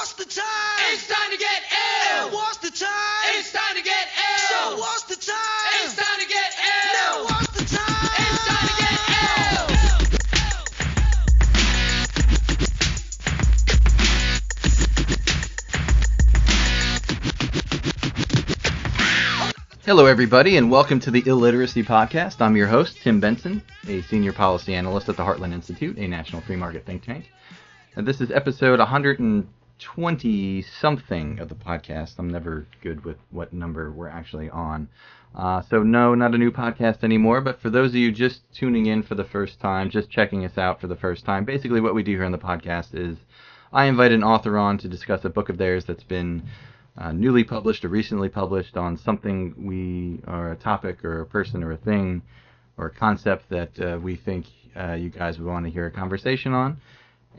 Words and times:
what's 0.00 0.14
the 0.14 0.24
time? 0.24 0.94
It's 0.94 1.06
time 1.06 1.30
to 1.30 1.36
get 1.36 1.60
Now 1.70 2.24
ill. 2.24 2.32
what's 2.32 2.56
the 2.56 2.70
time? 2.70 3.36
It's 3.36 3.52
time 3.52 3.76
to 3.76 3.82
get 3.82 4.08
so 4.48 4.72
ill. 4.72 4.78
what's 4.78 5.02
the 5.02 5.16
time? 5.16 5.36
It's 5.84 5.94
time 5.94 6.18
to 6.18 6.26
get 6.26 6.52
Now 6.94 7.18
ill. 7.18 7.24
what's 7.24 7.48
the 7.52 7.64
time? 7.76 8.08
It's 8.16 8.46
time 8.48 8.66
to 8.66 8.74
get 8.80 8.96
ill. 9.36 9.68
Hello, 19.84 20.06
everybody, 20.06 20.56
and 20.56 20.70
welcome 20.70 21.00
to 21.00 21.10
the 21.10 21.20
Illiteracy 21.26 21.82
Podcast. 21.82 22.40
I'm 22.40 22.56
your 22.56 22.68
host, 22.68 22.96
Tim 23.02 23.20
Benson, 23.20 23.60
a 23.86 24.00
senior 24.00 24.32
policy 24.32 24.74
analyst 24.74 25.10
at 25.10 25.18
the 25.18 25.24
Heartland 25.24 25.52
Institute, 25.52 25.98
a 25.98 26.08
national 26.08 26.40
free 26.40 26.56
market 26.56 26.86
think 26.86 27.04
tank. 27.04 27.30
And 27.96 28.08
this 28.08 28.22
is 28.22 28.30
episode 28.30 28.80
120 29.80 30.60
something 30.60 31.38
of 31.38 31.48
the 31.48 31.54
podcast. 31.54 32.18
I'm 32.18 32.28
never 32.28 32.66
good 32.82 33.02
with 33.02 33.16
what 33.30 33.54
number 33.54 33.90
we're 33.90 34.08
actually 34.08 34.50
on. 34.50 34.88
Uh, 35.34 35.62
so, 35.62 35.82
no, 35.82 36.14
not 36.14 36.34
a 36.34 36.38
new 36.38 36.50
podcast 36.50 37.02
anymore, 37.02 37.40
but 37.40 37.58
for 37.62 37.70
those 37.70 37.90
of 37.90 37.96
you 37.96 38.12
just 38.12 38.42
tuning 38.52 38.86
in 38.86 39.02
for 39.02 39.14
the 39.14 39.24
first 39.24 39.58
time, 39.58 39.88
just 39.88 40.10
checking 40.10 40.44
us 40.44 40.58
out 40.58 40.82
for 40.82 40.86
the 40.86 40.96
first 40.96 41.24
time, 41.24 41.44
basically 41.44 41.80
what 41.80 41.94
we 41.94 42.02
do 42.02 42.12
here 42.12 42.24
on 42.24 42.32
the 42.32 42.38
podcast 42.38 42.88
is 42.92 43.16
I 43.72 43.86
invite 43.86 44.12
an 44.12 44.22
author 44.22 44.58
on 44.58 44.76
to 44.78 44.88
discuss 44.88 45.24
a 45.24 45.30
book 45.30 45.48
of 45.48 45.56
theirs 45.56 45.86
that's 45.86 46.04
been 46.04 46.42
uh, 46.98 47.12
newly 47.12 47.44
published 47.44 47.82
or 47.82 47.88
recently 47.88 48.28
published 48.28 48.76
on 48.76 48.98
something 48.98 49.54
we 49.56 50.20
or 50.30 50.52
a 50.52 50.56
topic 50.56 51.02
or 51.04 51.22
a 51.22 51.26
person 51.26 51.64
or 51.64 51.72
a 51.72 51.78
thing 51.78 52.20
or 52.76 52.86
a 52.86 52.90
concept 52.90 53.48
that 53.48 53.80
uh, 53.80 53.98
we 53.98 54.16
think 54.16 54.44
uh, 54.76 54.92
you 54.92 55.08
guys 55.08 55.38
would 55.38 55.48
want 55.48 55.64
to 55.64 55.70
hear 55.70 55.86
a 55.86 55.90
conversation 55.90 56.52
on. 56.52 56.76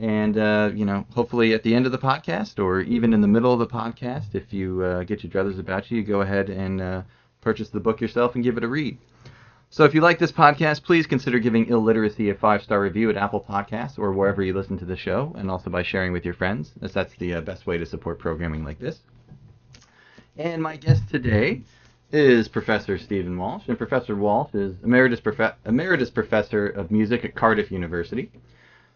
And 0.00 0.38
uh, 0.38 0.70
you 0.74 0.84
know, 0.84 1.06
hopefully 1.14 1.52
at 1.54 1.62
the 1.62 1.74
end 1.74 1.86
of 1.86 1.92
the 1.92 1.98
podcast 1.98 2.58
or 2.58 2.80
even 2.80 3.12
in 3.12 3.20
the 3.20 3.28
middle 3.28 3.52
of 3.52 3.58
the 3.58 3.66
podcast, 3.66 4.34
if 4.34 4.52
you 4.52 4.82
uh, 4.82 5.02
get 5.04 5.22
your 5.22 5.30
druthers 5.30 5.60
about 5.60 5.90
you, 5.90 5.98
you 5.98 6.04
go 6.04 6.22
ahead 6.22 6.48
and 6.48 6.80
uh, 6.80 7.02
purchase 7.40 7.68
the 7.68 7.80
book 7.80 8.00
yourself 8.00 8.34
and 8.34 8.42
give 8.42 8.56
it 8.56 8.64
a 8.64 8.68
read. 8.68 8.98
So 9.70 9.84
if 9.84 9.94
you 9.94 10.02
like 10.02 10.18
this 10.18 10.32
podcast, 10.32 10.82
please 10.82 11.06
consider 11.06 11.38
giving 11.38 11.66
Illiteracy 11.66 12.28
a 12.28 12.34
five-star 12.34 12.78
review 12.78 13.08
at 13.08 13.16
Apple 13.16 13.40
Podcasts 13.40 13.98
or 13.98 14.12
wherever 14.12 14.42
you 14.42 14.52
listen 14.52 14.78
to 14.78 14.84
the 14.84 14.96
show, 14.96 15.32
and 15.38 15.50
also 15.50 15.70
by 15.70 15.82
sharing 15.82 16.12
with 16.12 16.26
your 16.26 16.34
friends, 16.34 16.72
as 16.82 16.92
that's 16.92 17.14
the 17.16 17.34
uh, 17.34 17.40
best 17.40 17.66
way 17.66 17.78
to 17.78 17.86
support 17.86 18.18
programming 18.18 18.64
like 18.64 18.78
this. 18.78 18.98
And 20.36 20.62
my 20.62 20.76
guest 20.76 21.08
today 21.08 21.62
is 22.12 22.48
Professor 22.48 22.98
Stephen 22.98 23.38
Walsh, 23.38 23.68
and 23.68 23.78
Professor 23.78 24.14
Walsh 24.14 24.54
is 24.54 24.76
emeritus, 24.84 25.22
emeritus 25.64 26.10
professor 26.10 26.66
of 26.66 26.90
music 26.90 27.24
at 27.24 27.34
Cardiff 27.34 27.70
University. 27.70 28.30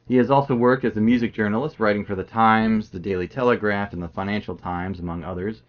He 0.08 0.16
has 0.16 0.30
also 0.30 0.54
worked 0.54 0.84
as 0.84 0.96
a 0.96 1.00
music 1.00 1.34
journalist, 1.34 1.80
writing 1.80 2.04
for 2.04 2.14
The 2.14 2.22
Times, 2.22 2.90
The 2.90 3.00
Daily 3.00 3.26
Telegraph, 3.26 3.92
and 3.92 4.00
The 4.00 4.08
Financial 4.08 4.54
Times, 4.54 5.00
among 5.00 5.24
others, 5.24 5.62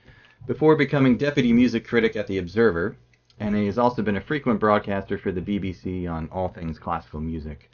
before 0.45 0.75
becoming 0.75 1.17
deputy 1.17 1.51
music 1.51 1.87
critic 1.87 2.15
at 2.15 2.27
The 2.27 2.37
Observer, 2.37 2.95
and 3.39 3.55
he 3.55 3.65
has 3.65 3.79
also 3.79 4.03
been 4.03 4.17
a 4.17 4.21
frequent 4.21 4.59
broadcaster 4.59 5.17
for 5.17 5.31
the 5.31 5.41
BBC 5.41 6.07
on 6.07 6.29
all 6.31 6.49
things 6.49 6.77
classical 6.77 7.19
music. 7.19 7.71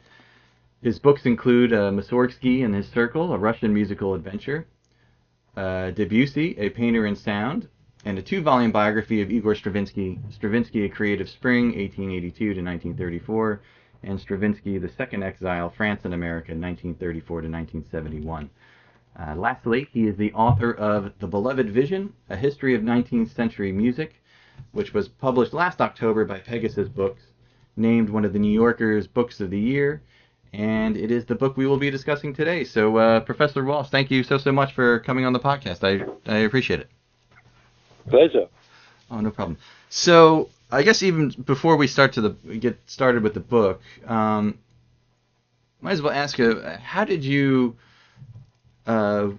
His 0.81 1.00
books 1.00 1.25
include 1.25 1.73
uh, 1.73 1.92
Mussorgsky 1.92 2.64
and 2.64 2.73
His 2.73 2.88
Circle, 2.88 3.33
a 3.33 3.38
Russian 3.38 3.73
musical 3.73 4.14
adventure, 4.14 4.66
uh, 5.58 5.92
Debussy, 5.92 6.55
A 6.58 6.70
Painter 6.70 7.05
in 7.05 7.16
Sound, 7.16 7.67
and 8.05 8.17
a 8.17 8.22
two-volume 8.22 8.72
biography 8.72 9.22
of 9.22 9.31
Igor 9.31 9.55
Stravinsky, 9.55 10.17
Stravinsky, 10.30 10.86
A 10.86 10.89
Creative 10.89 11.30
Spring, 11.30 11.66
1882 11.67 12.38
to 12.38 12.61
1934, 12.61 13.61
and 14.04 14.20
Stravinsky, 14.20 14.78
The 14.78 14.90
Second 14.90 15.23
Exile, 15.23 15.70
France 15.70 16.02
and 16.04 16.14
America, 16.14 16.52
1934 16.52 17.42
to 17.42 17.48
1971. 17.48 18.50
Uh, 19.20 19.36
lastly, 19.36 19.88
he 19.92 20.08
is 20.08 20.18
the 20.18 20.34
author 20.34 20.72
of 20.72 21.12
The 21.20 21.28
Beloved 21.28 21.70
Vision, 21.70 22.14
A 22.30 22.36
History 22.36 22.76
of 22.76 22.82
19th 22.82 23.34
Century 23.36 23.72
Music, 23.72 24.22
which 24.72 24.94
was 24.94 25.08
published 25.08 25.54
last 25.54 25.82
October 25.82 26.26
by 26.26 26.40
Pegasus 26.40 26.90
Books, 26.90 27.23
named 27.76 28.10
one 28.10 28.26
of 28.26 28.33
the 28.33 28.39
New 28.39 28.52
Yorker's 28.52 29.08
Books 29.08 29.39
of 29.39 29.50
the 29.50 29.60
Year, 29.60 30.02
and 30.52 30.98
it 30.98 31.11
is 31.11 31.26
the 31.26 31.36
book 31.36 31.58
we 31.58 31.66
will 31.66 31.77
be 31.77 31.89
discussing 31.89 32.33
today. 32.33 32.64
So, 32.64 32.98
uh, 32.98 33.20
Professor 33.22 33.64
Walsh, 33.64 33.89
thank 33.89 34.11
you 34.11 34.23
so, 34.23 34.38
so 34.38 34.52
much 34.52 34.73
for 34.73 35.00
coming 35.00 35.26
on 35.26 35.33
the 35.33 35.39
podcast. 35.39 35.83
I, 35.83 36.06
I 36.32 36.39
appreciate 36.39 36.80
it. 36.80 36.89
Pleasure. 38.08 38.48
Oh, 39.10 39.20
no 39.20 39.32
problem. 39.32 39.58
So, 39.89 40.50
I 40.73 40.82
guess 40.82 41.04
even 41.04 41.30
before 41.30 41.76
we 41.78 41.88
start 41.88 42.14
to 42.14 42.22
the 42.22 42.30
get 42.58 42.80
started 42.88 43.22
with 43.22 43.36
the 43.36 43.39
book, 43.39 43.82
um, 44.08 44.58
might 45.82 45.92
as 45.92 46.02
well 46.02 46.14
ask 46.14 46.39
you, 46.39 46.61
how 46.82 47.06
did 47.06 47.23
you, 47.23 47.76
uh, 48.88 49.30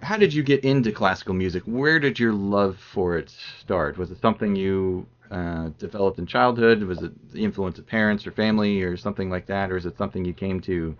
how 0.00 0.16
did 0.16 0.32
you 0.32 0.44
get 0.44 0.64
into 0.64 0.92
classical 0.92 1.34
music? 1.34 1.64
Where 1.64 1.98
did 1.98 2.20
your 2.20 2.32
love 2.32 2.78
for 2.78 3.18
it 3.18 3.34
start? 3.60 3.98
Was 3.98 4.12
it 4.12 4.20
something 4.20 4.54
you 4.54 5.06
uh, 5.32 5.70
developed 5.78 6.18
in 6.20 6.26
childhood? 6.26 6.82
Was 6.84 7.02
it 7.02 7.32
the 7.32 7.42
influence 7.42 7.78
of 7.78 7.86
parents 7.86 8.24
or 8.24 8.30
family 8.30 8.82
or 8.82 8.96
something 8.96 9.30
like 9.30 9.46
that, 9.46 9.72
or 9.72 9.76
is 9.76 9.86
it 9.86 9.98
something 9.98 10.24
you 10.24 10.32
came 10.34 10.60
to 10.60 10.96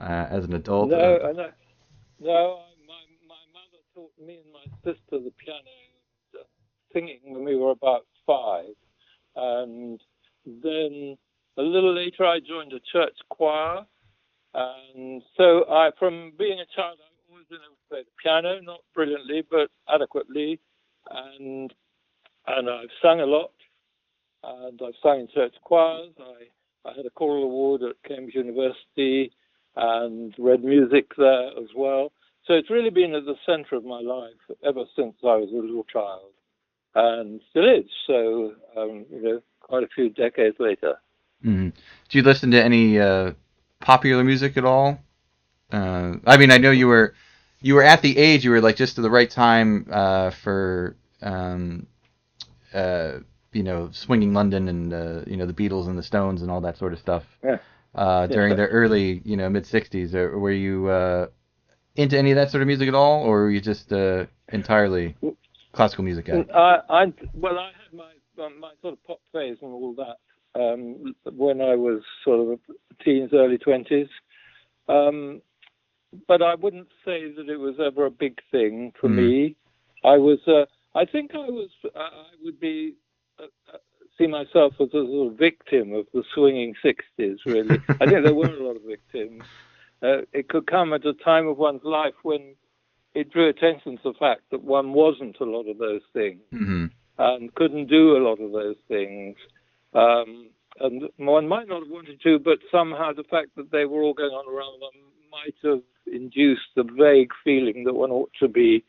uh, 0.00 0.26
as 0.30 0.44
an 0.44 0.54
adult? 0.54 0.88
No, 0.90 0.96
I 0.96 1.32
know. 1.32 1.50
No, 2.20 2.60
my 2.86 3.00
my 3.28 3.42
mother 3.52 3.82
taught 3.94 4.12
me 4.18 4.38
and 4.42 4.52
my 4.52 4.64
sister 4.84 5.22
the 5.22 5.32
piano 5.38 5.60
uh, 6.34 6.44
singing 6.94 7.20
when 7.24 7.44
we 7.44 7.56
were 7.56 7.72
about 7.72 8.06
five, 8.26 8.74
and 9.38 10.00
then 10.44 11.16
a 11.56 11.62
little 11.62 11.94
later 11.94 12.26
I 12.26 12.40
joined 12.40 12.72
a 12.72 12.80
church 12.92 13.16
choir, 13.30 13.86
and 14.54 15.22
so 15.36 15.64
I, 15.70 15.90
from 15.98 16.32
being 16.38 16.60
a 16.60 16.66
child, 16.76 16.98
I've 17.00 17.30
always 17.30 17.46
been 17.48 17.58
able 17.64 17.76
to 17.76 17.88
play 17.88 18.02
the 18.02 18.22
piano, 18.22 18.60
not 18.62 18.80
brilliantly 18.94 19.44
but 19.48 19.70
adequately, 19.88 20.60
and 21.10 21.72
and 22.46 22.70
I've 22.70 22.90
sung 23.02 23.20
a 23.20 23.26
lot, 23.26 23.52
and 24.42 24.80
I've 24.84 24.94
sung 25.02 25.20
in 25.20 25.28
church 25.28 25.54
choirs. 25.62 26.12
I 26.18 26.88
I 26.88 26.94
had 26.96 27.06
a 27.06 27.10
choral 27.10 27.44
award 27.44 27.82
at 27.82 28.02
Cambridge 28.06 28.34
University 28.34 29.32
and 29.76 30.34
read 30.38 30.64
music 30.64 31.12
there 31.16 31.48
as 31.48 31.68
well. 31.76 32.12
So 32.46 32.54
it's 32.54 32.70
really 32.70 32.90
been 32.90 33.14
at 33.14 33.26
the 33.26 33.36
center 33.44 33.76
of 33.76 33.84
my 33.84 34.00
life 34.00 34.40
ever 34.64 34.84
since 34.96 35.14
I 35.22 35.36
was 35.36 35.50
a 35.52 35.56
little 35.56 35.84
child, 35.84 36.32
and 36.98 37.40
still 37.50 37.68
is. 37.78 37.86
So 38.06 38.54
um, 38.76 39.06
you 39.10 39.22
know, 39.22 39.42
quite 39.60 39.84
a 39.84 39.88
few 39.94 40.10
decades 40.10 40.56
later. 40.58 40.94
mhm. 41.44 41.72
Do 42.08 42.18
you 42.18 42.24
listen 42.24 42.50
to 42.52 42.62
any 42.62 42.98
uh, 42.98 43.32
popular 43.80 44.24
music 44.24 44.56
at 44.56 44.64
all? 44.64 44.98
Uh, 45.72 46.16
I 46.26 46.36
mean, 46.36 46.50
I 46.50 46.58
know 46.58 46.70
you 46.70 46.88
were 46.88 47.14
you 47.60 47.74
were 47.74 47.82
at 47.84 48.02
the 48.02 48.16
age 48.18 48.44
you 48.44 48.50
were 48.50 48.60
like 48.60 48.76
just 48.76 48.98
at 48.98 49.02
the 49.02 49.10
right 49.10 49.30
time 49.30 49.86
uh, 49.90 50.30
for 50.30 50.96
um, 51.22 51.86
uh, 52.74 53.18
you 53.52 53.62
know 53.62 53.90
swinging 53.92 54.34
London 54.34 54.68
and 54.68 54.92
uh, 54.92 55.22
you 55.26 55.36
know 55.36 55.46
the 55.46 55.52
Beatles 55.54 55.88
and 55.88 55.98
the 55.98 56.02
Stones 56.02 56.42
and 56.42 56.50
all 56.50 56.60
that 56.62 56.76
sort 56.78 56.92
of 56.92 56.98
stuff 56.98 57.24
Yeah. 57.44 57.58
uh, 57.94 58.26
during 58.28 58.50
Yeah. 58.50 58.56
the 58.56 58.66
early 58.68 59.22
you 59.24 59.36
know 59.36 59.48
mid 59.50 59.64
'60s. 59.66 60.12
Were 60.12 60.52
you 60.52 60.88
uh, 60.88 61.26
into 61.96 62.18
any 62.18 62.30
of 62.32 62.36
that 62.36 62.50
sort 62.50 62.62
of 62.62 62.66
music 62.68 62.88
at 62.88 62.94
all, 62.94 63.22
or 63.24 63.42
were 63.42 63.50
you 63.50 63.60
just 63.60 63.92
uh, 63.92 64.26
entirely 64.52 65.16
classical 65.78 66.04
music 66.04 66.26
guy? 66.26 66.44
I, 66.54 66.80
I 66.90 67.12
well, 67.34 67.56
I 67.56 67.70
had 67.80 67.92
my 67.96 68.44
um, 68.44 68.58
my 68.58 68.72
sort 68.82 68.94
of 68.94 69.04
pop 69.04 69.20
phase 69.32 69.58
and 69.62 69.72
all 69.72 69.94
that 69.94 70.60
um, 70.60 71.14
when 71.36 71.60
I 71.60 71.76
was 71.76 72.02
sort 72.24 72.40
of 72.52 72.58
teens, 73.04 73.30
early 73.32 73.58
twenties. 73.58 74.08
Um, 74.88 75.40
but 76.26 76.42
I 76.42 76.56
wouldn't 76.56 76.88
say 77.04 77.30
that 77.36 77.48
it 77.48 77.58
was 77.60 77.76
ever 77.78 78.06
a 78.06 78.10
big 78.10 78.38
thing 78.50 78.92
for 79.00 79.08
Mhm. 79.08 79.16
me. 79.16 79.56
I 80.04 80.16
was, 80.16 80.40
uh, 80.48 80.66
I 80.96 81.04
think 81.04 81.34
I 81.34 81.48
was, 81.60 81.70
uh, 81.94 81.98
I 81.98 82.34
would 82.42 82.58
be 82.58 82.94
uh, 83.38 83.46
uh, 83.72 83.78
see 84.16 84.26
myself 84.26 84.74
as 84.80 84.88
a 84.88 85.04
sort 85.06 85.32
of 85.32 85.38
victim 85.38 85.92
of 85.92 86.06
the 86.12 86.24
swinging 86.34 86.74
'60s. 86.82 87.38
Really, 87.46 87.78
I 88.00 88.06
think 88.08 88.22
there 88.22 88.34
were 88.34 88.54
a 88.56 88.64
lot 88.66 88.74
of 88.76 88.82
victims. 88.82 89.46
Uh, 90.02 90.22
it 90.32 90.48
could 90.48 90.66
come 90.66 90.92
at 90.92 91.06
a 91.06 91.14
time 91.14 91.46
of 91.46 91.56
one's 91.58 91.84
life 91.84 92.18
when 92.24 92.56
it 93.18 93.30
drew 93.30 93.48
attention 93.48 93.96
to 93.98 94.12
the 94.12 94.18
fact 94.18 94.42
that 94.50 94.62
one 94.62 94.92
wasn't 94.92 95.36
a 95.40 95.44
lot 95.44 95.66
of 95.68 95.78
those 95.78 96.02
things 96.12 96.40
hmm 96.50 96.86
and 97.20 97.52
couldn't 97.56 97.86
do 97.88 98.16
a 98.16 98.22
lot 98.28 98.38
of 98.40 98.52
those 98.52 98.76
things. 98.86 99.36
Um, 99.92 100.50
and 100.78 101.02
one 101.16 101.48
might 101.48 101.66
not 101.66 101.82
have 101.82 101.90
wanted 101.90 102.20
to, 102.22 102.38
but 102.38 102.58
somehow 102.70 103.12
the 103.12 103.24
fact 103.24 103.48
that 103.56 103.72
they 103.72 103.84
were 103.86 104.02
all 104.02 104.14
going 104.14 104.30
on 104.30 104.46
around 104.48 104.80
them 104.80 104.96
might 105.28 105.56
have 105.64 105.82
induced 106.06 106.68
the 106.76 106.84
vague 106.84 107.32
feeling 107.42 107.82
that 107.84 107.94
one 107.94 108.12
ought 108.12 108.30
to 108.38 108.46
be 108.46 108.84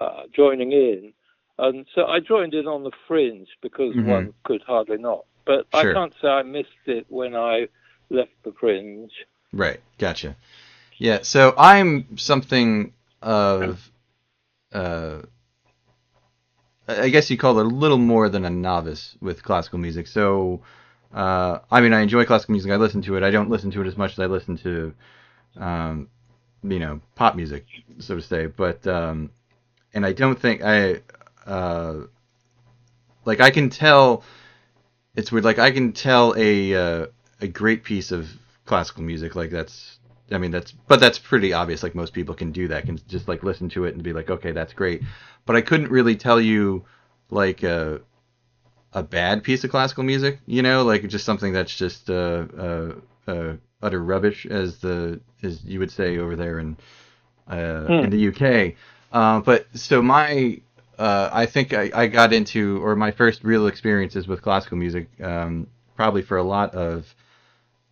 uh, 0.00 0.22
joining 0.34 0.72
in. 0.72 1.12
And 1.58 1.86
so 1.94 2.06
I 2.06 2.18
joined 2.18 2.54
in 2.54 2.66
on 2.66 2.82
the 2.82 2.90
fringe 3.06 3.48
because 3.62 3.94
Mhm. 3.94 4.04
one 4.06 4.34
could 4.42 4.62
hardly 4.62 4.98
not. 4.98 5.24
But 5.44 5.66
Sure. 5.72 5.90
I 5.92 5.94
can't 5.94 6.14
say 6.20 6.26
I 6.28 6.42
missed 6.42 6.86
it 6.86 7.06
when 7.08 7.36
I 7.36 7.68
left 8.10 8.34
the 8.42 8.52
fringe. 8.52 9.12
Right. 9.52 9.80
Gotcha. 9.98 10.34
Yeah. 10.98 11.20
So 11.22 11.54
I'm 11.56 12.18
something 12.18 12.92
of, 13.24 13.90
uh, 14.72 15.22
I 16.86 17.08
guess 17.08 17.30
you 17.30 17.38
call 17.38 17.58
it 17.58 17.66
a 17.66 17.68
little 17.68 17.98
more 17.98 18.28
than 18.28 18.44
a 18.44 18.50
novice 18.50 19.16
with 19.20 19.42
classical 19.42 19.78
music. 19.78 20.06
So, 20.06 20.60
uh, 21.12 21.60
I 21.70 21.80
mean, 21.80 21.92
I 21.92 22.00
enjoy 22.00 22.24
classical 22.24 22.52
music. 22.52 22.70
I 22.70 22.76
listen 22.76 23.02
to 23.02 23.16
it. 23.16 23.22
I 23.22 23.30
don't 23.30 23.50
listen 23.50 23.70
to 23.72 23.82
it 23.82 23.86
as 23.86 23.96
much 23.96 24.12
as 24.12 24.18
I 24.18 24.26
listen 24.26 24.56
to, 24.58 24.94
um, 25.56 26.08
you 26.62 26.78
know 26.78 27.00
pop 27.14 27.36
music, 27.36 27.66
so 27.98 28.16
to 28.16 28.22
say. 28.22 28.46
But 28.46 28.86
um, 28.86 29.30
and 29.92 30.04
I 30.04 30.12
don't 30.12 30.38
think 30.38 30.62
I 30.62 31.00
uh, 31.46 32.02
like 33.24 33.40
I 33.40 33.50
can 33.50 33.70
tell. 33.70 34.24
It's 35.16 35.30
weird. 35.30 35.44
Like 35.44 35.58
I 35.58 35.70
can 35.70 35.92
tell 35.92 36.34
a 36.36 36.74
uh, 36.74 37.06
a 37.40 37.46
great 37.46 37.84
piece 37.84 38.10
of 38.10 38.28
classical 38.64 39.02
music. 39.02 39.34
Like 39.36 39.50
that's 39.50 39.98
I 40.34 40.38
mean 40.38 40.50
that's 40.50 40.72
but 40.72 41.00
that's 41.00 41.18
pretty 41.18 41.52
obvious. 41.52 41.82
Like 41.82 41.94
most 41.94 42.12
people 42.12 42.34
can 42.34 42.52
do 42.52 42.68
that. 42.68 42.86
Can 42.86 42.98
just 43.08 43.28
like 43.28 43.42
listen 43.42 43.68
to 43.70 43.84
it 43.84 43.94
and 43.94 44.02
be 44.02 44.12
like, 44.12 44.30
okay, 44.30 44.52
that's 44.52 44.72
great. 44.72 45.02
But 45.46 45.56
I 45.56 45.60
couldn't 45.60 45.90
really 45.90 46.16
tell 46.16 46.40
you 46.40 46.84
like 47.30 47.62
a 47.62 48.00
a 48.92 49.02
bad 49.02 49.42
piece 49.42 49.64
of 49.64 49.70
classical 49.70 50.04
music. 50.04 50.40
You 50.46 50.62
know, 50.62 50.84
like 50.84 51.06
just 51.08 51.24
something 51.24 51.52
that's 51.52 51.74
just 51.76 52.10
uh, 52.10 52.46
uh, 52.58 52.92
uh, 53.26 53.52
utter 53.82 54.02
rubbish, 54.02 54.46
as 54.46 54.78
the 54.78 55.20
as 55.42 55.64
you 55.64 55.78
would 55.78 55.90
say 55.90 56.18
over 56.18 56.36
there 56.36 56.58
in 56.58 56.76
uh, 57.50 57.86
in 57.88 58.10
the 58.10 58.28
UK. 58.28 58.74
Uh, 59.12 59.40
but 59.40 59.66
so 59.74 60.02
my 60.02 60.60
uh, 60.98 61.28
I 61.32 61.46
think 61.46 61.72
I, 61.72 61.90
I 61.94 62.06
got 62.06 62.32
into 62.32 62.82
or 62.84 62.96
my 62.96 63.10
first 63.10 63.44
real 63.44 63.66
experiences 63.66 64.28
with 64.28 64.42
classical 64.42 64.78
music 64.78 65.08
um, 65.22 65.66
probably 65.96 66.22
for 66.22 66.36
a 66.36 66.42
lot 66.42 66.74
of 66.74 67.14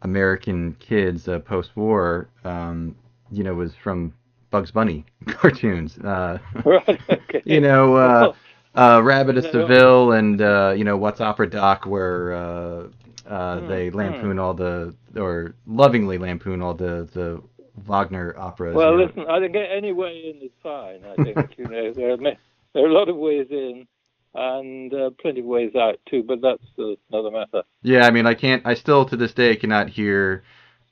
American 0.02 0.74
kids 0.80 1.28
uh, 1.28 1.40
post-war, 1.40 2.28
um, 2.44 2.96
you 3.30 3.42
know, 3.44 3.54
was 3.54 3.74
from 3.74 4.12
Bugs 4.50 4.70
Bunny 4.72 5.04
cartoons. 5.28 5.98
Uh, 5.98 6.38
Right. 6.64 7.00
Okay. 7.10 7.42
you 7.44 7.60
know, 7.60 7.94
uh, 7.96 8.32
uh, 8.74 9.00
Rabbit 9.02 9.36
of. 9.38 9.44
Seville 9.44 10.12
and 10.12 10.40
uh, 10.40 10.74
you 10.76 10.84
know 10.84 10.96
What's 10.96 11.20
Opera 11.20 11.48
Doc, 11.50 11.86
where 11.86 12.32
uh, 12.32 12.88
uh, 13.28 13.60
Hmm, 13.60 13.66
they 13.66 13.88
hmm. 13.90 13.96
lampoon 13.98 14.38
all 14.38 14.54
the 14.54 14.94
or 15.16 15.54
lovingly 15.66 16.18
lampoon 16.18 16.62
all 16.62 16.74
the 16.74 17.08
the 17.12 17.42
Wagner 17.76 18.34
operas. 18.38 18.74
Well, 18.74 18.92
you 18.92 18.98
know. 18.98 19.06
listen, 19.06 19.26
I 19.28 19.40
think 19.40 19.56
any 19.56 19.92
way 19.92 20.30
in 20.34 20.42
is 20.42 20.52
fine. 20.62 21.04
I 21.04 21.16
think 21.18 21.38
you 21.56 21.66
know 21.66 21.92
there 21.94 22.12
are 22.12 22.16
there 22.18 22.84
are 22.84 22.88
a 22.88 22.92
lot 22.92 23.08
of 23.08 23.16
ways 23.16 23.46
in, 23.50 23.86
and 24.34 24.92
uh, 24.92 25.10
plenty 25.20 25.40
of 25.40 25.46
ways 25.46 25.74
out 25.74 25.98
too. 26.08 26.22
But 26.22 26.40
that's 26.40 26.62
uh, 26.78 26.94
another 27.10 27.30
matter. 27.30 27.62
Yeah, 27.82 28.06
I 28.06 28.10
mean, 28.10 28.26
I 28.26 28.34
can't. 28.34 28.64
I 28.66 28.74
still 28.74 29.04
to 29.06 29.16
this 29.16 29.32
day 29.32 29.56
cannot 29.56 29.88
hear 29.88 30.42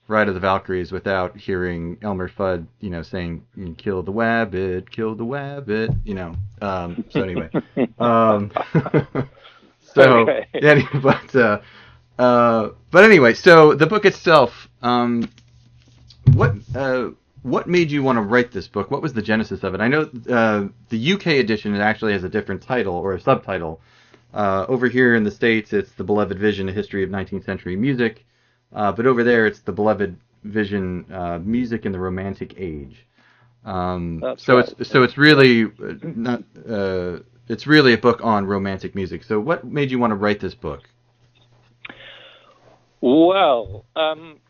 "Ride 0.08 0.28
of 0.28 0.34
the 0.34 0.40
Valkyries" 0.40 0.92
without 0.92 1.36
hearing 1.36 1.98
Elmer 2.02 2.28
Fudd, 2.28 2.66
you 2.80 2.90
know, 2.90 3.02
saying 3.02 3.44
"Mm, 3.56 3.76
"Kill 3.76 4.02
the 4.02 4.12
wabbit, 4.12 4.90
kill 4.90 5.14
the 5.14 5.24
wabbit," 5.24 5.96
you 6.04 6.14
know. 6.14 6.34
Um, 6.60 7.04
so 7.10 7.22
anyway, 7.22 7.50
um, 7.98 8.50
so 9.80 10.20
Okay. 10.20 10.46
yeah, 10.54 10.82
but 11.00 11.34
uh, 11.34 11.60
uh, 12.18 12.70
but 12.90 13.04
anyway, 13.04 13.34
so 13.34 13.74
the 13.74 13.86
book 13.86 14.04
itself, 14.04 14.68
um, 14.82 15.28
what 16.34 16.54
uh, 16.74 17.10
what 17.42 17.66
made 17.68 17.90
you 17.90 18.02
want 18.02 18.16
to 18.16 18.22
write 18.22 18.52
this 18.52 18.68
book? 18.68 18.90
What 18.90 19.02
was 19.02 19.12
the 19.12 19.22
genesis 19.22 19.62
of 19.62 19.74
it? 19.74 19.80
I 19.80 19.88
know 19.88 20.10
uh, 20.28 20.68
the 20.88 21.12
UK 21.12 21.26
edition 21.26 21.74
it 21.74 21.80
actually 21.80 22.12
has 22.12 22.24
a 22.24 22.28
different 22.28 22.62
title 22.62 22.94
or 22.94 23.14
a 23.14 23.20
subtitle. 23.20 23.80
Uh, 24.32 24.64
over 24.68 24.88
here 24.88 25.14
in 25.14 25.24
the 25.24 25.30
states, 25.30 25.72
it's 25.72 25.92
the 25.92 26.04
Beloved 26.04 26.38
Vision: 26.38 26.68
A 26.68 26.72
History 26.72 27.02
of 27.02 27.10
19th 27.10 27.44
Century 27.44 27.76
Music, 27.76 28.24
uh, 28.72 28.92
but 28.92 29.06
over 29.06 29.24
there, 29.24 29.46
it's 29.46 29.60
the 29.60 29.72
Beloved 29.72 30.16
Vision: 30.44 31.06
uh, 31.12 31.38
Music 31.38 31.86
in 31.86 31.92
the 31.92 31.98
Romantic 31.98 32.54
Age. 32.56 33.06
Um, 33.64 34.22
so 34.38 34.56
right. 34.56 34.74
it's 34.78 34.90
so 34.90 35.02
it's 35.02 35.18
really 35.18 35.64
uh, 35.64 35.94
not 36.02 36.44
uh, 36.68 37.18
it's 37.48 37.66
really 37.66 37.92
a 37.92 37.98
book 37.98 38.20
on 38.22 38.46
romantic 38.46 38.94
music. 38.94 39.24
So 39.24 39.40
what 39.40 39.64
made 39.64 39.90
you 39.90 39.98
want 39.98 40.12
to 40.12 40.16
write 40.16 40.40
this 40.40 40.54
book? 40.54 40.88
Well, 43.00 43.86
um, 43.96 44.40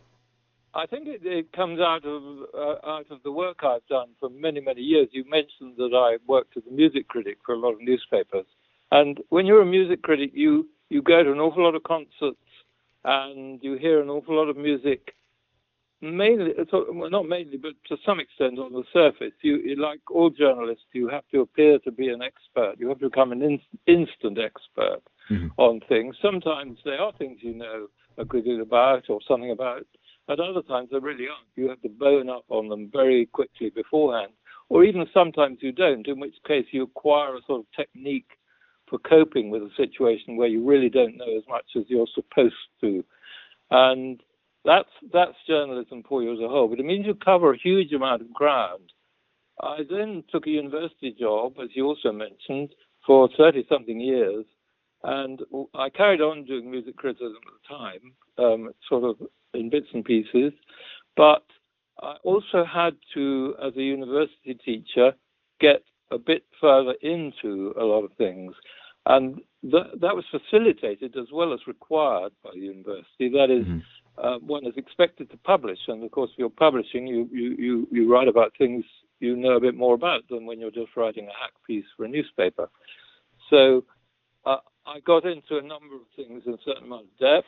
I 0.75 0.87
think 0.87 1.08
it, 1.08 1.20
it 1.25 1.52
comes 1.52 1.81
out 1.81 2.05
of 2.05 2.22
uh, 2.55 2.88
out 2.88 3.06
of 3.11 3.22
the 3.25 3.32
work 3.32 3.64
I've 3.64 3.87
done 3.88 4.08
for 4.20 4.28
many 4.31 4.61
many 4.61 4.82
years. 4.82 5.08
You 5.12 5.25
mentioned 5.28 5.75
that 5.78 5.93
I 5.94 6.19
worked 6.26 6.56
as 6.56 6.62
a 6.70 6.72
music 6.72 7.08
critic 7.08 7.38
for 7.44 7.55
a 7.55 7.58
lot 7.58 7.72
of 7.72 7.81
newspapers, 7.81 8.46
and 8.93 9.19
when 9.31 9.46
you're 9.46 9.62
a 9.62 9.67
music 9.67 10.02
critic, 10.02 10.31
you 10.34 10.69
you 10.88 11.02
go 11.02 11.22
to 11.22 11.32
an 11.32 11.40
awful 11.40 11.64
lot 11.64 11.75
of 11.75 11.82
concerts 11.82 12.37
and 13.05 13.62
you 13.62 13.75
hear 13.76 14.00
an 14.00 14.11
awful 14.11 14.37
lot 14.37 14.49
of 14.49 14.56
music. 14.56 15.14
Mainly, 16.02 16.55
well, 16.73 17.11
not 17.11 17.28
mainly, 17.28 17.58
but 17.58 17.73
to 17.88 17.96
some 18.06 18.20
extent 18.20 18.58
on 18.58 18.73
the 18.73 18.84
surface. 18.90 19.34
You, 19.43 19.56
you, 19.58 19.76
like 19.76 20.00
all 20.11 20.31
journalists, 20.31 20.87
you 20.93 21.08
have 21.08 21.25
to 21.31 21.40
appear 21.43 21.78
to 21.81 21.90
be 21.90 22.08
an 22.08 22.23
expert. 22.23 22.76
You 22.78 22.88
have 22.88 23.00
to 23.00 23.11
become 23.11 23.32
an 23.32 23.43
in, 23.43 23.61
instant 23.87 24.38
expert 24.38 25.02
Mhm. 25.31 25.50
on 25.58 25.81
things. 25.88 26.16
Sometimes 26.23 26.78
there 26.87 27.00
are 27.00 27.12
things 27.12 27.43
you 27.43 27.55
know 27.55 27.88
a 28.16 28.25
good 28.25 28.44
deal 28.44 28.62
about 28.62 29.11
or 29.11 29.20
something 29.28 29.50
about. 29.50 29.87
At 30.30 30.38
other 30.38 30.62
times, 30.62 30.90
they 30.92 30.98
really 30.98 31.26
aren't. 31.26 31.48
You 31.56 31.68
have 31.68 31.82
to 31.82 31.88
bone 31.88 32.30
up 32.30 32.44
on 32.50 32.68
them 32.68 32.88
very 32.92 33.26
quickly 33.26 33.70
beforehand, 33.70 34.32
or 34.68 34.84
even 34.84 35.06
sometimes 35.12 35.58
you 35.60 35.72
don't, 35.72 36.06
in 36.06 36.20
which 36.20 36.36
case 36.46 36.66
you 36.70 36.84
acquire 36.84 37.34
a 37.34 37.40
sort 37.48 37.60
of 37.60 37.66
technique 37.76 38.30
for 38.88 38.98
coping 39.00 39.50
with 39.50 39.62
a 39.62 39.70
situation 39.76 40.36
where 40.36 40.46
you 40.46 40.64
really 40.64 40.88
don't 40.88 41.16
know 41.16 41.36
as 41.36 41.42
much 41.48 41.66
as 41.76 41.82
you're 41.88 42.06
supposed 42.14 42.54
to. 42.80 43.04
And 43.72 44.22
that's 44.64 44.88
that's 45.12 45.34
journalism 45.48 46.04
for 46.08 46.22
you 46.22 46.32
as 46.32 46.40
a 46.40 46.48
whole. 46.48 46.68
But 46.68 46.78
it 46.78 46.86
means 46.86 47.06
you 47.06 47.14
cover 47.16 47.52
a 47.52 47.58
huge 47.58 47.92
amount 47.92 48.22
of 48.22 48.32
ground. 48.32 48.92
I 49.60 49.78
then 49.88 50.22
took 50.30 50.46
a 50.46 50.50
university 50.50 51.10
job, 51.18 51.54
as 51.60 51.70
you 51.74 51.86
also 51.86 52.12
mentioned, 52.12 52.72
for 53.04 53.28
30 53.36 53.66
something 53.68 54.00
years. 54.00 54.44
And 55.02 55.41
I 55.75 55.88
carried 55.88 56.20
on 56.20 56.44
doing 56.44 56.70
music 56.70 56.97
criticism 56.97 57.38
at 57.47 57.52
the 57.62 57.75
time, 57.76 58.12
um, 58.38 58.70
sort 58.88 59.05
of 59.05 59.17
in 59.55 59.70
bits 59.70 59.88
and 59.94 60.05
pieces. 60.05 60.52
But 61.17 61.44
I 62.02 62.17
also 62.23 62.64
had 62.64 62.97
to, 63.14 63.55
as 63.62 63.76
a 63.76 63.82
university 63.82 64.55
teacher, 64.55 65.14
get 65.61 65.82
a 66.11 66.19
bit 66.19 66.44
further 66.61 66.94
into 67.02 67.75
a 67.79 67.85
lot 67.85 68.05
of 68.05 68.12
things. 68.14 68.55
And 69.06 69.41
that, 69.64 70.00
that 70.00 70.14
was 70.14 70.25
facilitated 70.31 71.17
as 71.17 71.26
well 71.32 71.52
as 71.52 71.61
required 71.67 72.32
by 72.43 72.50
the 72.52 72.61
university. 72.61 73.29
That 73.29 73.50
is, 73.50 73.67
Mhm. 73.67 73.82
uh, 74.19 74.38
one 74.41 74.67
is 74.67 74.76
expected 74.76 75.31
to 75.31 75.37
publish. 75.38 75.79
And 75.88 76.05
of 76.05 76.11
course, 76.11 76.31
if 76.32 76.38
you're 76.38 76.50
publishing, 76.50 77.06
you, 77.06 77.29
you, 77.32 77.56
you, 77.58 77.88
you 77.91 78.12
write 78.12 78.29
about 78.29 78.56
things 78.56 78.85
you 79.20 79.37
know 79.37 79.52
a 79.56 79.61
bit 79.61 79.75
more 79.75 79.94
about 79.94 80.26
than 80.29 80.47
when 80.47 80.58
you're 80.58 80.70
just 80.70 80.97
writing 80.97 81.26
a 81.29 81.32
hack 81.32 81.52
piece 81.67 81.85
for 81.97 82.05
a 82.05 82.08
newspaper. 82.08 82.69
So 83.50 83.85
uh, 84.47 84.58
I 84.90 85.00
got 85.00 85.25
into 85.25 85.58
a 85.58 85.62
number 85.62 85.94
of 85.94 86.02
things 86.16 86.42
in 86.46 86.54
a 86.54 86.58
certain 86.64 86.84
amount 86.84 87.02
of 87.02 87.19
depth. 87.19 87.46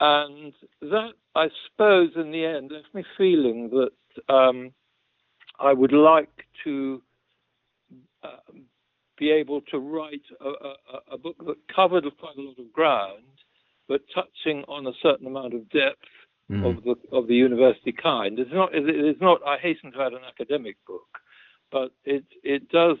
And 0.00 0.52
that, 0.82 1.12
I 1.36 1.48
suppose, 1.66 2.10
in 2.16 2.32
the 2.32 2.44
end, 2.44 2.72
left 2.72 2.92
me 2.92 3.04
feeling 3.16 3.70
that 3.70 4.34
um, 4.34 4.72
I 5.60 5.72
would 5.72 5.92
like 5.92 6.46
to 6.64 7.00
uh, 8.24 8.52
be 9.16 9.30
able 9.30 9.60
to 9.70 9.78
write 9.78 10.22
a, 10.40 10.48
a, 10.48 10.74
a 11.12 11.18
book 11.18 11.36
that 11.46 11.56
covered 11.74 12.04
quite 12.18 12.36
a 12.36 12.40
lot 12.42 12.58
of 12.58 12.72
ground, 12.72 13.22
but 13.88 14.00
touching 14.12 14.64
on 14.66 14.86
a 14.88 14.92
certain 15.00 15.26
amount 15.26 15.54
of 15.54 15.68
depth 15.70 16.08
Mhm. 16.50 16.76
of 16.76 16.84
the 16.84 17.16
of 17.16 17.26
the 17.26 17.34
university 17.34 17.90
kind. 17.90 18.38
It's 18.38 18.52
not. 18.52 18.74
It 18.74 18.86
is 18.86 19.16
not. 19.18 19.40
I 19.46 19.56
hasten 19.56 19.92
to 19.92 20.02
add 20.02 20.12
an 20.12 20.24
academic 20.28 20.76
book, 20.86 21.18
but 21.72 21.90
it 22.04 22.24
it 22.42 22.68
does 22.68 22.98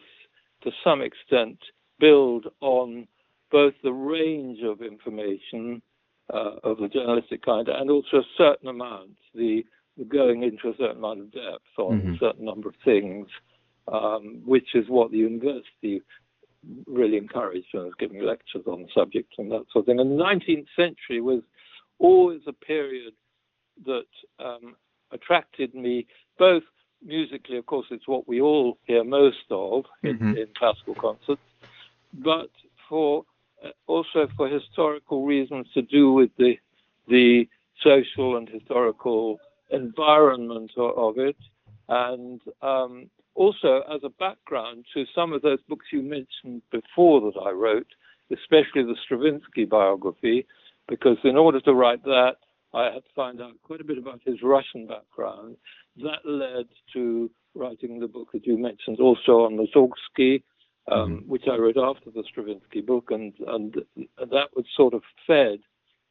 to 0.62 0.72
some 0.82 1.02
extent 1.02 1.58
build 1.98 2.46
on 2.62 3.06
both 3.54 3.74
the 3.84 3.92
range 3.92 4.62
of 4.64 4.82
information 4.82 5.80
uh, 6.32 6.56
of 6.64 6.78
the 6.78 6.88
journalistic 6.88 7.40
kind 7.44 7.68
and 7.68 7.88
also 7.88 8.16
a 8.16 8.24
certain 8.36 8.66
amount 8.66 9.16
the, 9.32 9.64
the 9.96 10.04
going 10.04 10.42
into 10.42 10.70
a 10.70 10.76
certain 10.76 10.96
amount 10.96 11.20
of 11.20 11.30
depth 11.30 11.78
on 11.78 12.00
Mhm. 12.00 12.16
a 12.16 12.18
certain 12.18 12.44
number 12.44 12.68
of 12.68 12.74
things, 12.84 13.28
um, 13.86 14.42
which 14.44 14.74
is 14.74 14.88
what 14.88 15.12
the 15.12 15.18
university 15.18 16.02
really 16.88 17.16
encouraged 17.16 17.68
when 17.70 17.82
I 17.82 17.86
was 17.86 17.94
giving 17.96 18.22
lectures 18.22 18.66
on 18.66 18.82
the 18.82 18.88
subject 18.92 19.32
and 19.38 19.52
that 19.52 19.66
sort 19.70 19.82
of 19.82 19.86
thing. 19.86 20.00
And 20.00 20.10
the 20.18 20.24
19th 20.24 20.66
century 20.74 21.20
was 21.20 21.42
always 22.00 22.40
a 22.48 22.52
period 22.52 23.14
that 23.86 24.10
um, 24.40 24.74
attracted 25.12 25.76
me 25.76 26.08
both 26.38 26.64
musically, 27.04 27.56
of 27.56 27.66
course, 27.66 27.86
it's 27.92 28.08
what 28.08 28.26
we 28.26 28.40
all 28.40 28.78
hear 28.88 29.04
most 29.04 29.46
of 29.50 29.84
in, 30.02 30.18
Mhm. 30.18 30.36
in 30.38 30.48
classical 30.58 30.96
concerts, 30.96 31.42
but 32.14 32.50
for 32.88 33.24
also 33.86 34.28
for 34.36 34.48
historical 34.48 35.24
reasons 35.24 35.66
to 35.74 35.82
do 35.82 36.12
with 36.12 36.30
the 36.38 36.54
the 37.08 37.48
social 37.82 38.36
and 38.36 38.48
historical 38.48 39.38
environment 39.70 40.70
of, 40.78 41.18
it, 41.18 41.36
and 41.88 42.40
um, 42.62 43.10
also 43.34 43.82
as 43.92 44.00
a 44.04 44.08
background 44.08 44.86
to 44.94 45.04
some 45.14 45.32
of 45.32 45.42
those 45.42 45.58
books 45.68 45.86
you 45.92 46.02
mentioned 46.02 46.62
before 46.70 47.20
that 47.20 47.38
I 47.38 47.50
wrote, 47.50 47.88
especially 48.32 48.84
the 48.84 48.96
Stravinsky 49.04 49.64
biography, 49.64 50.46
because 50.88 51.18
in 51.24 51.36
order 51.36 51.60
to 51.60 51.74
write 51.74 52.04
that, 52.04 52.36
I 52.72 52.84
had 52.84 53.04
to 53.04 53.14
find 53.14 53.40
out 53.40 53.52
quite 53.62 53.80
a 53.80 53.84
bit 53.84 53.98
about 53.98 54.20
his 54.24 54.42
Russian 54.42 54.86
background. 54.86 55.56
That 55.96 56.24
led 56.24 56.66
to 56.94 57.30
writing 57.54 58.00
the 58.00 58.08
book 58.08 58.32
that 58.32 58.46
you 58.46 58.58
mentioned, 58.58 58.98
also 58.98 59.44
on 59.44 59.56
Mussorgsky, 59.56 60.42
um, 60.90 61.24
which 61.26 61.44
I 61.50 61.56
wrote 61.56 61.76
after 61.76 62.10
the 62.10 62.24
Stravinsky 62.28 62.80
book, 62.80 63.10
and, 63.10 63.32
and 63.46 63.74
that 64.18 64.48
was 64.54 64.64
sort 64.76 64.94
of 64.94 65.02
fed 65.26 65.60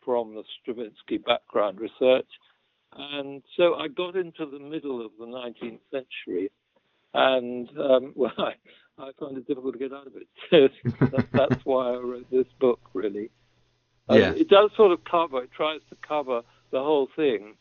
from 0.04 0.36
the 0.36 0.44
Stravinsky 0.62 1.18
background 1.18 1.80
research. 1.80 2.28
And 2.96 3.44
so 3.58 3.76
I 3.76 3.88
got 3.88 4.16
into 4.16 4.46
the 4.46 4.60
middle 4.60 5.04
of 5.04 5.12
the 5.20 5.26
19th 5.26 5.80
century, 5.92 6.52
and 7.14 7.70
um, 7.78 8.14
well, 8.16 8.34
I, 8.38 8.54
I 8.98 9.12
found 9.20 9.38
it 9.38 9.48
difficult 9.48 9.74
to 9.74 9.80
get 9.80 9.94
out 9.94 10.08
of 10.08 10.14
it. 10.16 10.28
So 11.00 11.06
that, 11.08 11.28
that's 11.32 11.66
why 11.66 11.94
I 11.94 11.98
wrote 11.98 12.30
this 12.32 12.46
book, 12.60 12.80
really. 12.94 13.32
Uh, 14.10 14.16
Yeah. 14.16 14.34
It 14.34 14.50
does 14.50 14.72
sort 14.76 14.92
of 14.92 15.04
cover, 15.04 15.44
it 15.44 15.52
tries 15.52 15.82
to 15.90 15.98
cover 16.08 16.42
the 16.72 16.80
whole 16.80 17.10
thing 17.16 17.56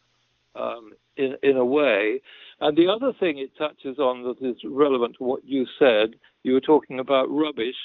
um, 0.54 0.92
in, 1.16 1.36
in 1.42 1.56
a 1.56 1.64
way. 1.64 2.20
And 2.60 2.76
the 2.76 2.88
other 2.88 3.12
thing 3.18 3.38
it 3.38 3.56
touches 3.56 3.98
on 3.98 4.22
that 4.24 4.46
is 4.46 4.56
relevant 4.64 5.16
to 5.18 5.24
what 5.24 5.44
you 5.44 5.66
said, 5.78 6.14
you 6.42 6.52
were 6.52 6.60
talking 6.60 6.98
about 6.98 7.30
rubbish. 7.30 7.76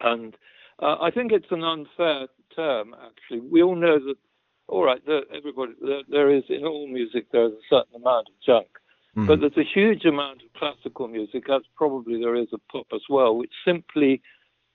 And 0.00 0.34
uh, 0.80 0.96
I 1.00 1.10
think 1.10 1.32
it's 1.32 1.50
an 1.50 1.62
unfair 1.62 2.28
term, 2.54 2.94
actually. 3.06 3.40
We 3.40 3.62
all 3.62 3.76
know 3.76 3.98
that, 3.98 4.16
all 4.68 4.84
right, 4.84 5.04
there, 5.06 5.22
everybody, 5.34 5.72
there, 5.80 6.02
there 6.08 6.30
is, 6.30 6.44
in 6.48 6.64
all 6.64 6.86
music, 6.88 7.26
there 7.30 7.46
is 7.46 7.52
a 7.52 7.68
certain 7.68 7.96
amount 7.96 8.28
of 8.28 8.34
junk. 8.44 8.68
Mhm. 9.16 9.26
But 9.26 9.40
there's 9.40 9.56
a 9.56 9.62
huge 9.62 10.04
amount 10.04 10.42
of 10.42 10.52
classical 10.54 11.06
music, 11.06 11.48
as 11.48 11.62
probably 11.76 12.18
there 12.18 12.34
is 12.34 12.48
of 12.52 12.60
pop 12.70 12.86
as 12.92 13.02
well, 13.08 13.36
which 13.36 13.52
simply 13.64 14.20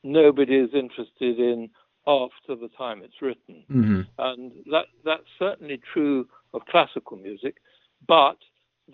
nobody 0.04 0.56
is 0.56 0.74
interested 0.74 1.40
in 1.40 1.70
after 2.10 2.56
the 2.56 2.70
time 2.70 3.02
it's 3.04 3.22
written. 3.22 3.64
Mhm. 3.70 4.08
And 4.18 4.52
that, 4.72 4.88
that's 5.06 5.30
certainly 5.38 5.78
true 5.94 6.28
of 6.56 6.66
classical 6.66 7.18
music, 7.18 7.56
but 8.08 8.38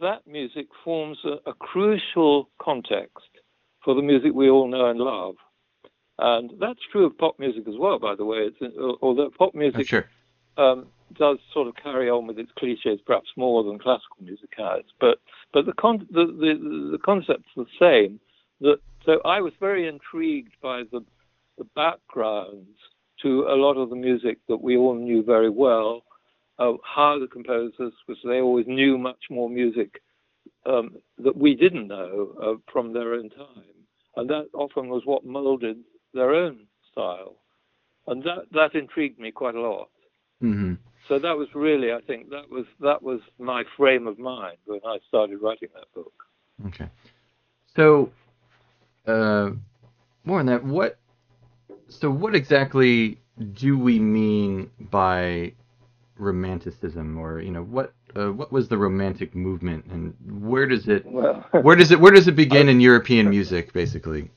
that 0.02 0.28
music 0.28 0.68
forms 0.84 1.18
a, 1.24 1.36
a 1.50 1.54
crucial 1.54 2.50
context 2.60 3.30
for 3.84 3.94
the 3.96 4.02
music 4.02 4.34
we 4.34 4.50
all 4.50 4.68
know 4.68 4.88
and 4.88 5.00
love. 5.00 5.36
And 6.20 6.52
that's 6.60 6.80
true 6.92 7.06
of 7.06 7.18
pop 7.18 7.40
music 7.40 7.68
as 7.68 7.78
well, 7.78 8.00
by 8.00 8.16
the 8.16 8.26
way. 8.26 8.50
It's, 8.50 8.78
although 9.02 9.30
pop 9.30 9.52
Oh, 9.56 9.58
music 9.58 9.88
sure. 9.88 10.10
um, 10.58 10.88
does 11.14 11.38
sort 11.54 11.68
of 11.70 11.76
carry 11.76 12.10
on 12.10 12.28
with 12.28 12.40
its 12.40 12.52
cliches 12.60 13.00
perhaps 13.06 13.30
more 13.38 13.64
than 13.64 13.80
classical 13.80 14.18
music 14.22 14.52
has. 14.58 14.84
But 15.00 15.20
but 15.54 15.66
the 15.66 15.74
con- 15.74 16.08
the, 16.12 16.26
the 16.26 16.90
the 16.94 17.02
concept's 17.10 17.52
the 17.56 17.68
same. 17.80 18.20
That 18.62 18.80
so 19.06 19.22
I 19.24 19.40
was 19.42 19.54
very 19.60 19.88
intrigued 19.88 20.56
by 20.62 20.84
the 20.92 21.02
the 21.58 21.66
backgrounds 21.76 22.78
to 23.22 23.48
a 23.50 23.56
lot 23.56 23.78
of 23.78 23.90
the 23.90 23.96
music 23.96 24.38
that 24.48 24.62
we 24.62 24.78
all 24.78 24.96
knew 24.96 25.24
very 25.24 25.50
well. 25.50 26.04
Uh, 26.58 26.74
how 26.86 27.20
the 27.20 27.28
composers, 27.28 27.92
because 28.08 28.22
they 28.24 28.40
always 28.40 28.66
knew 28.66 28.98
much 28.98 29.24
more 29.30 29.50
music 29.50 30.02
um, 30.66 30.96
that 31.18 31.36
we 31.36 31.54
didn't 31.54 31.88
know 31.88 32.34
uh, 32.42 32.54
from 32.72 32.94
their 32.94 33.14
own 33.14 33.30
time, 33.30 33.76
and 34.16 34.30
that 34.30 34.48
often 34.54 34.88
was 34.88 35.02
what 35.06 35.26
molded 35.26 35.78
their 36.14 36.34
own 36.34 36.60
style, 36.92 37.36
and 38.08 38.24
that 38.24 38.46
that 38.52 38.74
intrigued 38.74 39.20
me 39.20 39.32
quite 39.32 39.56
a 39.56 39.62
lot. 39.62 39.90
Mhm. 40.42 40.78
So 41.08 41.20
that 41.20 41.38
was 41.38 41.54
really, 41.54 41.92
I 41.92 42.02
think, 42.02 42.30
that 42.30 42.50
was 42.50 42.66
that 42.80 43.02
was 43.04 43.20
my 43.38 43.64
frame 43.78 44.08
of 44.08 44.18
mind 44.18 44.58
when 44.66 44.80
I 44.86 44.98
started 45.08 45.42
writing 45.42 45.70
that 45.76 45.94
book. 45.94 46.14
Okay. 46.68 46.90
So, 47.76 48.12
uh, 49.06 49.52
more 50.24 50.40
on 50.40 50.46
that. 50.48 50.64
What? 50.64 50.98
So, 51.90 52.10
what 52.10 52.36
exactly 52.36 53.20
do 53.54 53.78
we 53.78 54.00
mean 54.00 54.70
by 54.80 55.54
romanticism, 56.18 57.18
or 57.18 57.40
you 57.40 57.52
know, 57.52 57.64
what? 57.64 57.94
Uh, 58.16 58.32
what 58.32 58.52
was 58.52 58.68
the 58.70 58.78
romantic 58.78 59.36
movement, 59.36 59.86
and 59.86 60.16
where 60.42 60.66
does 60.68 60.88
it? 60.88 61.06
Well, 61.06 61.46
Where 61.52 61.76
does 61.76 61.92
it? 61.92 62.00
Where 62.00 62.12
does 62.14 62.28
it 62.28 62.36
begin 62.36 62.70
in 62.70 62.80
European 62.80 63.30
music, 63.30 63.74
basically? 63.74 64.30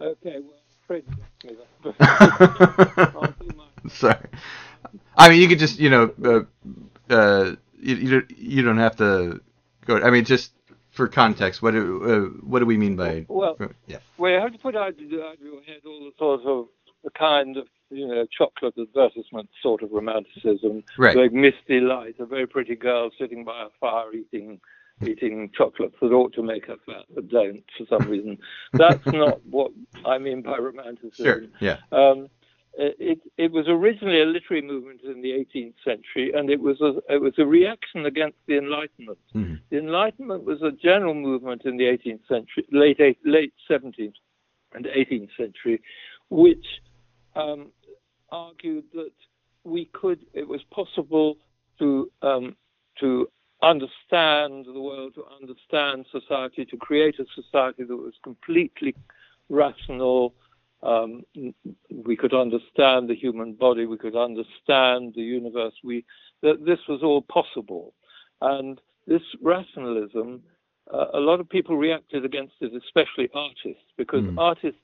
okay, 0.00 0.38
well, 0.40 0.60
afraid 0.84 1.04
you 1.08 1.16
asked 1.22 1.44
me 1.44 1.56
that. 2.00 3.12
I'll 3.14 3.32
do 3.40 3.54
my 3.56 3.64
Sorry. 3.88 4.18
I 5.16 5.28
mean, 5.28 5.40
you 5.40 5.48
could 5.48 5.58
just, 5.58 5.78
you 5.78 5.90
know, 5.90 6.12
uh, 6.24 7.12
uh, 7.12 7.54
you, 7.80 7.94
you 7.96 8.10
don't 8.10 8.30
you 8.38 8.62
don't 8.62 8.78
have 8.78 8.96
to 8.96 9.40
go. 9.86 9.98
I 10.02 10.10
mean, 10.10 10.24
just 10.24 10.52
for 10.94 11.08
context, 11.08 11.60
what 11.60 11.72
do 11.72 12.02
uh, 12.04 12.46
what 12.46 12.60
do 12.60 12.66
we 12.66 12.76
mean 12.76 12.96
by? 12.96 13.26
Well, 13.28 13.56
yeah. 13.86 13.98
well, 14.16 14.30
you 14.32 14.40
have 14.40 14.52
to 14.52 14.58
put 14.58 14.76
out, 14.76 14.98
your 14.98 15.32
head 15.66 15.80
all 15.84 16.04
the 16.04 16.12
sort 16.18 16.42
of 16.46 16.68
the 17.02 17.10
kind 17.10 17.56
of 17.56 17.66
you 17.90 18.06
know 18.06 18.26
chocolate 18.36 18.74
advertisement 18.78 19.50
sort 19.62 19.82
of 19.82 19.90
romanticism, 19.92 20.84
Right. 20.96 21.16
like 21.16 21.32
misty 21.32 21.80
light, 21.80 22.16
a 22.18 22.26
very 22.26 22.46
pretty 22.46 22.76
girl 22.76 23.10
sitting 23.18 23.44
by 23.44 23.64
a 23.66 23.68
fire 23.80 24.12
eating 24.12 24.60
eating 25.04 25.50
chocolates 25.56 25.96
that 26.00 26.12
ought 26.12 26.32
to 26.34 26.42
make 26.42 26.66
her 26.66 26.76
fat 26.86 27.04
but 27.14 27.28
don't 27.28 27.64
for 27.76 27.86
some 27.88 28.08
reason. 28.08 28.38
That's 28.72 29.04
not 29.06 29.44
what 29.46 29.72
I 30.04 30.18
mean 30.18 30.42
by 30.42 30.56
romanticism. 30.58 31.24
Sure. 31.24 31.42
Yeah. 31.60 31.78
Um, 31.90 32.28
it, 32.76 33.20
it 33.36 33.52
was 33.52 33.66
originally 33.68 34.20
a 34.20 34.24
literary 34.24 34.62
movement 34.62 35.00
in 35.02 35.22
the 35.22 35.30
18th 35.30 35.74
century, 35.84 36.32
and 36.34 36.50
it 36.50 36.60
was 36.60 36.80
a, 36.80 36.94
it 37.12 37.20
was 37.20 37.34
a 37.38 37.46
reaction 37.46 38.06
against 38.06 38.38
the 38.46 38.58
Enlightenment. 38.58 39.18
Mhm. 39.34 39.60
The 39.70 39.78
Enlightenment 39.78 40.44
was 40.44 40.62
a 40.62 40.72
general 40.72 41.14
movement 41.14 41.62
in 41.64 41.76
the 41.76 41.84
18th 41.84 42.26
century, 42.28 42.64
late 42.72 43.00
eight, 43.00 43.18
late 43.24 43.54
17th 43.70 44.14
and 44.72 44.86
18th 44.86 45.30
century, 45.36 45.80
which 46.30 46.66
um, 47.36 47.70
argued 48.30 48.84
that 48.94 49.12
we 49.64 49.86
could, 49.86 50.20
it 50.32 50.46
was 50.46 50.62
possible 50.70 51.38
to 51.78 52.10
um, 52.22 52.56
to 53.00 53.28
understand 53.62 54.66
the 54.66 54.80
world, 54.80 55.14
to 55.14 55.24
understand 55.40 56.06
society, 56.12 56.64
to 56.64 56.76
create 56.76 57.18
a 57.18 57.24
society 57.34 57.82
that 57.84 57.96
was 57.96 58.14
completely 58.22 58.94
rational. 59.48 60.34
Um, 60.84 61.22
we 61.90 62.16
could 62.16 62.34
understand 62.34 63.08
the 63.08 63.14
human 63.14 63.54
body. 63.54 63.86
We 63.86 63.98
could 63.98 64.16
understand 64.16 65.14
the 65.14 65.22
universe. 65.22 65.74
We 65.82 66.04
that 66.42 66.64
this 66.64 66.80
was 66.88 67.02
all 67.02 67.22
possible, 67.22 67.94
and 68.40 68.80
this 69.06 69.22
rationalism. 69.42 70.42
Uh, 70.92 71.06
a 71.14 71.20
lot 71.20 71.40
of 71.40 71.48
people 71.48 71.78
reacted 71.78 72.26
against 72.26 72.54
it, 72.60 72.72
especially 72.74 73.30
artists, 73.34 73.88
because 73.96 74.22
Mm. 74.24 74.34
artists 74.36 74.80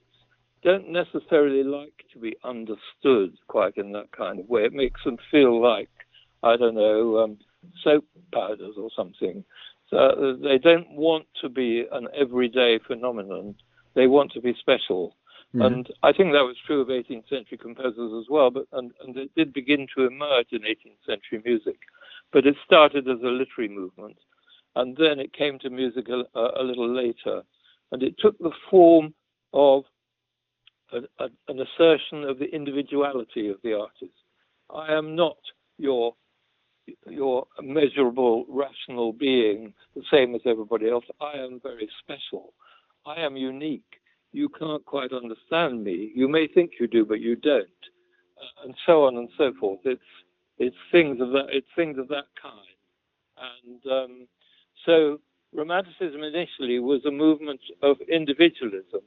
don't 0.62 0.88
necessarily 0.88 1.62
like 1.62 2.04
to 2.12 2.18
be 2.18 2.36
understood 2.44 3.36
quite 3.48 3.76
in 3.76 3.92
that 3.92 4.10
kind 4.12 4.38
of 4.40 4.48
way. 4.48 4.64
It 4.64 4.72
makes 4.72 5.02
them 5.04 5.18
feel 5.30 5.60
like, 5.60 5.90
I 6.42 6.56
don't 6.56 6.74
know, 6.74 7.18
um, 7.18 7.38
soap 7.82 8.04
powders 8.32 8.76
or 8.78 8.90
something. 8.96 9.44
So 9.90 9.96
uh, 9.98 10.36
they 10.42 10.58
don't 10.58 10.90
want 10.92 11.26
to 11.42 11.48
be 11.48 11.86
an 11.92 12.08
everyday 12.14 12.78
phenomenon. 12.78 13.54
They 13.94 14.06
want 14.06 14.32
to 14.32 14.40
be 14.40 14.54
special. 14.54 15.16
Mhm. 15.54 15.66
And 15.66 15.92
I 16.02 16.12
think 16.12 16.32
that 16.32 16.44
was 16.44 16.56
true 16.58 16.80
of 16.80 16.90
18th 16.90 17.28
century 17.28 17.58
composers 17.58 18.12
as 18.22 18.28
well, 18.30 18.50
but 18.50 18.66
and, 18.72 18.92
and 19.04 19.16
it 19.16 19.34
did 19.34 19.52
begin 19.52 19.86
to 19.96 20.06
emerge 20.06 20.52
in 20.52 20.62
18th 20.64 21.04
century 21.06 21.42
music. 21.44 21.78
But 22.32 22.46
it 22.46 22.56
started 22.64 23.08
as 23.08 23.20
a 23.22 23.26
literary 23.28 23.68
movement, 23.68 24.18
and 24.76 24.96
then 24.96 25.18
it 25.18 25.32
came 25.32 25.58
to 25.60 25.70
music 25.70 26.08
a, 26.08 26.24
a, 26.38 26.62
a 26.62 26.64
little 26.64 26.88
later, 26.88 27.42
and 27.92 28.02
it 28.02 28.16
took 28.18 28.38
the 28.38 28.52
form 28.70 29.14
of 29.52 29.84
a, 30.92 30.98
a, 31.24 31.28
an 31.48 31.60
assertion 31.60 32.24
of 32.24 32.38
the 32.38 32.54
individuality 32.54 33.48
of 33.48 33.58
the 33.64 33.74
artist. 33.74 34.14
I 34.74 34.92
am 34.94 35.16
not 35.16 35.38
your 35.78 36.14
your 37.08 37.46
measurable 37.62 38.46
rational 38.48 39.12
being, 39.12 39.74
the 39.94 40.02
same 40.10 40.34
as 40.34 40.40
everybody 40.46 40.88
else. 40.90 41.04
I 41.20 41.34
am 41.38 41.60
very 41.62 41.88
special. 42.00 42.54
I 43.06 43.20
am 43.20 43.36
unique. 43.36 43.99
You 44.32 44.48
can't 44.48 44.84
quite 44.84 45.12
understand 45.12 45.82
me. 45.82 46.12
You 46.14 46.28
may 46.28 46.46
think 46.46 46.72
you 46.78 46.86
do, 46.86 47.04
but 47.04 47.20
you 47.20 47.36
don't, 47.36 47.66
uh, 48.38 48.64
and 48.64 48.74
so 48.86 49.04
on 49.04 49.16
and 49.16 49.28
so 49.36 49.52
forth. 49.58 49.80
It's 49.84 50.00
it's 50.58 50.76
things 50.92 51.20
of 51.20 51.30
that 51.30 51.46
it's 51.50 51.66
things 51.74 51.98
of 51.98 52.08
that 52.08 52.26
kind, 52.40 52.76
and 53.66 53.92
um, 53.92 54.28
so 54.86 55.20
Romanticism 55.52 56.22
initially 56.22 56.78
was 56.78 57.04
a 57.06 57.10
movement 57.10 57.60
of 57.82 57.96
individualism, 58.08 59.00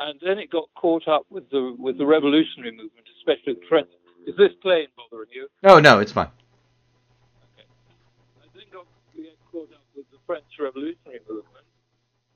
and 0.00 0.18
then 0.24 0.38
it 0.38 0.50
got 0.50 0.68
caught 0.74 1.06
up 1.06 1.26
with 1.28 1.50
the 1.50 1.76
with 1.78 1.98
the 1.98 2.06
revolutionary 2.06 2.70
movement, 2.70 3.06
especially 3.18 3.54
the 3.54 3.66
French. 3.68 3.88
Is 4.26 4.34
this 4.36 4.52
plane 4.62 4.88
bothering 4.96 5.28
you? 5.34 5.48
Oh 5.64 5.78
no, 5.78 6.00
it's 6.00 6.12
fine. 6.12 6.30
I 7.58 8.46
then 8.54 8.64
got 8.72 8.86
caught 9.52 9.72
up 9.72 9.84
with 9.94 10.06
the 10.10 10.18
French 10.26 10.44
Revolutionary 10.58 11.20
movement, 11.28 11.66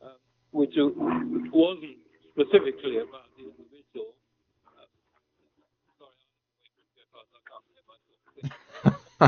um, 0.02 0.10
which, 0.52 0.76
uh, 0.78 0.84
which 0.84 1.50
wasn't 1.52 1.96
specifically 2.40 2.98
about 2.98 3.28
the 3.36 3.44
individual. 3.44 4.14
Uh, 4.66 4.88
sorry, 5.98 6.16
I'm 6.16 6.48
waiting 6.64 6.88
to 6.88 6.92
get 6.96 7.08
past. 7.12 7.28
I 7.36 7.40
can't 7.44 7.66
hear 7.68 7.84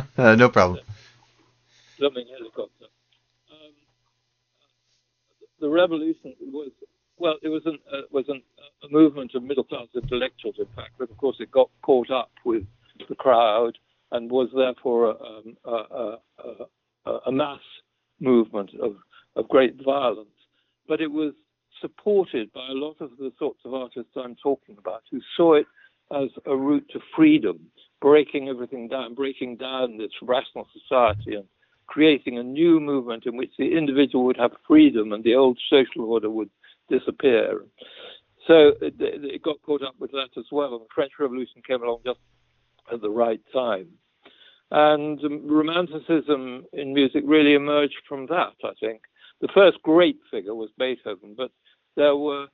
myself. 0.00 0.18
uh, 0.18 0.34
no 0.40 0.48
problem. 0.48 0.80
Fleming 1.98 2.26
helicopter. 2.32 2.86
Um, 3.52 3.74
the 5.60 5.68
revolution 5.68 6.34
was 6.40 6.70
well, 7.18 7.36
it 7.42 7.48
was 7.48 7.62
an 7.66 7.78
uh, 7.92 8.02
was 8.10 8.24
an, 8.28 8.42
a 8.82 8.88
movement 8.90 9.32
of 9.34 9.42
middle 9.42 9.64
class 9.64 9.86
intellectuals, 9.94 10.56
in 10.58 10.66
fact, 10.74 10.92
but 10.98 11.10
of 11.10 11.16
course 11.18 11.36
it 11.40 11.50
got 11.50 11.70
caught 11.82 12.10
up 12.10 12.30
with 12.44 12.64
the 13.08 13.14
crowd 13.14 13.76
and 14.12 14.30
was 14.30 14.48
therefore 14.54 15.10
um, 15.10 15.56
a, 15.64 15.70
a, 15.70 16.18
a, 17.06 17.10
a 17.26 17.32
mass 17.32 17.60
movement 18.20 18.70
of, 18.82 18.96
of 19.36 19.48
great 19.48 19.76
violence. 19.84 20.28
But 20.88 21.00
it 21.00 21.10
was 21.10 21.32
supported 21.82 22.50
by 22.54 22.66
a 22.70 22.74
lot 22.74 22.96
of 23.00 23.10
the 23.18 23.30
sorts 23.38 23.60
of 23.66 23.74
artists 23.74 24.12
I'm 24.16 24.36
talking 24.36 24.76
about 24.78 25.02
who 25.10 25.20
saw 25.36 25.54
it 25.54 25.66
as 26.10 26.30
a 26.46 26.56
route 26.56 26.88
to 26.92 27.00
freedom, 27.14 27.60
breaking 28.00 28.48
everything 28.48 28.88
down, 28.88 29.14
breaking 29.14 29.56
down 29.56 29.98
this 29.98 30.12
rational 30.22 30.66
society 30.72 31.34
and 31.34 31.44
creating 31.86 32.38
a 32.38 32.42
new 32.42 32.80
movement 32.80 33.26
in 33.26 33.36
which 33.36 33.52
the 33.58 33.76
individual 33.76 34.24
would 34.24 34.38
have 34.38 34.52
freedom 34.66 35.12
and 35.12 35.22
the 35.24 35.34
old 35.34 35.58
social 35.68 36.02
order 36.02 36.30
would 36.30 36.48
disappear. 36.88 37.62
So 38.46 38.72
it, 38.80 38.94
it 38.98 39.42
got 39.42 39.60
caught 39.62 39.82
up 39.82 39.94
with 39.98 40.10
that 40.12 40.30
as 40.38 40.46
well. 40.50 40.78
The 40.78 40.86
French 40.94 41.12
Revolution 41.18 41.62
came 41.66 41.82
along 41.82 42.00
just 42.04 42.18
at 42.92 43.00
the 43.00 43.10
right 43.10 43.40
time. 43.52 43.88
And 44.70 45.22
um, 45.22 45.46
Romanticism 45.46 46.64
in 46.72 46.94
music 46.94 47.24
really 47.26 47.52
emerged 47.54 48.00
from 48.08 48.26
that, 48.26 48.54
I 48.64 48.72
think. 48.80 49.02
The 49.42 49.48
first 49.52 49.82
great 49.82 50.18
figure 50.30 50.54
was 50.54 50.70
Beethoven, 50.78 51.34
but 51.36 51.50
there 51.96 52.16
were 52.16 52.46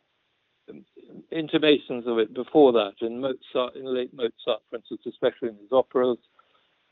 intimations 1.33 2.05
of 2.07 2.19
it 2.19 2.35
before 2.35 2.73
that 2.73 2.95
in 3.01 3.21
Mozart, 3.21 3.77
in 3.77 3.85
late 3.85 4.13
Mozart, 4.13 4.63
for 4.69 4.77
instance, 4.77 5.01
especially 5.07 5.49
in 5.49 5.57
his 5.57 5.73
operas, 5.73 6.19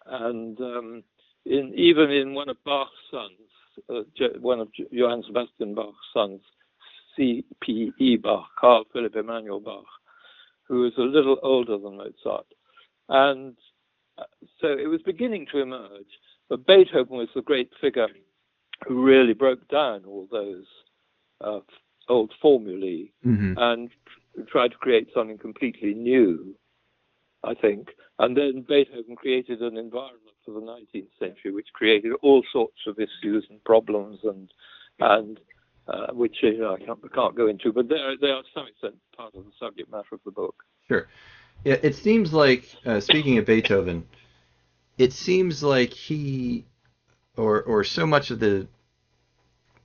and 0.07 0.59
um, 0.61 1.03
in 1.45 1.73
even 1.75 2.11
in 2.11 2.35
one 2.35 2.49
of 2.49 2.57
Bach's 2.65 2.93
sons, 3.11 3.85
uh, 3.91 4.29
one 4.41 4.61
of 4.61 4.69
Johann 4.91 5.23
Sebastian 5.27 5.75
Bach's 5.75 5.97
sons, 6.15 6.41
C.P.E. 7.17 8.17
Bach, 8.17 8.47
Carl 8.59 8.85
Philipp 8.93 9.17
Emanuel 9.17 9.61
Bach, 9.61 9.85
who 10.65 10.83
was 10.83 10.93
a 10.99 11.03
little 11.03 11.39
older 11.43 11.79
than 11.79 11.97
Mozart. 11.97 12.47
And 13.09 13.57
uh, 14.19 14.25
so 14.61 14.69
it 14.69 14.89
was 14.89 15.01
beginning 15.03 15.47
to 15.53 15.61
emerge. 15.61 16.07
But 16.49 16.67
Beethoven 16.67 17.17
was 17.17 17.29
the 17.35 17.43
great 17.43 17.71
figure 17.81 18.09
who 18.87 19.03
really 19.03 19.33
broke 19.33 19.67
down 19.69 20.05
all 20.05 20.29
those 20.31 20.65
uh, 21.41 21.61
old 22.09 22.33
formulae 22.41 23.11
hmm 23.23 23.55
and 23.57 23.91
tried 24.49 24.71
to 24.71 24.77
create 24.77 25.09
something 25.15 25.39
completely 25.39 25.95
new, 25.95 26.55
I 27.43 27.55
think. 27.55 27.89
And 28.19 28.37
then 28.37 28.65
Beethoven 28.69 29.17
created 29.17 29.63
an 29.63 29.79
environment 29.79 30.37
for 30.45 30.53
the 30.53 30.61
19th 30.61 31.09
century, 31.19 31.53
which 31.53 31.69
created 31.73 32.13
all 32.23 32.43
sorts 32.53 32.81
of 32.87 32.99
issues 32.99 33.47
and 33.49 33.63
problems, 33.65 34.21
and 34.25 34.51
and 35.01 35.41
uh, 35.89 36.13
which 36.13 36.37
you 36.43 36.59
know, 36.59 36.75
I 36.75 36.79
can't, 36.79 36.99
I 37.05 37.15
can't 37.15 37.35
go 37.35 37.49
into, 37.49 37.73
but 37.73 37.89
they 37.89 37.97
are, 37.97 38.17
they 38.21 38.29
are 38.29 38.43
to 38.43 38.49
some 38.55 38.67
extent 38.67 38.95
part 39.17 39.35
of 39.35 39.45
the 39.45 39.53
subject 39.59 39.91
matter 39.91 40.15
of 40.15 40.21
the 40.25 40.31
book. 40.31 40.65
Sure. 40.89 41.09
It, 41.65 41.85
it 41.85 41.95
seems 41.95 42.33
like, 42.33 42.69
uh, 42.85 43.01
speaking 43.01 43.39
of 43.39 43.47
Beethoven, 43.47 44.07
it 44.99 45.13
seems 45.13 45.63
like 45.63 45.93
he, 45.93 46.65
or 47.37 47.63
or 47.63 47.85
so 47.85 48.07
much 48.07 48.31
of 48.31 48.41
the 48.41 48.67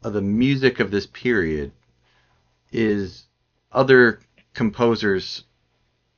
of 0.04 0.14
the 0.14 0.22
music 0.22 0.80
of 0.80 0.90
this 0.90 1.06
period 1.06 1.72
is 2.72 3.26
other 3.72 4.20
composers 4.54 5.44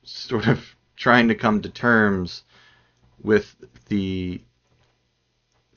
sort 0.04 0.46
of 0.46 0.64
trying 0.96 1.28
to 1.28 1.34
come 1.34 1.60
to 1.62 1.68
terms 1.68 2.42
with 3.22 3.54
the 3.88 4.40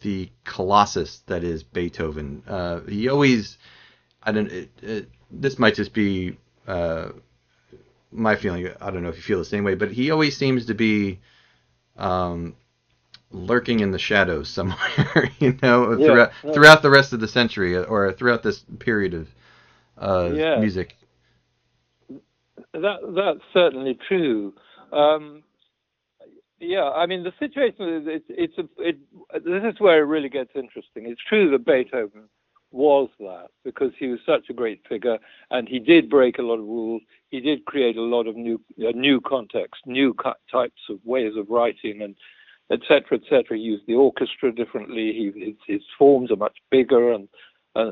the 0.01 0.29
colossus 0.43 1.19
that 1.25 1.43
is 1.43 1.63
Beethoven. 1.63 2.43
Uh, 2.47 2.81
he 2.81 3.09
always, 3.09 3.57
I 4.21 4.31
don't. 4.31 4.51
It, 4.51 4.69
it, 4.81 5.09
this 5.31 5.57
might 5.57 5.73
just 5.75 5.93
be 5.93 6.37
uh, 6.67 7.09
my 8.11 8.35
feeling. 8.35 8.69
I 8.79 8.91
don't 8.91 9.03
know 9.03 9.09
if 9.09 9.15
you 9.15 9.21
feel 9.23 9.39
the 9.39 9.45
same 9.45 9.63
way, 9.63 9.75
but 9.75 9.91
he 9.91 10.11
always 10.11 10.37
seems 10.37 10.67
to 10.67 10.75
be 10.75 11.19
um, 11.97 12.55
lurking 13.31 13.79
in 13.79 13.91
the 13.91 13.99
shadows 13.99 14.49
somewhere. 14.57 15.31
you 15.39 15.57
know, 15.61 15.97
Yeah, 15.97 16.05
throughout 16.05 16.31
no. 16.43 16.53
throughout 16.53 16.81
the 16.81 16.89
rest 16.91 17.13
of 17.13 17.19
the 17.19 17.27
century 17.27 17.75
or 17.77 18.13
throughout 18.13 18.43
this 18.43 18.63
period 18.79 19.13
of 19.13 19.27
uh, 19.99 20.31
Yeah. 20.33 20.59
music. 20.59 20.95
That 22.73 22.99
that's 23.15 23.41
certainly 23.53 23.97
true. 24.07 24.53
Um, 24.91 25.43
yeah, 26.59 26.89
I 26.89 27.05
mean 27.05 27.23
the 27.23 27.33
situation 27.39 27.87
is 27.87 28.03
it's 28.07 28.25
it's 28.29 28.57
a 28.57 28.67
it, 28.81 28.97
this 29.43 29.63
is 29.73 29.79
where 29.79 29.99
it 29.99 30.05
really 30.07 30.29
gets 30.29 30.51
interesting. 30.55 31.05
It's 31.05 31.21
true 31.27 31.51
that 31.51 31.65
Beethoven 31.65 32.29
was 32.71 33.09
that 33.19 33.47
because 33.63 33.91
he 33.97 34.07
was 34.07 34.19
such 34.25 34.49
a 34.49 34.53
great 34.53 34.81
figure 34.87 35.17
and 35.51 35.67
he 35.67 35.79
did 35.79 36.09
break 36.09 36.37
a 36.37 36.41
lot 36.41 36.59
of 36.59 36.65
rules. 36.65 37.01
He 37.29 37.39
did 37.39 37.65
create 37.65 37.95
a 37.97 38.01
lot 38.01 38.27
of 38.27 38.35
new 38.35 38.59
a 38.79 38.91
new 38.91 39.21
context, 39.21 39.85
new 39.85 40.15
types 40.51 40.81
of 40.89 40.99
ways 41.05 41.33
of 41.35 41.49
writing 41.49 42.01
and 42.01 42.15
etc. 42.71 43.19
etc. 43.19 43.57
He 43.57 43.63
used 43.63 43.87
the 43.87 43.95
orchestra 43.95 44.51
differently. 44.51 45.13
He, 45.13 45.45
his, 45.45 45.55
his 45.67 45.81
forms 45.97 46.31
are 46.31 46.35
much 46.35 46.57
bigger 46.69 47.11
and 47.13 47.27
uh, 47.75 47.91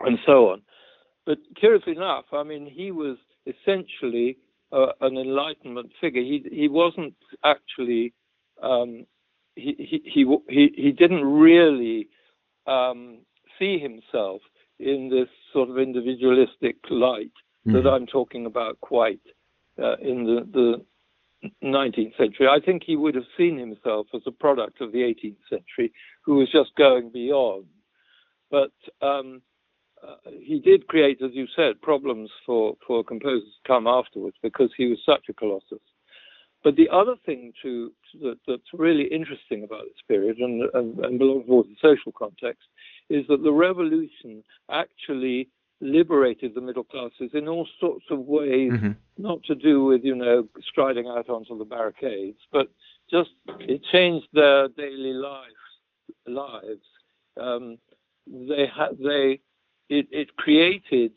and 0.00 0.18
so 0.24 0.50
on. 0.50 0.62
But 1.26 1.38
curiously 1.56 1.92
enough, 1.92 2.26
I 2.32 2.42
mean, 2.42 2.66
he 2.66 2.90
was 2.90 3.16
essentially 3.46 4.38
uh, 4.72 4.92
an 5.00 5.16
Enlightenment 5.16 5.92
figure. 6.00 6.22
He 6.22 6.44
he 6.52 6.68
wasn't 6.68 7.14
actually 7.44 8.12
um, 8.62 9.06
he, 9.56 9.74
he 9.78 10.02
he 10.04 10.36
he 10.48 10.72
he 10.76 10.92
didn't 10.92 11.24
really 11.24 12.08
um, 12.66 13.18
see 13.58 13.78
himself 13.78 14.40
in 14.78 15.08
this 15.10 15.28
sort 15.52 15.68
of 15.68 15.78
individualistic 15.78 16.76
light 16.90 17.32
that 17.66 17.84
Mhm. 17.84 17.92
I'm 17.92 18.06
talking 18.06 18.46
about 18.46 18.80
quite 18.80 19.20
uh, 19.78 19.96
in 19.96 20.24
the, 20.24 20.46
the 20.52 20.84
19th 21.62 22.16
century. 22.16 22.48
I 22.48 22.60
think 22.60 22.82
he 22.84 22.96
would 22.96 23.14
have 23.14 23.26
seen 23.36 23.58
himself 23.58 24.06
as 24.14 24.22
a 24.26 24.32
product 24.32 24.80
of 24.80 24.92
the 24.92 25.02
18th 25.02 25.42
century 25.48 25.92
who 26.22 26.36
was 26.36 26.50
just 26.50 26.74
going 26.76 27.10
beyond. 27.10 27.66
But 28.50 28.72
um, 29.02 29.42
uh, 30.06 30.30
he 30.40 30.58
did 30.60 30.86
create, 30.86 31.20
as 31.22 31.30
you 31.34 31.46
said, 31.54 31.80
problems 31.82 32.30
for, 32.46 32.76
for 32.86 33.04
composers 33.04 33.48
to 33.62 33.68
come 33.68 33.86
afterwards 33.86 34.36
because 34.42 34.70
he 34.76 34.86
was 34.86 34.98
such 35.04 35.24
a 35.28 35.32
colossus. 35.34 35.80
But 36.62 36.76
the 36.76 36.88
other 36.90 37.16
thing 37.24 37.52
to, 37.62 37.90
that, 38.22 38.38
that's 38.46 38.62
really 38.72 39.04
interesting 39.04 39.64
about 39.64 39.84
this 39.84 40.02
period 40.08 40.38
and, 40.38 40.62
and, 40.74 40.98
and 40.98 41.18
belongs 41.18 41.48
more 41.48 41.64
to 41.64 41.68
the 41.68 41.76
social 41.80 42.12
context 42.12 42.68
is 43.08 43.26
that 43.28 43.42
the 43.42 43.52
revolution 43.52 44.42
actually 44.70 45.48
liberated 45.80 46.54
the 46.54 46.60
middle 46.60 46.84
classes 46.84 47.30
in 47.32 47.48
all 47.48 47.66
sorts 47.80 48.04
of 48.10 48.20
ways, 48.20 48.72
Mhm. 48.72 48.96
not 49.16 49.42
to 49.44 49.54
do 49.54 49.84
with, 49.84 50.04
you 50.04 50.14
know, 50.14 50.46
striding 50.62 51.06
out 51.06 51.30
onto 51.30 51.56
the 51.56 51.64
barricades, 51.64 52.38
but 52.52 52.68
just 53.10 53.30
it 53.60 53.82
changed 53.90 54.28
their 54.32 54.68
daily 54.68 55.14
lives. 55.14 55.54
lives. 56.26 56.84
Um, 57.38 57.78
they 58.26 58.66
had 58.66 58.98
they 58.98 59.40
it, 59.90 60.06
it 60.10 60.36
created 60.36 61.12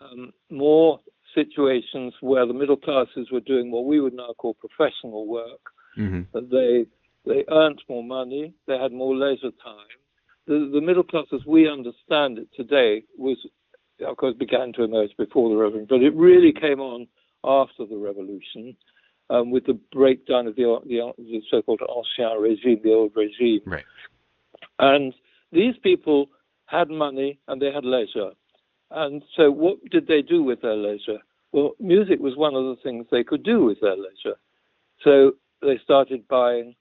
um, 0.00 0.32
more 0.50 1.00
situations 1.34 2.12
where 2.20 2.46
the 2.46 2.52
middle 2.54 2.76
classes 2.76 3.30
were 3.32 3.40
doing 3.40 3.70
what 3.70 3.84
we 3.84 4.00
would 4.00 4.14
now 4.14 4.32
call 4.38 4.54
professional 4.54 5.26
work. 5.26 5.60
Mhm. 5.96 6.26
They 6.50 6.86
they 7.26 7.44
earned 7.50 7.82
more 7.88 8.02
money, 8.04 8.54
they 8.66 8.78
had 8.78 8.92
more 8.92 9.14
leisure 9.14 9.50
time. 9.62 9.98
The, 10.46 10.70
the 10.72 10.80
middle 10.80 11.02
class, 11.02 11.26
as 11.34 11.44
we 11.44 11.68
understand 11.68 12.38
it 12.38 12.48
today, 12.56 13.04
was 13.18 13.36
of 14.06 14.16
course 14.16 14.34
began 14.34 14.72
to 14.74 14.84
emerge 14.84 15.14
before 15.18 15.50
the 15.50 15.56
revolution, 15.56 15.86
but 15.90 16.02
it 16.02 16.14
really 16.14 16.52
came 16.52 16.80
on 16.80 17.06
after 17.44 17.84
the 17.86 17.96
revolution. 17.96 18.76
Um, 19.28 19.52
with 19.52 19.64
the 19.66 19.78
breakdown 19.92 20.48
of 20.48 20.56
the, 20.56 20.80
the, 20.86 21.12
the 21.16 21.40
so-called 21.52 21.82
ancien 21.82 22.36
régime, 22.40 22.82
the 22.82 22.92
old 22.92 23.12
regime, 23.14 23.60
Right. 23.64 23.84
and 24.80 25.14
these 25.52 25.76
people 25.84 26.30
had 26.70 26.88
money 26.90 27.38
and 27.48 27.60
they 27.60 27.72
had 27.72 27.84
leisure. 27.84 28.30
And 28.90 29.22
so, 29.36 29.50
what 29.50 29.78
did 29.90 30.06
they 30.06 30.22
do 30.22 30.42
with 30.42 30.62
their 30.62 30.76
leisure? 30.76 31.18
Well, 31.52 31.72
music 31.80 32.20
was 32.20 32.36
one 32.36 32.54
of 32.54 32.64
the 32.64 32.76
things 32.82 33.06
they 33.10 33.24
could 33.24 33.42
do 33.42 33.64
with 33.64 33.80
their 33.80 33.96
leisure. 33.96 34.38
So, 35.02 35.32
they 35.62 35.78
started 35.78 36.26
buying 36.28 36.74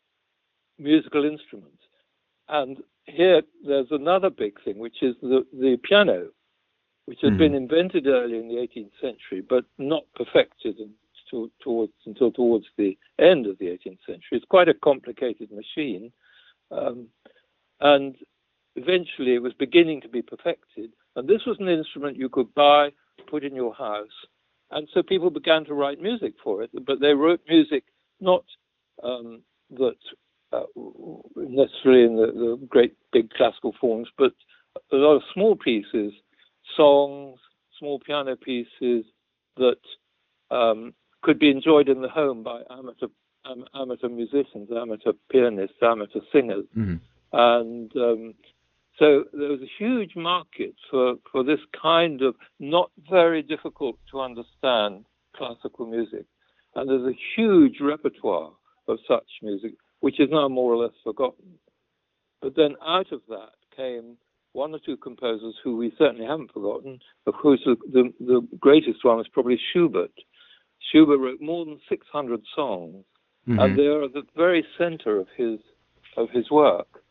musical 0.77 1.25
instruments. 1.25 1.83
And 2.47 2.77
here, 3.05 3.41
there's 3.65 3.91
another 3.91 4.29
big 4.29 4.61
thing, 4.63 4.77
which 4.79 5.01
is 5.03 5.15
the, 5.21 5.45
the 5.53 5.77
piano, 5.83 6.29
which 7.05 7.21
had 7.21 7.33
Mhm. 7.33 7.37
been 7.37 7.55
invented 7.55 8.07
early 8.07 8.37
in 8.37 8.47
the 8.47 8.57
18th 8.57 8.93
century, 9.01 9.41
but 9.41 9.65
not 9.77 10.05
perfected 10.15 10.77
until 10.79 11.49
towards, 11.59 11.93
until 12.05 12.31
towards 12.31 12.65
the 12.77 12.97
end 13.19 13.45
of 13.47 13.57
the 13.57 13.67
18th 13.67 14.03
century. 14.05 14.37
It's 14.37 14.45
quite 14.45 14.69
a 14.69 14.73
complicated 14.73 15.51
machine. 15.51 16.11
Um, 16.71 17.09
and 17.81 18.15
eventually 18.75 19.35
it 19.35 19.41
was 19.41 19.53
beginning 19.53 20.01
to 20.01 20.09
be 20.09 20.21
perfected. 20.21 20.91
And 21.15 21.27
this 21.27 21.45
was 21.45 21.57
an 21.59 21.67
instrument 21.67 22.17
you 22.17 22.29
could 22.29 22.53
buy, 22.53 22.91
put 23.27 23.43
in 23.43 23.55
your 23.55 23.73
house. 23.73 24.07
And 24.71 24.87
so 24.93 25.01
people 25.01 25.29
began 25.29 25.65
to 25.65 25.73
write 25.73 26.01
music 26.01 26.33
for 26.43 26.61
it, 26.63 26.69
but 26.85 26.99
they 26.99 27.13
wrote 27.13 27.41
music 27.49 27.83
not 28.21 28.45
um, 29.03 29.41
that 29.71 29.97
uh, 30.53 30.63
necessarily 31.35 32.03
in 32.03 32.15
the, 32.15 32.27
the 32.27 32.67
great 32.67 32.95
big 33.11 33.31
classical 33.31 33.73
forms, 33.79 34.07
but 34.17 34.33
a 34.91 34.95
lot 34.95 35.15
of 35.15 35.23
small 35.33 35.55
pieces, 35.55 36.13
songs, 36.75 37.39
small 37.77 37.99
piano 37.99 38.35
pieces 38.35 39.05
that 39.57 39.79
um, 40.51 40.93
could 41.21 41.39
be 41.39 41.49
enjoyed 41.49 41.89
in 41.89 42.01
the 42.01 42.09
home 42.09 42.43
by 42.43 42.61
amateur 42.69 43.07
am, 43.45 43.65
amateur 43.73 44.09
musicians, 44.09 44.69
amateur 44.75 45.13
pianists, 45.31 45.77
amateur 45.81 46.21
singers 46.31 46.65
Mhm. 46.77 46.99
and 47.33 47.95
um, 47.97 48.33
so 48.99 49.23
there 49.33 49.49
was 49.49 49.61
a 49.61 49.71
huge 49.77 50.15
market 50.15 50.75
for, 50.91 51.15
for 51.31 51.43
this 51.43 51.59
kind 51.81 52.21
of 52.21 52.35
not 52.59 52.91
very 53.09 53.41
difficult 53.41 53.97
to 54.11 54.19
understand 54.21 55.05
classical 55.35 55.85
music. 55.85 56.25
And 56.75 56.89
there's 56.89 57.07
a 57.13 57.17
huge 57.35 57.77
repertoire 57.81 58.51
of 58.87 58.99
such 59.07 59.25
music, 59.41 59.73
which 60.01 60.19
is 60.19 60.29
now 60.31 60.47
more 60.47 60.71
or 60.73 60.77
less 60.83 60.93
forgotten. 61.03 61.57
But 62.41 62.55
then 62.55 62.75
out 62.85 63.11
of 63.11 63.21
that 63.29 63.53
came 63.75 64.17
one 64.53 64.73
or 64.73 64.79
two 64.79 64.97
composers 64.97 65.55
who 65.63 65.77
we 65.77 65.93
certainly 65.97 66.25
haven't 66.25 66.51
forgotten, 66.53 66.99
of 67.25 67.33
course, 67.35 67.61
the, 67.65 67.75
the, 67.91 68.13
the 68.19 68.47
greatest 68.59 69.03
one 69.03 69.19
is 69.19 69.27
probably 69.27 69.59
Schubert. 69.71 70.11
Schubert 70.91 71.19
wrote 71.19 71.41
more 71.41 71.65
than 71.65 71.79
600 71.89 72.41
songs, 72.55 73.05
Mhm. 73.47 73.63
and 73.63 73.79
they 73.79 73.87
are 73.87 74.03
at 74.03 74.13
the 74.13 74.23
very 74.35 74.65
center 74.77 75.17
of 75.17 75.27
his 75.37 75.59
of 76.17 76.29
his 76.31 76.51
work. 76.51 77.03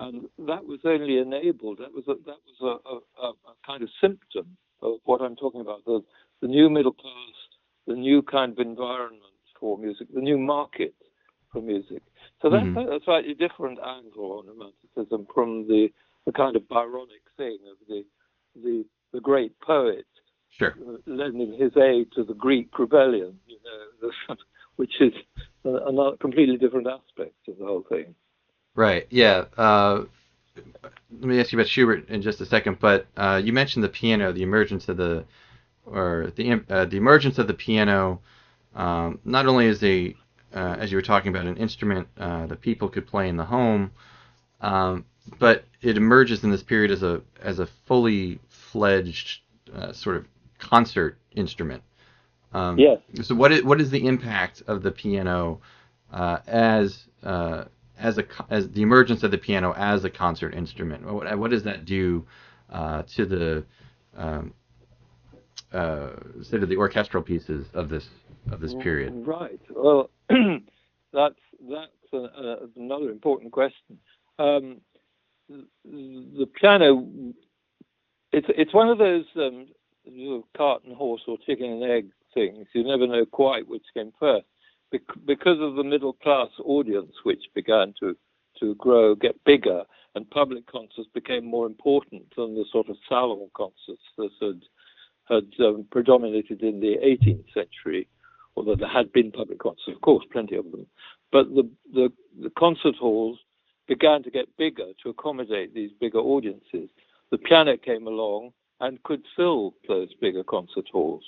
And 0.00 0.28
that 0.46 0.64
was 0.64 0.80
only 0.84 1.18
enabled. 1.18 1.78
That 1.78 1.92
was 1.92 2.04
a, 2.08 2.14
that 2.24 2.38
was 2.48 2.80
a, 3.20 3.22
a, 3.26 3.28
a 3.28 3.54
kind 3.66 3.82
of 3.82 3.90
symptom 4.00 4.56
of 4.80 4.94
what 5.04 5.20
I'm 5.20 5.36
talking 5.36 5.60
about. 5.60 5.84
The 5.84 6.02
the 6.40 6.48
new 6.48 6.70
middle 6.70 6.92
class, 6.92 7.36
the 7.86 7.94
new 7.94 8.22
kind 8.22 8.52
of 8.52 8.58
environment 8.58 9.22
for 9.58 9.76
music, 9.76 10.08
the 10.14 10.22
new 10.22 10.38
market 10.38 10.94
for 11.52 11.60
music. 11.60 12.02
So 12.40 12.48
that's 12.48 12.64
Mhm. 12.64 12.96
a 12.96 13.04
slightly 13.04 13.34
different 13.34 13.78
angle 13.78 14.38
on 14.38 14.46
romanticism 14.46 15.26
from 15.34 15.68
the 15.68 15.92
the 16.24 16.32
kind 16.32 16.56
of 16.56 16.62
Byronic 16.68 17.24
thing 17.36 17.58
of 17.70 17.76
the 17.88 18.04
the 18.64 18.84
the 19.12 19.20
great 19.20 19.58
poet 19.60 20.06
Sure. 20.48 20.74
lending 21.06 21.52
his 21.52 21.76
aid 21.76 22.10
to 22.12 22.24
the 22.24 22.34
Greek 22.34 22.76
rebellion, 22.78 23.38
you 23.46 23.58
know, 23.64 24.10
which 24.76 25.00
is 25.00 25.12
a- 25.64 25.86
another 25.88 26.16
completely 26.16 26.56
different 26.56 26.86
aspect 26.86 27.36
of 27.48 27.58
the 27.58 27.66
whole 27.66 27.82
thing. 27.88 28.14
Right. 28.74 29.06
Yeah. 29.10 29.44
Uh, 29.56 30.04
let 31.12 31.28
me 31.28 31.40
ask 31.40 31.52
you 31.52 31.58
about 31.58 31.68
Schubert 31.68 32.08
in 32.08 32.22
just 32.22 32.40
a 32.40 32.46
second, 32.46 32.78
but 32.80 33.06
uh, 33.16 33.40
you 33.42 33.52
mentioned 33.52 33.84
the 33.84 33.88
piano, 33.88 34.32
the 34.32 34.42
emergence 34.42 34.88
of 34.88 34.96
the, 34.96 35.24
or 35.84 36.32
the 36.36 36.62
uh, 36.70 36.84
the 36.84 36.96
emergence 36.96 37.38
of 37.38 37.46
the 37.46 37.54
piano, 37.54 38.20
um, 38.74 39.18
not 39.24 39.46
only 39.46 39.66
as 39.66 39.82
a, 39.82 40.14
uh, 40.54 40.76
as 40.78 40.92
you 40.92 40.96
were 40.96 41.02
talking 41.02 41.30
about, 41.30 41.46
an 41.46 41.56
instrument 41.56 42.06
uh, 42.18 42.46
that 42.46 42.60
people 42.60 42.88
could 42.88 43.06
play 43.06 43.28
in 43.28 43.36
the 43.36 43.44
home, 43.44 43.90
um, 44.60 45.04
but 45.38 45.64
it 45.82 45.96
emerges 45.96 46.44
in 46.44 46.50
this 46.50 46.62
period 46.62 46.90
as 46.90 47.02
a 47.02 47.22
as 47.42 47.58
a 47.58 47.66
fully 47.86 48.38
fledged 48.48 49.40
uh, 49.74 49.92
sort 49.92 50.16
of 50.16 50.26
concert 50.58 51.18
instrument. 51.32 51.82
Um, 52.52 52.78
Yes. 52.78 52.98
So 53.22 53.34
what 53.34 53.52
is 53.52 53.64
what 53.64 53.80
is 53.80 53.90
the 53.90 54.06
impact 54.06 54.62
of 54.66 54.82
the 54.82 54.90
piano 54.92 55.60
uh, 56.12 56.38
as 56.46 57.04
uh, 57.22 57.64
as 58.00 58.18
a 58.18 58.24
as 58.48 58.68
the 58.70 58.82
emergence 58.82 59.22
of 59.22 59.30
the 59.30 59.38
piano 59.38 59.72
as 59.76 60.04
a 60.04 60.10
concert 60.10 60.54
instrument? 60.54 61.04
What, 61.04 61.38
what 61.38 61.50
does 61.50 61.64
that 61.64 61.84
do 61.84 62.26
uh, 62.70 63.02
to 63.14 63.26
the 63.26 63.64
um, 64.16 64.54
uh, 65.72 66.10
sort 66.42 66.62
of 66.62 66.68
the 66.68 66.76
orchestral 66.76 67.22
pieces 67.22 67.66
of 67.74 67.88
this 67.88 68.08
of 68.50 68.60
this 68.60 68.74
period? 68.74 69.12
Right. 69.26 69.60
Well, 69.70 70.10
that's 70.28 71.34
that's 71.68 72.12
a, 72.12 72.16
a, 72.16 72.56
another 72.76 73.10
important 73.10 73.52
question. 73.52 73.98
Um, 74.38 74.80
the 75.48 76.46
piano, 76.60 77.06
it's 78.32 78.46
it's 78.50 78.74
one 78.74 78.88
of 78.88 78.98
those 78.98 79.24
um, 79.36 79.66
cart 80.56 80.84
and 80.84 80.96
horse 80.96 81.22
or 81.26 81.38
chicken 81.46 81.66
and 81.66 81.84
egg 81.84 82.10
things. 82.34 82.66
You 82.72 82.84
never 82.84 83.06
know 83.06 83.24
quite 83.26 83.68
which 83.68 83.84
came 83.94 84.12
first, 84.18 84.46
because 85.26 85.58
of 85.60 85.74
the 85.74 85.84
middle 85.84 86.14
class 86.14 86.48
audience, 86.64 87.12
which 87.22 87.44
began 87.54 87.94
to 88.00 88.16
to 88.58 88.74
grow, 88.74 89.14
get 89.14 89.42
bigger, 89.44 89.84
and 90.14 90.28
public 90.30 90.66
concerts 90.66 91.08
became 91.14 91.44
more 91.44 91.66
important 91.66 92.24
than 92.36 92.54
the 92.54 92.64
sort 92.70 92.88
of 92.88 92.96
salon 93.08 93.48
concerts 93.54 94.02
that 94.18 94.30
had 94.40 94.60
had 95.28 95.64
um, 95.64 95.86
predominated 95.90 96.60
in 96.62 96.80
the 96.80 96.96
18th 97.04 97.44
century 97.54 98.08
although 98.56 98.76
there 98.76 98.88
had 98.88 99.12
been 99.12 99.32
public 99.32 99.58
concerts, 99.58 99.88
of 99.88 100.00
course, 100.00 100.24
plenty 100.30 100.56
of 100.56 100.70
them. 100.70 100.86
But 101.32 101.54
the, 101.54 101.68
the, 101.92 102.12
the 102.42 102.50
concert 102.58 102.96
halls 102.96 103.38
began 103.88 104.22
to 104.22 104.30
get 104.30 104.56
bigger 104.56 104.88
to 105.02 105.08
accommodate 105.08 105.74
these 105.74 105.90
bigger 106.00 106.18
audiences. 106.18 106.90
The 107.30 107.38
piano 107.38 107.76
came 107.76 108.06
along 108.06 108.52
and 108.80 109.02
could 109.02 109.22
fill 109.36 109.74
those 109.88 110.12
bigger 110.20 110.44
concert 110.44 110.86
halls. 110.92 111.22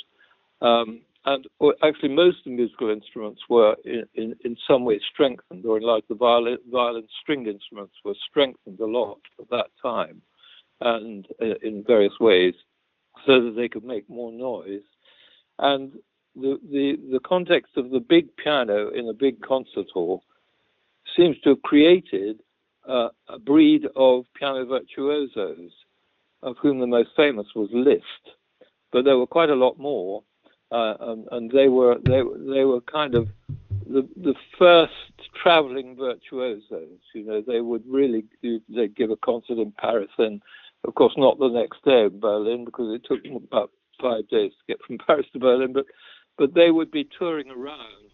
Um, 0.60 1.02
and 1.24 1.46
actually, 1.84 2.08
most 2.08 2.38
of 2.38 2.44
the 2.44 2.50
musical 2.50 2.90
instruments 2.90 3.42
were 3.48 3.76
in, 3.84 4.04
in, 4.14 4.34
in 4.44 4.56
some 4.66 4.84
way 4.84 5.00
strengthened, 5.12 5.64
or 5.64 5.76
in 5.76 5.84
like 5.84 6.06
the 6.08 6.14
violin, 6.14 6.58
violin 6.70 7.06
stringed 7.20 7.46
instruments 7.46 7.94
were 8.04 8.14
strengthened 8.28 8.80
a 8.80 8.86
lot 8.86 9.20
at 9.40 9.48
that 9.50 9.66
time, 9.80 10.20
and 10.80 11.26
uh, 11.40 11.54
in 11.62 11.84
various 11.86 12.18
ways, 12.18 12.54
so 13.24 13.40
that 13.40 13.54
they 13.56 13.68
could 13.68 13.84
make 13.84 14.08
more 14.10 14.32
noise. 14.32 14.82
And 15.58 15.92
the, 16.34 16.58
the, 16.70 16.98
the 17.12 17.20
context 17.20 17.76
of 17.76 17.90
the 17.90 18.00
big 18.00 18.34
piano 18.36 18.88
in 18.90 19.08
a 19.08 19.12
big 19.12 19.40
concert 19.42 19.86
hall 19.92 20.24
seems 21.16 21.38
to 21.40 21.50
have 21.50 21.62
created 21.62 22.40
uh, 22.88 23.08
a 23.28 23.38
breed 23.38 23.86
of 23.94 24.24
piano 24.34 24.64
virtuosos, 24.64 25.70
of 26.42 26.56
whom 26.60 26.80
the 26.80 26.86
most 26.86 27.10
famous 27.16 27.46
was 27.54 27.68
Liszt. 27.72 28.36
But 28.90 29.04
there 29.04 29.18
were 29.18 29.26
quite 29.26 29.50
a 29.50 29.54
lot 29.54 29.78
more, 29.78 30.24
uh, 30.72 30.96
and, 31.00 31.28
and 31.32 31.50
they 31.50 31.68
were 31.68 31.96
they 32.04 32.22
they 32.52 32.64
were 32.64 32.80
kind 32.80 33.14
of 33.14 33.28
the 33.86 34.08
the 34.16 34.34
first 34.58 34.92
traveling 35.42 35.96
virtuosos. 35.96 36.98
You 37.14 37.24
know, 37.24 37.42
they 37.46 37.60
would 37.60 37.84
really 37.86 38.24
do, 38.42 38.60
they'd 38.68 38.96
give 38.96 39.10
a 39.10 39.16
concert 39.16 39.58
in 39.58 39.72
Paris, 39.72 40.10
and 40.18 40.42
of 40.84 40.94
course 40.94 41.12
not 41.16 41.38
the 41.38 41.48
next 41.48 41.84
day 41.84 42.04
in 42.04 42.20
Berlin 42.20 42.64
because 42.64 42.94
it 42.94 43.04
took 43.06 43.22
them 43.22 43.36
about 43.36 43.70
five 44.00 44.28
days 44.28 44.52
to 44.52 44.72
get 44.72 44.82
from 44.86 44.98
Paris 45.06 45.26
to 45.32 45.38
Berlin, 45.38 45.72
but 45.72 45.86
but 46.38 46.54
they 46.54 46.70
would 46.70 46.90
be 46.90 47.08
touring 47.18 47.50
around, 47.50 48.10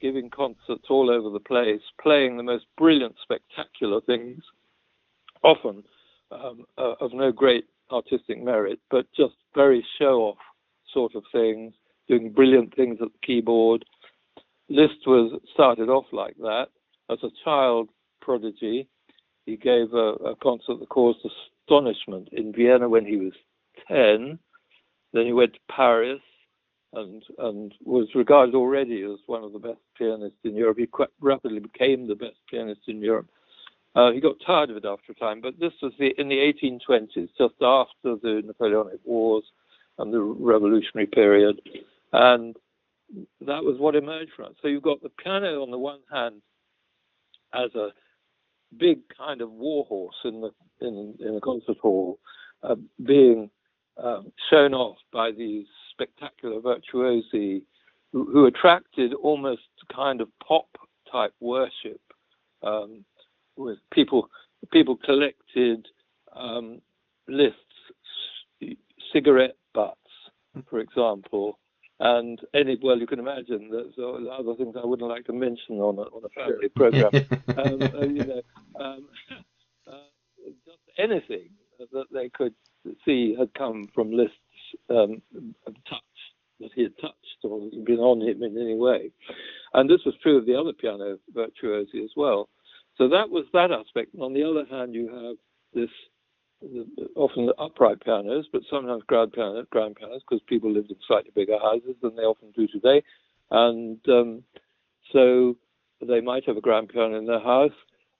giving 0.00 0.28
concerts 0.30 0.86
all 0.90 1.10
over 1.10 1.30
the 1.30 1.40
place, 1.40 1.82
playing 2.02 2.36
the 2.36 2.42
most 2.42 2.66
brilliant, 2.76 3.14
spectacular 3.22 4.00
things, 4.00 4.42
often 5.44 5.84
um, 6.32 6.64
uh, 6.76 6.94
of 7.00 7.12
no 7.12 7.30
great 7.30 7.66
artistic 7.92 8.42
merit, 8.42 8.80
but 8.90 9.06
just 9.16 9.34
very 9.54 9.84
show-off 9.98 10.38
sort 10.92 11.14
of 11.14 11.22
things, 11.32 11.72
doing 12.10 12.32
brilliant 12.32 12.74
things 12.74 12.98
at 13.00 13.08
the 13.12 13.26
keyboard. 13.26 13.84
Liszt 14.68 15.06
was 15.06 15.40
started 15.54 15.88
off 15.88 16.06
like 16.12 16.36
that 16.38 16.66
as 17.10 17.18
a 17.22 17.30
child 17.44 17.88
prodigy. 18.20 18.88
He 19.46 19.56
gave 19.56 19.92
a, 19.94 20.14
a 20.26 20.36
concert 20.42 20.80
that 20.80 20.88
caused 20.88 21.20
astonishment 21.24 22.28
in 22.32 22.52
Vienna 22.52 22.88
when 22.88 23.06
he 23.06 23.16
was 23.16 23.32
10. 23.88 24.38
Then 25.12 25.26
he 25.26 25.32
went 25.32 25.54
to 25.54 25.60
Paris 25.70 26.20
and 26.92 27.22
and 27.38 27.72
was 27.84 28.08
regarded 28.16 28.56
already 28.56 29.02
as 29.02 29.20
one 29.26 29.44
of 29.44 29.52
the 29.52 29.60
best 29.60 29.78
pianists 29.96 30.38
in 30.42 30.56
Europe. 30.56 30.78
He 30.78 30.86
quite 30.86 31.08
rapidly 31.20 31.60
became 31.60 32.08
the 32.08 32.16
best 32.16 32.36
pianist 32.50 32.80
in 32.88 33.00
Europe. 33.00 33.28
Uh, 33.94 34.10
he 34.10 34.20
got 34.20 34.36
tired 34.44 34.70
of 34.70 34.76
it 34.76 34.84
after 34.84 35.12
a 35.12 35.14
time, 35.16 35.40
but 35.40 35.58
this 35.58 35.72
was 35.82 35.92
the, 35.98 36.12
in 36.18 36.28
the 36.28 36.36
1820s, 36.36 37.28
just 37.36 37.54
after 37.60 38.16
the 38.22 38.42
Napoleonic 38.44 39.00
Wars 39.04 39.44
and 39.98 40.12
the 40.12 40.20
Revolutionary 40.20 41.08
period, 41.08 41.60
and 42.12 42.56
that 43.40 43.64
was 43.64 43.78
what 43.78 43.96
emerged 43.96 44.32
from 44.36 44.46
it. 44.46 44.56
So 44.62 44.68
you've 44.68 44.82
got 44.82 45.02
the 45.02 45.10
piano 45.10 45.62
on 45.62 45.70
the 45.70 45.78
one 45.78 46.00
hand 46.12 46.42
as 47.54 47.74
a 47.74 47.88
big 48.76 49.00
kind 49.16 49.40
of 49.40 49.50
warhorse 49.50 50.14
in 50.24 50.40
the 50.40 50.50
in, 50.80 51.14
in 51.20 51.34
the 51.34 51.40
concert 51.40 51.76
hall, 51.78 52.18
uh, 52.62 52.76
being 53.04 53.50
um, 54.02 54.32
shown 54.48 54.72
off 54.72 54.96
by 55.12 55.30
these 55.30 55.66
spectacular 55.90 56.60
virtuosi 56.60 57.62
who, 58.12 58.46
attracted 58.46 59.14
almost 59.14 59.62
kind 59.94 60.20
of 60.20 60.28
pop 60.46 60.66
type 61.12 61.32
worship 61.40 62.00
um, 62.62 63.04
with 63.56 63.78
people 63.92 64.28
people 64.72 64.96
collected 64.96 65.86
um, 66.34 66.80
Liszt's 67.28 67.54
cigarette 69.12 69.56
butts 69.74 69.96
for 70.68 70.80
example 70.80 71.59
and 72.00 72.40
any 72.54 72.78
well 72.82 72.98
you 72.98 73.06
can 73.06 73.18
imagine 73.18 73.68
there's 73.70 73.94
uh, 73.98 74.28
other 74.30 74.54
things 74.56 74.74
I 74.76 74.86
wouldn't 74.86 75.08
like 75.08 75.26
to 75.26 75.32
mention 75.32 75.76
on 75.76 75.98
a, 75.98 76.02
on 76.02 76.22
a 76.24 76.28
family 76.30 76.68
program 76.68 77.10
um, 77.56 77.82
uh, 77.82 78.06
you 78.06 78.24
know 78.24 78.42
um, 78.80 79.08
uh, 79.86 80.50
just 80.66 80.78
anything 80.98 81.50
that 81.92 82.06
they 82.12 82.28
could 82.30 82.54
see 83.04 83.34
had 83.38 83.52
come 83.54 83.88
from 83.94 84.10
Liszt 84.10 84.32
um, 84.90 85.22
touch 85.88 86.00
that 86.60 86.70
he 86.74 86.82
had 86.82 86.92
touched 87.00 87.16
or 87.42 87.70
been 87.84 87.98
on 87.98 88.20
him 88.20 88.42
in 88.42 88.56
any 88.60 88.76
way. 88.76 89.10
And 89.72 89.88
this 89.88 90.00
was 90.04 90.14
true 90.22 90.36
of 90.36 90.46
the 90.46 90.54
other 90.54 90.72
piano 90.72 91.18
virtuosi 91.34 92.04
as 92.04 92.10
well. 92.16 92.48
So 92.96 93.08
that 93.08 93.30
was 93.30 93.46
that 93.52 93.72
aspect. 93.72 94.14
And 94.14 94.22
on 94.22 94.34
the 94.34 94.44
other 94.44 94.66
hand, 94.70 94.94
you 94.94 95.08
have 95.08 95.36
this 95.72 95.90
often 97.16 97.50
upright 97.58 98.00
pianos, 98.00 98.46
but 98.52 98.62
sometimes 98.70 99.02
grand 99.06 99.32
pianos, 99.32 99.66
grand 99.70 99.96
pianos, 99.96 100.22
because 100.28 100.42
people 100.46 100.70
lived 100.70 100.90
in 100.90 100.96
slightly 101.06 101.30
bigger 101.34 101.58
houses 101.58 101.94
than 102.02 102.16
they 102.16 102.22
often 102.22 102.50
do 102.52 102.66
today. 102.66 103.02
And 103.50 103.98
um, 104.08 104.42
so 105.12 105.56
they 106.06 106.20
might 106.20 106.46
have 106.46 106.56
a 106.56 106.60
grand 106.60 106.88
piano 106.88 107.18
in 107.18 107.26
their 107.26 107.40
house. 107.40 107.72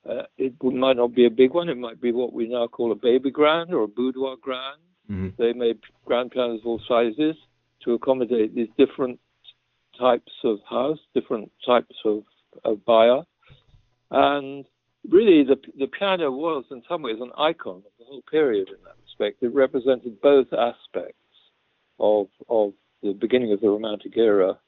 Uh, 0.09 0.23
it 0.39 0.55
might 0.63 0.97
not 0.97 1.15
be 1.15 1.27
a 1.27 1.31
big 1.31 1.53
one. 1.53 1.69
It 1.69 1.77
might 1.77 2.01
be 2.01 2.13
what 2.13 2.33
we 2.33 2.49
now 2.49 2.67
call 2.67 2.93
a 2.93 2.97
baby 2.97 3.31
grand 3.31 3.75
or 3.75 3.83
a 3.83 3.89
boudoir 3.89 4.37
grand. 4.41 4.81
Mhm. 5.11 5.37
They 5.37 5.53
made 5.53 5.79
grand 6.05 6.31
pianos 6.31 6.61
of 6.61 6.67
all 6.67 6.81
sizes 6.89 7.37
to 7.85 7.95
accommodate 7.95 8.55
these 8.55 8.69
different 8.79 9.19
types 9.99 10.33
of 10.45 10.61
house, 10.69 10.99
different 11.15 11.51
types 11.65 11.97
of 12.05 12.25
a 12.65 12.75
buyer, 12.75 13.25
and 14.11 14.65
really 15.09 15.45
the 15.45 15.57
the 15.79 15.87
piano 15.87 16.31
was 16.31 16.65
in 16.71 16.83
some 16.89 17.03
ways 17.03 17.17
an 17.21 17.31
icon 17.37 17.77
of 17.77 17.93
the 17.99 18.05
whole 18.05 18.23
period 18.31 18.69
in 18.69 18.77
that 18.85 18.97
respect. 19.03 19.43
It 19.43 19.55
represented 19.55 20.21
both 20.21 20.53
aspects 20.53 21.17
of 21.99 22.29
of 22.49 22.73
the 23.03 23.13
beginning 23.13 23.53
of 23.53 23.61
the 23.61 23.69
Romantic 23.69 24.17
era. 24.17 24.59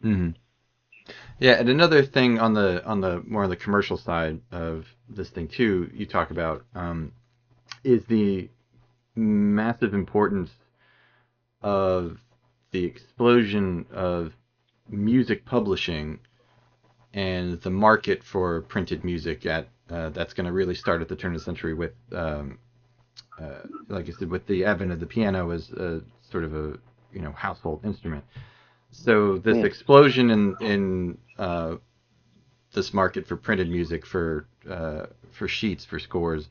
hmm 0.00 0.30
Yeah, 1.38 1.52
and 1.52 1.68
another 1.68 2.04
thing 2.04 2.38
on 2.38 2.54
the 2.54 2.84
on 2.84 3.00
the 3.00 3.22
more 3.26 3.44
on 3.44 3.50
the 3.50 3.56
commercial 3.56 3.96
side 3.96 4.40
of 4.52 4.86
this 5.08 5.30
thing 5.30 5.48
too, 5.48 5.90
you 5.92 6.06
talk 6.06 6.30
about 6.30 6.64
um, 6.74 7.12
is 7.82 8.04
the 8.06 8.48
massive 9.16 9.92
importance 9.94 10.50
of 11.62 12.18
the 12.70 12.84
explosion 12.84 13.86
of 13.92 14.32
music 14.88 15.44
publishing 15.44 16.18
and 17.12 17.60
the 17.62 17.70
market 17.70 18.22
for 18.22 18.62
printed 18.62 19.04
music 19.04 19.44
at 19.46 19.68
uh, 19.90 20.10
that's 20.10 20.34
going 20.34 20.46
to 20.46 20.52
really 20.52 20.74
start 20.74 21.02
at 21.02 21.08
the 21.08 21.16
turn 21.16 21.34
of 21.34 21.40
the 21.40 21.44
century 21.44 21.74
with 21.74 21.92
um, 22.12 22.58
uh, 23.40 23.62
like 23.88 24.08
I 24.08 24.12
said 24.12 24.30
with 24.30 24.46
the 24.46 24.64
advent 24.64 24.92
of 24.92 25.00
the 25.00 25.06
piano 25.06 25.50
as 25.50 25.70
a 25.72 26.02
sort 26.30 26.44
of 26.44 26.54
a 26.54 26.78
you 27.12 27.20
know 27.22 27.32
household 27.32 27.84
instrument. 27.84 28.24
So 28.90 29.38
this 29.38 29.58
Hmm. 29.58 29.64
explosion 29.64 30.30
in 30.30 30.56
in 30.60 31.18
uh, 31.38 31.76
this 32.74 32.94
market 32.94 33.26
for 33.26 33.36
printed 33.36 33.70
music 33.70 34.06
for 34.06 34.46
uh, 34.70 35.06
for 35.32 35.48
sheets 35.48 35.84
for 35.84 35.98
scores, 35.98 36.48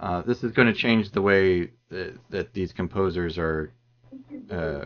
uh, 0.00 0.22
this 0.22 0.44
is 0.44 0.52
going 0.52 0.68
to 0.68 0.74
change 0.74 1.10
the 1.12 1.22
way 1.22 1.70
that, 1.90 2.18
that 2.30 2.52
these 2.54 2.72
composers 2.72 3.38
are 3.38 3.72
uh, 4.50 4.84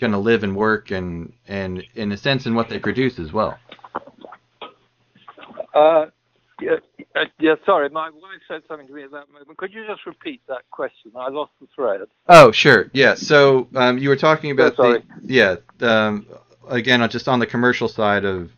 going 0.00 0.12
to 0.12 0.18
live 0.18 0.42
and 0.44 0.56
work 0.56 0.90
and 0.90 1.32
and 1.48 1.84
in 1.94 2.12
a 2.12 2.16
sense 2.16 2.46
in 2.46 2.54
what 2.54 2.68
they 2.68 2.78
produce 2.78 3.18
as 3.18 3.32
well. 3.32 3.62
Uh, 5.74 6.06
yeah, 6.60 6.76
uh, 7.14 7.24
yeah, 7.38 7.54
sorry, 7.66 7.88
my 7.90 8.10
wife 8.10 8.40
said 8.48 8.62
something 8.68 8.86
to 8.86 8.92
me 8.92 9.02
at 9.04 9.10
that 9.10 9.30
moment. 9.32 9.56
Could 9.56 9.72
you 9.72 9.86
just 9.86 10.06
repeat 10.06 10.40
that 10.48 10.62
question? 10.70 11.12
I 11.16 11.28
lost 11.28 11.52
the 11.60 11.66
thread. 11.74 12.00
Oh, 12.28 12.52
sure. 12.52 12.90
Yeah. 12.92 13.14
So 13.14 13.68
um, 13.74 13.98
you 13.98 14.08
were 14.08 14.16
talking 14.16 14.50
about 14.50 14.74
Oh, 14.78 14.94
the 14.94 15.02
yeah. 15.24 15.56
Um, 15.80 16.26
again, 16.68 17.08
just 17.10 17.28
on 17.28 17.38
the 17.38 17.46
commercial 17.46 17.88
side 17.88 18.24
of 18.24 18.50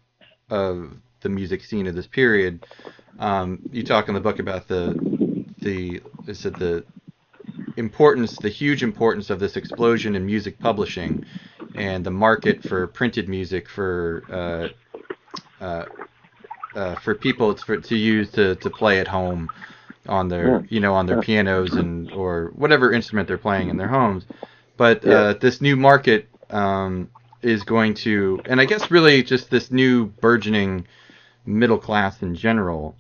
of 0.51 0.93
the 1.21 1.29
music 1.29 1.62
scene 1.64 1.87
of 1.87 1.95
this 1.95 2.07
period, 2.07 2.67
um, 3.19 3.61
you 3.73 3.83
talk 3.83 4.09
in 4.09 4.14
the 4.14 4.21
book 4.21 4.38
about 4.38 4.69
the 4.69 4.95
the 5.61 6.01
is 6.27 6.40
said 6.40 6.55
the 6.55 6.85
importance, 7.77 8.37
the 8.38 8.49
huge 8.49 8.83
importance 8.83 9.31
of 9.31 9.40
this 9.40 9.57
explosion 9.57 10.14
in 10.14 10.25
music 10.27 10.59
publishing, 10.59 11.25
and 11.75 12.05
the 12.05 12.11
market 12.11 12.62
for 12.62 12.87
printed 12.87 13.29
music 13.29 13.69
for 13.69 14.23
uh, 15.61 15.64
uh, 15.64 15.85
uh, 16.74 16.96
for 16.96 17.14
people 17.14 17.56
for, 17.56 17.78
to 17.78 17.96
use 17.96 18.30
to, 18.32 18.56
to 18.56 18.70
play 18.70 19.00
at 19.00 19.08
home 19.08 19.50
on 20.08 20.28
their 20.28 20.50
Yeah. 20.50 20.60
you 20.68 20.80
know 20.80 20.94
on 20.94 21.06
their 21.06 21.16
Yeah. 21.16 21.22
pianos 21.22 21.76
and 21.76 22.10
or 22.12 22.52
whatever 22.54 22.92
instrument 22.92 23.28
they're 23.28 23.38
playing 23.38 23.68
in 23.70 23.76
their 23.76 23.88
homes. 23.88 24.26
But 24.76 25.04
Yeah. 25.04 25.12
uh, 25.12 25.34
this 25.34 25.60
new 25.60 25.76
market 25.76 26.28
um, 26.50 27.10
is 27.42 27.64
going 27.64 27.94
to, 27.94 28.42
and 28.46 28.60
I 28.60 28.64
guess 28.66 28.90
really 28.90 29.22
just 29.22 29.50
this 29.50 29.70
new 29.70 30.06
burgeoning 30.06 30.87
middle 31.46 31.78
class 31.78 32.22
in 32.22 32.34
general. 32.34 32.96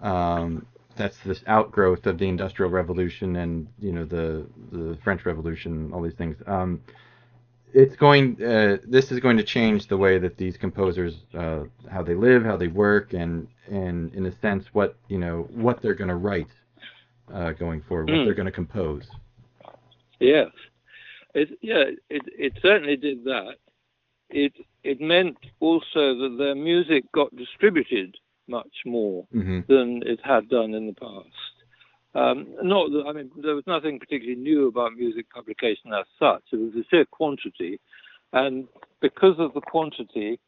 Um, 0.00 0.66
that's 0.96 1.18
this 1.20 1.42
outgrowth 1.46 2.06
of 2.06 2.18
the 2.18 2.28
Industrial 2.28 2.70
Revolution 2.70 3.36
and 3.36 3.68
you 3.80 3.92
know 3.92 4.04
the 4.04 4.46
the 4.72 4.96
French 5.02 5.24
Revolution, 5.24 5.92
all 5.92 6.02
these 6.02 6.14
things. 6.14 6.36
Um, 6.46 6.82
it's 7.74 7.96
going. 7.96 8.42
Uh, 8.42 8.78
this 8.86 9.12
is 9.12 9.20
going 9.20 9.36
to 9.36 9.42
change 9.44 9.88
the 9.88 9.96
way 9.96 10.18
that 10.18 10.36
these 10.36 10.56
composers, 10.56 11.14
uh, 11.34 11.64
how 11.90 12.02
they 12.02 12.14
live, 12.14 12.44
how 12.44 12.56
they 12.56 12.68
work, 12.68 13.12
and 13.14 13.48
and 13.70 14.14
in 14.14 14.26
a 14.26 14.32
sense, 14.40 14.66
what 14.72 14.96
you 15.08 15.18
know, 15.18 15.48
what 15.50 15.80
they're 15.82 15.94
going 15.94 16.08
to 16.08 16.16
write 16.16 16.48
uh, 17.32 17.52
going 17.52 17.82
forward, 17.82 18.08
what 18.08 18.22
Mm. 18.22 18.24
they're 18.24 18.34
going 18.34 18.46
to 18.46 18.52
compose. 18.52 19.08
Yes, 20.20 20.50
it 21.34 21.48
yeah 21.62 21.84
it 22.10 22.22
it 22.38 22.52
certainly 22.62 22.96
did 22.96 23.24
that. 23.24 23.56
It 24.30 24.52
it 24.84 25.00
meant 25.00 25.36
also 25.60 26.14
that 26.18 26.36
their 26.38 26.54
music 26.54 27.04
got 27.12 27.34
distributed 27.36 28.16
much 28.48 28.74
more 28.84 29.26
hmm 29.32 29.60
than 29.68 30.02
it 30.04 30.20
had 30.24 30.48
done 30.48 30.74
in 30.74 30.86
the 30.86 30.94
past. 30.94 31.51
Um, 32.14 32.46
not 32.62 32.90
that 32.90 33.04
I 33.08 33.12
mean 33.12 33.30
there 33.42 33.54
was 33.54 33.66
nothing 33.66 33.98
particularly 33.98 34.38
new 34.38 34.68
about 34.68 34.94
music 34.94 35.30
publication 35.30 35.92
as 35.94 36.04
such. 36.18 36.42
It 36.52 36.56
was 36.56 36.72
the 36.74 36.84
sheer 36.90 37.06
quantity, 37.06 37.80
and 38.32 38.68
because 39.00 39.36
of 39.38 39.54
the 39.54 39.62
quantity, 39.62 40.38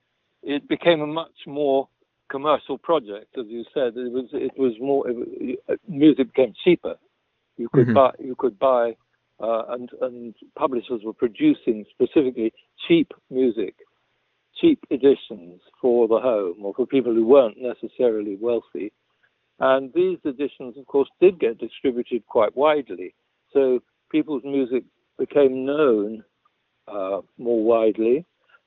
it 0.42 0.68
became 0.68 1.00
a 1.00 1.07
much 1.07 1.46
more 1.46 1.88
commercial 2.31 2.77
project. 2.77 3.38
As 3.38 3.46
you 3.48 3.64
said, 3.72 3.96
it 3.96 4.12
was 4.12 4.29
it 4.33 4.53
was 4.59 4.74
more 4.81 5.09
it 5.09 5.16
was, 5.16 5.79
music 5.88 6.35
became 6.35 6.55
cheaper. 6.62 6.96
You 7.57 7.68
could 7.70 7.88
Mhm. 7.88 7.94
buy 7.94 8.12
you 8.18 8.35
could 8.37 8.59
buy 8.59 8.96
uh, 9.40 9.64
and 9.70 9.90
and 10.03 10.35
publishers 10.57 11.03
were 11.03 11.14
producing 11.14 11.87
specifically 11.90 12.53
cheap 12.87 13.12
music, 13.31 13.74
cheap 14.61 14.85
editions 14.90 15.62
for 15.81 16.09
the 16.09 16.20
home 16.20 16.57
or 16.62 16.74
for 16.74 16.87
people 16.87 17.14
who 17.14 17.27
weren't 17.27 17.57
necessarily 17.59 18.37
wealthy. 18.37 18.92
And 19.61 19.93
these 19.95 20.19
editions, 20.25 20.77
of 20.77 20.87
course, 20.87 21.09
did 21.21 21.38
get 21.38 21.59
distributed 21.59 22.27
quite 22.27 22.57
widely. 22.57 23.14
So 23.53 23.81
people's 24.11 24.43
music 24.45 24.85
became 25.19 25.64
known 25.64 26.25
uh, 26.88 27.21
more 27.38 27.62
widely, 27.64 28.25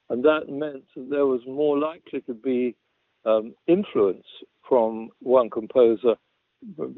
and 0.09 0.23
that 0.23 0.49
meant 0.49 0.83
that 0.95 1.09
there 1.09 1.25
was 1.25 1.41
more 1.45 1.77
likely 1.77 2.21
to 2.21 2.33
be 2.33 2.75
um, 3.25 3.53
influence 3.67 4.25
from 4.67 5.09
one 5.19 5.49
composer. 5.49 6.15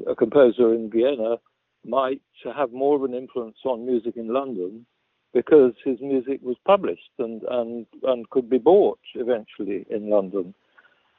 A 0.08 0.14
composer 0.14 0.72
in 0.72 0.88
Vienna 0.90 1.36
might 1.84 2.22
have 2.54 2.72
more 2.72 2.96
of 2.96 3.02
an 3.02 3.14
influence 3.14 3.58
on 3.64 3.84
music 3.86 4.16
in 4.16 4.32
London 4.32 4.86
because 5.32 5.72
his 5.84 6.00
music 6.00 6.40
was 6.42 6.56
published 6.66 7.10
and, 7.18 7.42
and, 7.50 7.86
and 8.04 8.28
could 8.30 8.48
be 8.48 8.58
bought 8.58 8.98
eventually 9.14 9.86
in 9.90 10.10
London. 10.10 10.54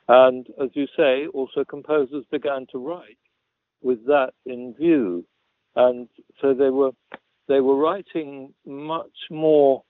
And 0.08 0.48
as 0.62 0.70
you 0.74 0.88
say, 0.98 1.28
also 1.34 1.64
composers 1.64 2.26
began 2.32 2.66
to 2.72 2.78
write 2.78 3.18
with 3.82 4.06
that 4.08 4.32
in 4.46 4.74
view. 4.74 5.26
And 5.76 6.08
so 6.42 6.54
they 6.54 6.70
were 6.70 6.92
they 7.48 7.60
were 7.60 7.76
writing 7.76 8.54
much 8.66 9.18
more 9.30 9.84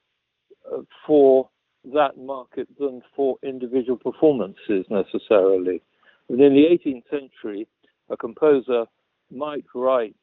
uh, 0.72 0.82
for 1.06 1.50
that 1.94 2.18
market 2.18 2.68
than 2.80 3.02
for 3.16 3.38
individual 3.44 3.98
performances 3.98 4.86
necessarily. 4.90 5.82
And 6.30 6.40
in 6.40 6.54
the 6.54 6.66
18th 6.66 7.04
century, 7.10 7.68
a 8.10 8.18
composer 8.18 8.86
might 9.32 9.66
write 9.74 10.16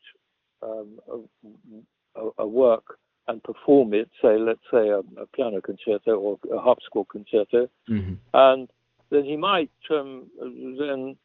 um, 0.62 0.98
a, 2.16 2.28
a, 2.38 2.46
work 2.46 2.98
and 3.26 3.42
perform 3.42 3.94
it, 3.94 4.08
say, 4.22 4.38
let's 4.38 4.60
say, 4.70 4.88
a, 4.88 5.00
a 5.20 5.26
piano 5.34 5.60
concerto 5.60 6.16
or 6.16 6.38
a 6.52 6.58
harpsichord 6.58 7.08
concerto, 7.08 7.68
hmm 7.86 8.14
and 8.34 8.68
then 9.10 9.24
he 9.24 9.36
might 9.36 9.70
um, 9.90 10.26
then 10.78 11.16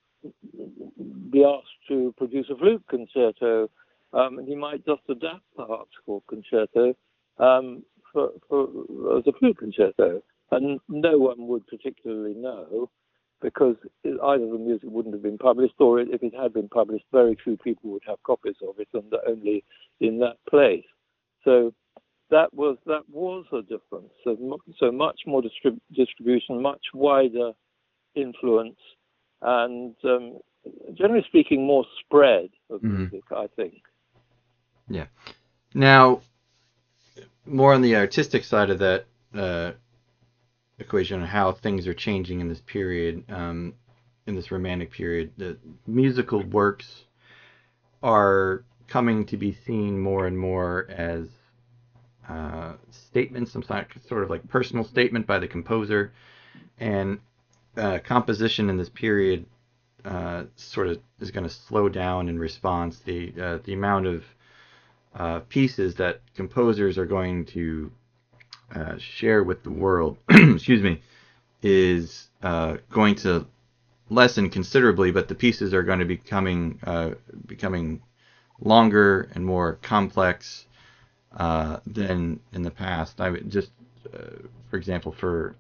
be 1.30 1.43
asked 1.43 1.67
to 1.88 2.13
produce 2.17 2.48
a 2.50 2.56
flute 2.56 2.84
concerto, 2.89 3.69
um, 4.13 4.39
and 4.39 4.48
he 4.48 4.56
might 4.56 4.86
just 4.86 5.02
adapt 5.10 5.43
the 5.58 5.65
harpsichord 5.65 6.24
concerto 6.28 6.96
um, 7.39 7.84
for, 8.12 8.30
for, 8.48 8.69
as 9.17 9.28
a 9.28 9.34
flute 9.39 9.58
concerto, 9.58 10.22
and 10.52 10.80
no 10.88 11.17
one 11.17 11.48
would 11.48 11.65
particularly 11.67 12.34
know 12.34 12.89
because 13.41 13.76
either 14.06 14.48
the 14.48 14.58
music 14.58 14.88
wouldn't 14.89 15.13
have 15.13 15.22
been 15.22 15.38
published, 15.38 15.74
or 15.80 16.00
if 16.00 16.24
it 16.24 16.34
had 16.34 16.54
been 16.54 16.69
published, 16.69 17.04
very 17.12 17.38
few 17.43 17.58
people 17.58 17.91
would 17.91 18.04
have 18.08 18.24
copies 18.24 18.56
of 18.65 18.80
it, 18.80 18.88
and 18.93 19.13
only 19.28 19.63
in 20.00 20.17
that 20.19 20.38
place. 20.50 20.86
So 21.43 21.74
that 22.30 22.54
was 22.54 22.78
that 22.86 23.04
was 23.12 23.46
a 23.52 23.62
difference. 23.62 24.12
So, 24.24 24.60
so 24.80 24.91
much 24.91 25.22
more 25.28 25.41
distrib- 25.41 25.82
distribution, 25.93 26.62
much 26.62 26.82
wider 26.93 27.52
influence, 28.15 28.78
and 29.41 29.95
um, 30.04 30.39
generally 30.93 31.23
speaking, 31.28 31.65
more 31.65 31.86
spread 32.02 32.49
of 32.69 32.82
Mhm. 32.82 33.12
music. 33.12 33.23
I 33.32 33.47
think. 33.56 33.82
Yeah. 34.89 35.08
Now, 35.73 36.21
more 37.45 37.73
on 37.73 37.82
the 37.82 37.95
artistic 37.95 38.43
side 38.43 38.69
of 38.69 38.80
that 38.80 39.06
uh, 39.34 39.71
equation, 40.78 41.21
on 41.21 41.28
how 41.28 41.52
things 41.52 41.88
are 41.88 41.93
changing 41.93 42.39
in 42.39 42.47
this 42.49 42.62
period, 42.62 43.23
um, 43.30 43.73
in 44.28 44.36
this 44.36 44.52
romantic 44.52 44.91
period, 44.91 45.32
the 45.38 45.58
musical 45.88 46.43
works 46.43 47.06
are 48.02 48.63
coming 48.88 49.26
to 49.26 49.38
be 49.38 49.54
seen 49.65 49.99
more 49.99 50.28
and 50.28 50.38
more 50.38 50.86
as 50.89 51.28
uh, 52.30 52.73
statements, 52.91 53.52
some 53.52 53.63
sort 53.63 54.23
of 54.23 54.30
like 54.30 54.47
personal 54.47 54.84
statement 54.84 55.26
by 55.26 55.39
the 55.39 55.47
composer, 55.47 56.13
and 56.80 57.19
uh, 57.77 57.99
composition 58.03 58.69
in 58.69 58.77
this 58.77 58.89
period 58.89 59.45
uh, 60.05 60.43
sort 60.55 60.88
of 60.88 60.99
is 61.19 61.31
going 61.31 61.45
to 61.45 61.49
slow 61.49 61.89
down 61.89 62.29
in 62.29 62.38
response. 62.38 62.99
The 62.99 63.33
uh, 63.41 63.59
the 63.63 63.73
amount 63.73 64.05
of 64.07 64.23
uh, 65.15 65.39
pieces 65.49 65.95
that 65.95 66.21
composers 66.36 66.97
are 66.97 67.05
going 67.05 67.45
to 67.45 67.91
uh, 68.75 68.97
share 68.97 69.43
with 69.43 69.63
the 69.63 69.69
world, 69.71 70.17
excuse 70.29 70.81
me, 70.81 71.01
is 71.62 72.27
going 72.91 73.15
to 73.15 73.45
lessen 74.09 74.49
considerably, 74.49 75.12
but 75.12 75.27
the 75.27 75.36
pieces 75.36 75.73
are 75.73 75.83
going 75.83 75.99
to 75.99 76.05
be 76.05 76.17
coming 76.17 76.79
becoming 77.45 78.01
longer 78.59 79.29
and 79.33 79.45
more 79.45 79.79
complex 79.81 80.65
than 81.38 82.39
in 82.51 82.62
the 82.62 82.71
past. 82.71 83.21
I 83.21 83.29
would 83.29 83.49
just, 83.49 83.71
for 84.69 84.75
example, 84.77 85.13
for 85.13 85.55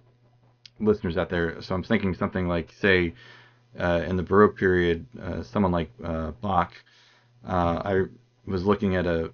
listeners 0.79 1.17
out 1.17 1.29
there, 1.29 1.61
so 1.61 1.75
I'm 1.75 1.83
thinking 1.83 2.13
something 2.13 2.47
like, 2.47 2.71
say, 2.71 3.13
uh, 3.79 4.03
in 4.07 4.17
the 4.17 4.23
Baroque 4.23 4.57
period, 4.57 5.05
uh, 5.21 5.43
someone 5.43 5.71
like 5.71 5.89
uh, 6.03 6.31
Bach. 6.41 6.73
Uh, 7.45 7.81
I 7.83 8.03
was 8.45 8.65
looking 8.65 8.95
at 8.95 9.05
a 9.05 9.31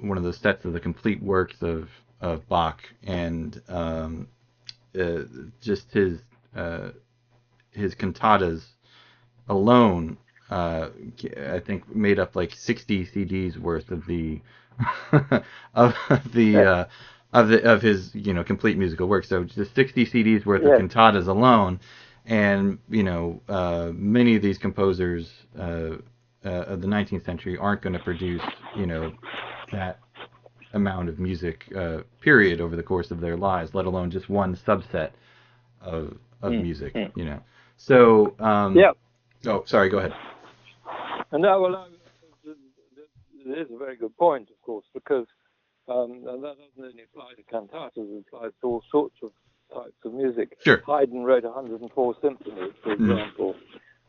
one 0.00 0.16
of 0.16 0.24
the 0.24 0.32
sets 0.32 0.64
of 0.64 0.72
the 0.72 0.80
complete 0.80 1.22
works 1.22 1.62
of 1.62 1.88
of 2.20 2.48
Bach, 2.48 2.82
and 3.04 3.60
um, 3.68 4.28
uh, 4.98 5.22
just 5.60 5.90
his 5.92 6.20
uh, 6.54 6.90
his 7.72 7.94
cantatas 7.94 8.64
alone, 9.48 10.16
uh, 10.50 10.88
I 11.50 11.60
think 11.60 11.94
made 11.94 12.18
up 12.18 12.36
like 12.36 12.52
60 12.54 13.06
CDs 13.06 13.56
worth 13.58 13.90
of 13.90 14.06
the 14.06 14.40
of 15.74 15.94
the 16.32 16.56
uh, 16.56 16.84
of 17.32 17.48
the 17.48 17.62
of 17.70 17.82
his 17.82 18.14
you 18.14 18.34
know 18.34 18.44
complete 18.44 18.78
musical 18.78 19.08
work. 19.08 19.24
So 19.24 19.44
just 19.44 19.74
60 19.74 20.06
CDs 20.06 20.46
worth 20.46 20.64
Yeah. 20.64 20.66
of 20.66 20.74
cantatas 20.74 21.28
alone, 21.28 21.80
and 22.26 22.78
you 22.90 23.02
know 23.04 23.40
uh, 23.48 23.90
many 23.94 24.36
of 24.36 24.42
these 24.42 24.58
composers 24.58 25.32
uh, 25.58 25.96
uh, 26.44 26.48
of 26.48 26.80
the 26.82 26.88
19th 26.88 27.24
century 27.24 27.56
aren't 27.58 27.82
going 27.82 27.92
to 27.94 28.00
produce 28.00 28.42
you 28.74 28.86
know 28.86 29.14
that 29.70 30.00
amount 30.74 31.08
of 31.08 31.18
music 31.18 31.66
uh, 31.76 31.98
period 32.20 32.60
over 32.60 32.76
the 32.76 32.82
course 32.82 33.10
of 33.10 33.20
their 33.20 33.36
lives, 33.36 33.74
let 33.74 33.86
alone 33.86 34.10
just 34.10 34.28
one 34.30 34.56
subset 34.56 35.10
of 35.80 36.16
of 36.42 36.52
Mm, 36.52 36.62
music. 36.62 36.94
mm. 36.94 37.12
You 37.16 37.24
know. 37.26 37.40
So 37.76 38.34
um, 38.40 38.76
Yeah. 38.76 38.92
Oh, 39.46 39.64
sorry. 39.66 39.88
Go 39.88 39.98
ahead. 39.98 40.14
And 41.32 41.44
that, 41.44 41.60
well, 41.60 41.76
I- 41.76 41.88
it 43.46 43.58
is 43.58 43.70
a 43.72 43.78
very 43.78 43.96
good 43.96 44.16
point, 44.18 44.50
of 44.50 44.60
course, 44.62 44.86
because 44.94 45.26
um, 45.90 46.12
and 46.26 46.42
that 46.44 46.56
doesn't 46.56 46.84
only 46.84 47.02
apply 47.02 47.32
to 47.36 47.42
cantatas, 47.42 47.90
it 47.96 48.24
applies 48.28 48.52
to 48.60 48.66
all 48.66 48.82
sorts 48.90 49.16
of 49.22 49.30
types 49.72 49.96
of 50.04 50.14
music. 50.14 50.56
Sure. 50.62 50.82
Haydn 50.86 51.22
wrote 51.22 51.44
104 51.44 52.14
symphonies, 52.20 52.72
for 52.82 52.96
Mhm. 52.96 53.10
example, 53.10 53.54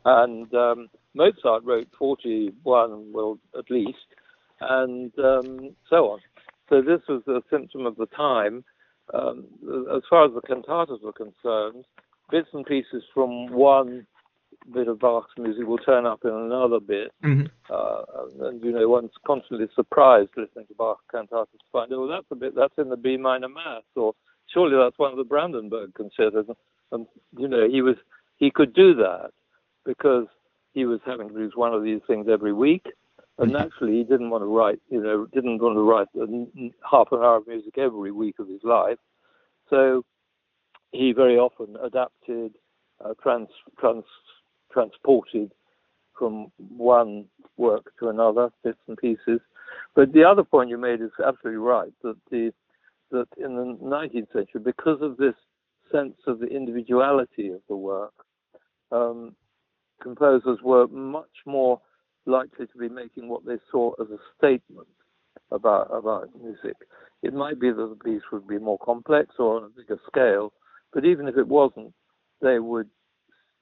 and 0.06 0.54
um, 0.56 0.90
Mozart 1.14 1.64
wrote 1.64 1.88
41, 1.98 3.12
well, 3.12 3.40
at 3.58 3.70
least, 3.70 4.08
and 4.60 5.18
um, 5.20 5.76
so 5.90 6.12
on. 6.12 6.20
So 6.70 6.82
this 6.82 7.02
was 7.08 7.28
a 7.28 7.44
symptom 7.50 7.86
of 7.86 7.96
the 7.98 8.08
time. 8.08 8.64
Um, 9.14 9.46
as 9.94 10.04
far 10.10 10.26
as 10.26 10.34
the 10.34 10.42
cantatas 10.42 11.02
were 11.02 11.12
concerned, 11.12 11.86
bits 12.30 12.48
and 12.54 12.66
pieces 12.66 13.04
from 13.14 13.52
one 13.52 14.08
bit 14.72 14.88
of 14.88 15.00
Bach's 15.00 15.32
music 15.38 15.66
will 15.66 15.78
turn 15.78 16.06
up 16.06 16.24
in 16.24 16.32
another 16.32 16.80
bit. 16.80 17.12
Mhm. 17.24 17.50
Uh, 17.70 18.04
and, 18.42 18.64
you 18.64 18.72
know, 18.72 18.88
one's 18.88 19.12
constantly 19.26 19.68
surprised 19.76 20.32
listening 20.38 20.68
to 20.68 20.76
Bach 20.76 21.00
cantatas 21.12 21.52
to 21.52 21.66
find, 21.72 21.92
oh, 21.94 22.08
that's 22.08 22.30
a 22.32 22.36
bit, 22.36 22.56
that's 22.56 22.78
in 22.78 22.90
the 22.90 22.98
B 22.98 23.18
minor 23.18 23.50
mass, 23.50 23.84
or 23.96 24.14
surely 24.48 24.78
that's 24.78 25.00
one 25.00 25.12
of 25.12 25.18
the 25.18 25.24
Brandenburg 25.24 25.94
concertos. 25.94 26.46
And, 26.92 27.08
you 27.38 27.48
know, 27.48 27.68
he 27.68 27.82
was, 27.82 27.96
he 28.38 28.52
could 28.52 28.74
do 28.74 28.94
that 28.96 29.32
because 29.86 30.28
he 30.74 30.86
was 30.86 31.00
having 31.06 31.28
to 31.28 31.34
produce 31.34 31.56
one 31.56 31.74
of 31.74 31.84
these 31.84 32.02
things 32.08 32.28
every 32.30 32.54
week. 32.54 32.86
And 33.38 33.54
naturally, 33.54 33.94
he 33.94 34.04
didn't 34.04 34.30
want 34.30 34.44
to 34.44 34.46
write, 34.46 34.80
you 34.90 35.02
know, 35.02 35.26
didn't 35.26 35.60
want 35.60 35.76
to 35.76 35.82
write 35.82 36.08
half 36.90 37.12
an 37.12 37.20
hour 37.20 37.38
of 37.38 37.48
music 37.48 37.78
every 37.78 38.12
week 38.12 38.38
of 38.38 38.48
his 38.48 38.64
life. 38.64 39.00
So 39.70 40.06
he 40.92 41.12
very 41.12 41.38
often 41.40 41.76
adapted, 41.82 42.56
uh, 43.04 43.16
trans, 43.24 43.50
trans, 43.80 44.04
transported 44.72 45.52
from 46.18 46.52
one 46.78 47.26
work 47.58 47.92
to 48.00 48.10
another, 48.10 48.50
bits 48.64 48.80
and 48.88 48.98
pieces. 48.98 49.40
But 49.96 50.14
the 50.14 50.24
other 50.24 50.44
point 50.44 50.70
you 50.70 50.78
made 50.78 51.02
is 51.02 51.12
absolutely 51.26 51.60
right 51.60 51.92
that 52.04 52.18
the 52.30 52.52
that 53.12 53.28
in 53.38 53.56
the 53.56 53.78
19th 53.84 54.32
century, 54.32 54.62
because 54.64 55.02
of 55.02 55.18
this 55.18 55.34
sense 55.92 56.16
of 56.28 56.40
the 56.40 56.48
individuality 56.48 57.50
of 57.50 57.60
the 57.68 57.76
work, 57.76 58.14
um, 58.92 59.36
composers 60.02 60.60
were 60.64 60.88
much 60.88 61.44
more 61.46 61.82
likely 62.26 62.68
to 62.68 62.78
be 62.78 62.88
making 62.88 63.28
what 63.28 63.46
they 63.46 63.58
saw 63.70 63.92
as 64.02 64.08
a 64.10 64.18
statement 64.38 64.88
about 65.52 65.88
about 65.92 66.30
music. 66.42 66.78
It 67.24 67.34
might 67.34 67.60
be 67.60 67.70
that 67.72 67.76
the 67.76 68.04
piece 68.04 68.24
would 68.32 68.48
be 68.48 68.58
more 68.58 68.80
complex 68.80 69.36
or 69.38 69.58
on 69.58 69.64
a 69.66 69.70
bigger 69.70 70.00
scale, 70.08 70.54
but 70.94 71.06
even 71.06 71.28
if 71.28 71.38
it 71.38 71.48
wasn't, 71.48 71.94
they 72.42 72.60
would 72.60 72.90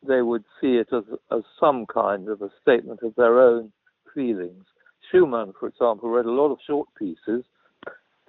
they 0.07 0.21
would 0.21 0.43
see 0.61 0.75
it 0.75 0.87
as 0.93 1.03
as 1.31 1.41
some 1.59 1.85
kind 1.85 2.29
of 2.29 2.41
a 2.41 2.49
statement 2.61 3.01
of 3.03 3.15
their 3.15 3.39
own 3.39 3.71
feelings. 4.13 4.65
Schumann, 5.11 5.53
for 5.59 5.67
example, 5.67 6.09
read 6.09 6.25
a 6.25 6.31
lot 6.31 6.51
of 6.51 6.59
short 6.65 6.87
pieces, 6.97 7.43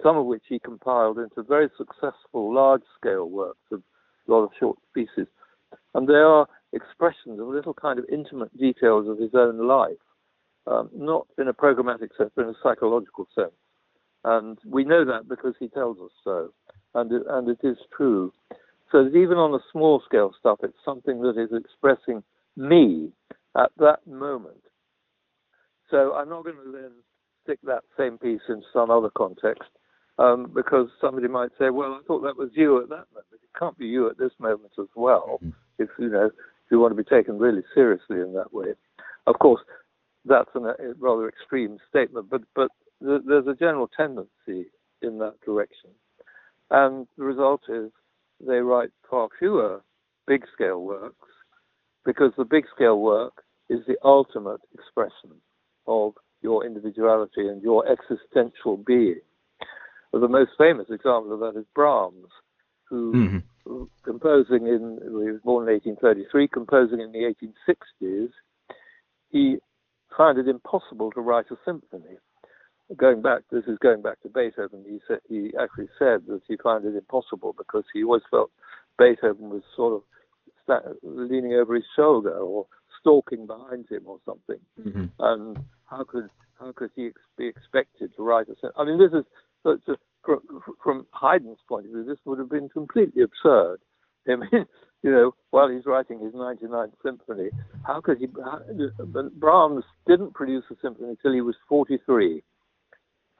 some 0.01 0.17
of 0.17 0.25
which 0.25 0.43
he 0.47 0.59
compiled 0.59 1.19
into 1.19 1.43
very 1.43 1.69
successful 1.77 2.53
large-scale 2.53 3.29
works 3.29 3.59
of 3.71 3.81
a 4.27 4.31
lot 4.31 4.43
of 4.43 4.49
short 4.59 4.77
pieces, 4.93 5.27
and 5.93 6.07
they 6.07 6.13
are 6.13 6.47
expressions 6.73 7.39
of 7.39 7.47
little 7.47 7.73
kind 7.73 7.99
of 7.99 8.05
intimate 8.11 8.55
details 8.57 9.07
of 9.07 9.17
his 9.19 9.31
own 9.33 9.67
life, 9.67 9.91
um, 10.67 10.89
not 10.95 11.27
in 11.37 11.47
a 11.47 11.53
programmatic 11.53 12.09
sense, 12.17 12.31
but 12.35 12.43
in 12.43 12.49
a 12.49 12.63
psychological 12.63 13.27
sense. 13.35 13.51
And 14.23 14.57
we 14.65 14.83
know 14.83 15.03
that 15.05 15.27
because 15.27 15.55
he 15.59 15.67
tells 15.67 15.97
us 15.97 16.11
so, 16.23 16.53
and 16.93 17.11
it, 17.11 17.23
and 17.27 17.49
it 17.49 17.59
is 17.63 17.77
true. 17.95 18.31
So 18.91 19.03
that 19.03 19.15
even 19.15 19.37
on 19.37 19.51
the 19.51 19.59
small 19.71 20.01
scale 20.05 20.33
stuff, 20.39 20.59
it's 20.63 20.77
something 20.83 21.21
that 21.21 21.37
is 21.37 21.49
expressing 21.53 22.23
me 22.57 23.11
at 23.57 23.71
that 23.77 24.05
moment. 24.05 24.61
So 25.89 26.13
I'm 26.13 26.29
not 26.29 26.43
going 26.43 26.57
to 26.57 26.71
then 26.71 26.91
stick 27.43 27.59
that 27.63 27.83
same 27.97 28.17
piece 28.17 28.41
in 28.49 28.63
some 28.73 28.89
other 28.91 29.09
context 29.15 29.69
um, 30.19 30.51
because 30.53 30.87
somebody 30.99 31.27
might 31.27 31.51
say, 31.59 31.69
well, 31.69 31.93
I 31.93 32.01
thought 32.05 32.21
that 32.23 32.37
was 32.37 32.49
you 32.53 32.81
at 32.81 32.89
that 32.89 33.07
moment. 33.11 33.25
It 33.33 33.39
can't 33.57 33.77
be 33.77 33.87
you 33.87 34.09
at 34.09 34.17
this 34.17 34.31
moment 34.39 34.71
as 34.79 34.87
well, 34.95 35.39
Mhm. 35.41 35.53
if 35.79 35.89
you 35.97 36.09
know 36.09 36.25
if 36.25 36.71
you 36.71 36.79
want 36.79 36.91
to 36.95 37.03
be 37.03 37.09
taken 37.09 37.37
really 37.39 37.63
seriously 37.73 38.21
in 38.21 38.33
that 38.33 38.53
way. 38.53 38.73
Of 39.27 39.39
course, 39.39 39.61
that's 40.25 40.49
an, 40.55 40.65
a 40.65 40.93
rather 40.97 41.27
extreme 41.27 41.77
statement, 41.89 42.29
but 42.29 42.43
but 42.55 42.71
th- 43.03 43.23
there's 43.25 43.47
a 43.47 43.55
general 43.55 43.87
tendency 43.87 44.71
in 45.01 45.17
that 45.19 45.39
direction, 45.41 45.89
and 46.69 47.07
the 47.17 47.23
result 47.25 47.63
is 47.69 47.91
they 48.47 48.59
write 48.59 48.89
far 49.09 49.29
fewer 49.37 49.83
big 50.27 50.43
scale 50.53 50.81
works 50.81 51.27
because 52.05 52.31
the 52.37 52.45
big 52.45 52.65
scale 52.73 52.99
work 52.99 53.43
is 53.69 53.79
the 53.87 53.97
ultimate 54.03 54.61
expression 54.73 55.31
of 55.87 56.13
your 56.41 56.65
individuality 56.65 57.47
and 57.47 57.61
your 57.61 57.85
existential 57.87 58.77
being. 58.77 59.21
The 60.11 60.27
most 60.27 60.51
famous 60.57 60.87
example 60.89 61.33
of 61.33 61.39
that 61.39 61.59
is 61.59 61.65
Brahms, 61.73 62.31
who 62.89 63.43
Mhm. 63.65 63.89
composing 64.03 64.67
in 64.67 64.99
he 65.01 65.31
was 65.31 65.41
born 65.41 65.67
in 65.67 65.73
1833, 65.73 66.47
composing 66.47 66.99
in 66.99 67.11
the 67.11 67.25
1860s, 67.25 68.33
he 69.29 69.61
found 70.17 70.37
it 70.37 70.47
impossible 70.47 71.11
to 71.11 71.21
write 71.21 71.49
a 71.51 71.57
symphony. 71.63 72.17
Going 72.97 73.21
back, 73.21 73.41
this 73.51 73.63
is 73.65 73.77
going 73.79 74.01
back 74.01 74.21
to 74.21 74.29
Beethoven. 74.29 74.83
He 74.87 74.99
said 75.07 75.19
he 75.29 75.53
actually 75.59 75.87
said 75.97 76.25
that 76.27 76.41
he 76.47 76.57
found 76.57 76.85
it 76.85 76.95
impossible 76.95 77.53
because 77.57 77.83
he 77.93 78.03
always 78.03 78.23
felt 78.29 78.51
Beethoven 78.97 79.49
was 79.49 79.63
sort 79.75 79.93
of 79.93 80.01
sta- 80.63 80.93
leaning 81.03 81.53
over 81.53 81.75
his 81.75 81.85
shoulder 81.95 82.37
or 82.37 82.65
stalking 82.99 83.47
behind 83.47 83.87
him 83.89 84.03
or 84.05 84.19
something 84.25 84.59
Mhm. 84.79 85.09
and 85.19 85.57
how 85.85 86.03
could 86.03 86.29
how 86.59 86.71
could 86.73 86.91
he 86.95 87.07
ex- 87.07 87.21
be 87.37 87.47
expected 87.47 88.13
to 88.15 88.23
write 88.23 88.47
a 88.49 88.55
symphony? 88.55 88.73
I 88.77 88.83
mean, 88.85 88.99
this 88.99 89.13
is 89.13 89.25
so 89.63 89.95
from, 90.23 90.39
from 90.83 91.07
Haydn's 91.13 91.57
point 91.67 91.85
of 91.85 91.91
view, 91.91 92.03
this 92.03 92.19
would 92.25 92.37
have 92.39 92.49
been 92.49 92.69
completely 92.69 93.23
absurd. 93.23 93.79
I 94.27 94.35
mean, 94.35 94.49
you 95.03 95.11
know, 95.11 95.33
while 95.49 95.67
he's 95.69 95.85
writing 95.87 96.19
his 96.19 96.33
99th 96.33 96.93
symphony, 97.01 97.49
how 97.83 98.01
could 98.01 98.19
he? 98.19 98.27
How, 98.43 98.59
Brahms 99.35 99.83
didn't 100.05 100.33
produce 100.35 100.65
a 100.69 100.75
symphony 100.81 101.09
until 101.09 101.33
he 101.33 101.41
was 101.41 101.55
43, 101.67 102.43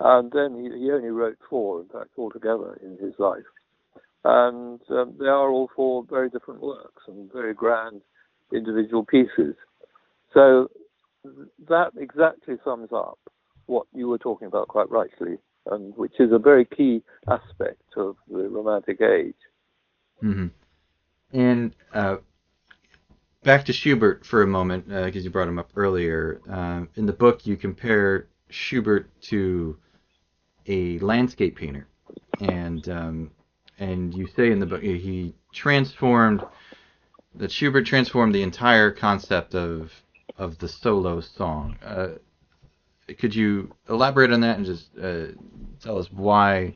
and 0.04 0.32
then 0.32 0.56
he, 0.56 0.80
he 0.80 0.92
only 0.92 1.10
wrote 1.10 1.38
four, 1.50 1.82
in 1.82 1.88
fact, 1.88 2.10
altogether 2.18 2.80
in 2.84 2.98
his 3.04 3.14
life. 3.20 3.44
And 4.24 4.80
um, 4.90 5.14
they 5.20 5.28
are 5.28 5.50
all 5.50 5.70
four 5.76 6.04
very 6.10 6.30
different 6.30 6.62
works 6.62 7.04
and 7.08 7.32
very 7.32 7.54
grand 7.54 8.02
individual 8.54 9.06
pieces. 9.06 9.56
So 10.34 10.70
that 11.68 11.92
exactly 11.98 12.56
sums 12.64 12.90
up 12.92 13.20
what 13.68 13.86
you 13.94 14.08
were 14.08 14.18
talking 14.18 14.48
about 14.48 14.68
quite 14.68 14.90
rightly, 14.90 15.38
and 15.68 15.96
which 15.96 16.14
is 16.20 16.32
a 16.32 16.40
very 16.40 16.66
key 16.66 17.04
aspect 17.28 17.84
of 17.96 18.16
the 18.30 18.50
Romantic 18.50 19.02
Age. 19.02 19.36
hmm 20.20 20.48
And 21.32 21.76
uh, 21.94 22.18
back 23.44 23.66
to 23.66 23.74
Schubert 23.74 24.26
for 24.26 24.42
a 24.42 24.48
moment, 24.48 24.88
because 24.88 25.24
you 25.24 25.30
brought 25.30 25.48
him 25.48 25.60
up 25.60 25.70
earlier. 25.76 26.42
Um, 26.50 26.90
in 26.96 27.06
the 27.06 27.14
book, 27.14 27.46
you 27.46 27.56
compare 27.56 28.28
Schubert 28.50 29.10
to 29.30 29.78
a 30.72 31.00
landscape 31.00 31.58
painter, 31.58 31.88
and 32.40 32.88
um, 32.90 33.32
and 33.78 34.14
you 34.14 34.28
say 34.36 34.52
in 34.52 34.60
the 34.60 34.66
book 34.66 34.82
he 34.82 35.34
transformed 35.54 36.44
that 37.36 37.52
Schubert 37.52 37.86
transformed 37.86 38.34
the 38.34 38.42
entire 38.42 38.92
concept 38.92 39.54
of 39.54 39.92
of 40.38 40.58
the 40.60 40.68
solo 40.68 41.20
song. 41.20 41.78
Uh, 41.84 42.08
could 43.20 43.36
you 43.36 43.74
elaborate 43.90 44.32
on 44.32 44.42
that 44.42 44.58
and 44.58 44.66
just 44.66 44.98
uh, 44.98 45.28
tell 45.82 45.98
us 45.98 46.08
why 46.12 46.74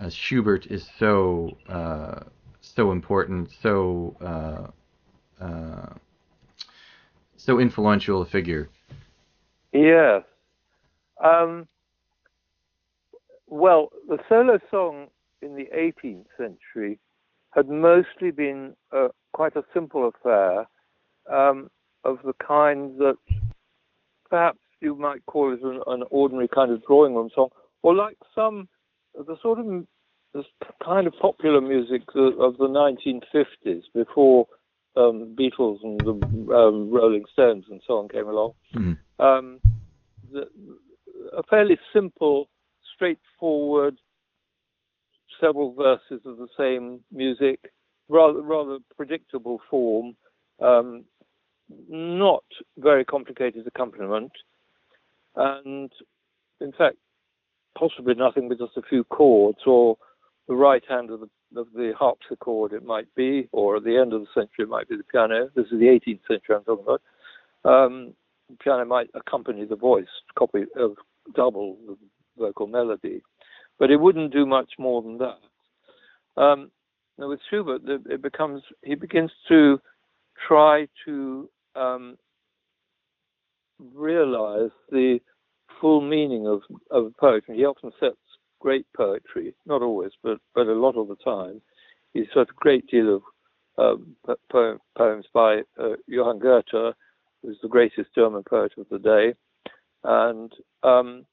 uh, 0.00 0.10
Schubert 0.10 0.66
is 0.66 0.88
so 0.98 1.56
uh, 1.68 2.20
so 2.60 2.92
important, 2.92 3.50
so 3.62 4.16
uh, 4.20 5.42
uh, 5.42 5.94
so 7.36 7.58
influential 7.58 8.22
a 8.22 8.26
figure? 8.26 8.68
Yes. 9.72 10.22
Um, 11.22 11.66
well, 13.52 13.90
the 14.08 14.18
solo 14.30 14.58
song 14.70 15.08
in 15.42 15.56
the 15.56 15.68
18th 15.76 16.24
century 16.38 16.98
had 17.50 17.68
mostly 17.68 18.30
been 18.30 18.74
uh, 18.96 19.08
quite 19.34 19.54
a 19.56 19.62
simple 19.74 20.08
affair 20.08 20.66
um, 21.30 21.68
of 22.02 22.18
the 22.24 22.32
kind 22.34 22.98
that 22.98 23.18
perhaps 24.30 24.58
you 24.80 24.96
might 24.96 25.24
call 25.26 25.52
it 25.52 25.60
an, 25.62 25.82
an, 25.86 26.02
ordinary 26.10 26.48
kind 26.48 26.72
of 26.72 26.82
drawing 26.86 27.14
room 27.14 27.28
song, 27.34 27.50
or 27.82 27.94
like 27.94 28.16
some 28.34 28.68
the 29.14 29.36
sort 29.42 29.58
of 29.58 29.66
the 30.32 30.44
kind 30.82 31.06
of 31.06 31.12
popular 31.20 31.60
music 31.60 32.00
of 32.16 32.56
the 32.56 32.66
1950s 32.66 33.82
before 33.94 34.46
um, 34.96 35.36
Beatles 35.38 35.84
and 35.84 36.00
the 36.00 36.54
um, 36.54 36.90
Rolling 36.90 37.24
Stones 37.30 37.66
and 37.70 37.82
so 37.86 37.98
on 37.98 38.08
came 38.08 38.28
along. 38.28 38.52
Mm-hmm. 38.74 39.22
Um, 39.22 39.60
the, 40.32 40.48
a 41.36 41.42
fairly 41.42 41.78
simple, 41.92 42.48
straightforward, 43.02 43.96
several 45.40 45.74
verses 45.74 46.24
of 46.24 46.36
the 46.36 46.46
same 46.56 47.00
music, 47.10 47.58
rather 48.08 48.40
rather 48.40 48.78
predictable 48.96 49.60
form, 49.68 50.14
um, 50.60 51.04
not 51.88 52.44
very 52.78 53.04
complicated 53.04 53.66
accompaniment, 53.66 54.30
and 55.34 55.90
in 56.60 56.70
fact, 56.72 56.96
possibly 57.76 58.14
nothing 58.14 58.48
but 58.48 58.58
just 58.58 58.76
a 58.76 58.82
few 58.88 59.02
chords 59.04 59.58
or 59.66 59.96
the 60.46 60.54
right 60.54 60.84
hand 60.88 61.10
of 61.10 61.20
the 61.20 61.28
of 61.58 61.66
the 61.74 61.92
harpsichord 61.98 62.72
it 62.72 62.84
might 62.84 63.12
be, 63.16 63.48
or 63.50 63.76
at 63.76 63.84
the 63.84 63.98
end 63.98 64.12
of 64.12 64.20
the 64.20 64.26
century 64.32 64.64
it 64.64 64.68
might 64.68 64.88
be 64.88 64.96
the 64.96 65.04
piano. 65.04 65.50
This 65.56 65.66
is 65.66 65.80
the 65.80 65.86
18th 65.86 66.20
century 66.28 66.54
I'm 66.54 66.64
talking 66.64 66.84
about. 66.84 67.02
Um, 67.64 68.14
piano 68.60 68.84
might 68.84 69.10
accompany 69.14 69.64
the 69.64 69.76
voice, 69.76 70.06
copy 70.38 70.66
of 70.76 70.96
double 71.34 71.76
the 71.86 71.96
vocal 72.38 72.66
melody, 72.66 73.22
but 73.78 73.90
it 73.90 74.00
wouldn't 74.00 74.32
do 74.32 74.46
much 74.46 74.72
more 74.78 75.02
than 75.02 75.18
that. 75.18 76.40
Um, 76.42 76.70
now 77.18 77.28
with 77.28 77.40
Schubert, 77.50 77.82
it 77.86 78.22
becomes 78.22 78.62
he 78.82 78.94
begins 78.94 79.30
to 79.48 79.80
try 80.46 80.88
to 81.04 81.48
um, 81.76 82.16
realize 83.94 84.70
the 84.90 85.20
full 85.80 86.00
meaning 86.00 86.46
of, 86.46 86.62
of 86.90 87.12
poetry. 87.18 87.56
He 87.56 87.64
often 87.64 87.92
sets 88.00 88.16
great 88.60 88.86
poetry, 88.96 89.54
not 89.66 89.82
always, 89.82 90.12
but, 90.22 90.38
but 90.54 90.68
a 90.68 90.72
lot 90.72 90.96
of 90.96 91.08
the 91.08 91.16
time. 91.16 91.60
He 92.14 92.24
set 92.32 92.42
a 92.42 92.54
great 92.56 92.86
deal 92.86 93.16
of 93.16 93.22
um, 93.78 94.16
po- 94.50 94.78
poems 94.96 95.26
by 95.34 95.62
uh, 95.80 95.94
Johann 96.06 96.38
Goethe, 96.38 96.94
who's 97.42 97.58
the 97.62 97.68
greatest 97.68 98.14
German 98.14 98.44
poet 98.44 98.72
of 98.78 98.86
the 98.90 98.98
day. 98.98 99.34
And, 100.04 100.52
um, 100.82 101.26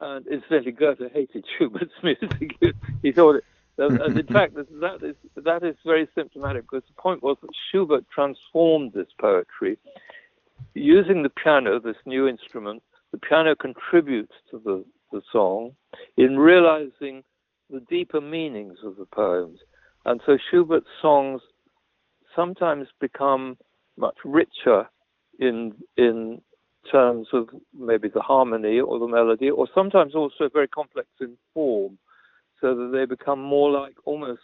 and 0.00 0.26
incidentally, 0.26 0.72
Goethe 0.72 1.12
hated 1.12 1.44
Schubert's 1.56 1.92
music. 2.02 2.56
he 3.02 3.12
thought 3.12 3.36
it, 3.36 3.44
and 3.78 4.18
in 4.18 4.26
fact, 4.32 4.54
that 4.54 4.98
is, 5.02 5.16
that 5.36 5.62
is 5.62 5.76
very 5.84 6.08
symptomatic 6.14 6.62
because 6.62 6.86
the 6.86 7.00
point 7.00 7.22
was 7.22 7.36
that 7.42 7.50
Schubert 7.70 8.04
transformed 8.14 8.92
this 8.92 9.08
poetry 9.20 9.78
using 10.74 11.22
the 11.22 11.30
piano, 11.30 11.78
this 11.80 11.96
new 12.04 12.26
instrument, 12.26 12.82
the 13.12 13.18
piano 13.18 13.54
contributes 13.54 14.32
to 14.50 14.60
the, 14.64 14.84
the 15.12 15.22
song 15.32 15.72
in 16.16 16.38
realizing 16.38 17.22
the 17.70 17.80
deeper 17.88 18.20
meanings 18.20 18.78
of 18.84 18.96
the 18.96 19.06
poems. 19.06 19.58
And 20.04 20.20
so 20.24 20.38
Schubert's 20.50 20.86
songs 21.00 21.40
sometimes 22.34 22.88
become 23.00 23.56
much 23.96 24.16
richer 24.24 24.88
in 25.38 25.72
in 25.96 26.40
terms 26.90 27.28
of 27.32 27.48
maybe 27.78 28.08
the 28.08 28.20
harmony 28.20 28.80
or 28.80 28.98
the 28.98 29.08
melody, 29.08 29.50
or 29.50 29.68
sometimes 29.74 30.14
also 30.14 30.48
very 30.52 30.68
complex 30.68 31.08
in 31.20 31.36
form, 31.54 31.98
so 32.60 32.74
that 32.74 32.90
they 32.92 33.04
become 33.04 33.40
more 33.40 33.70
like 33.70 33.96
almost 34.04 34.40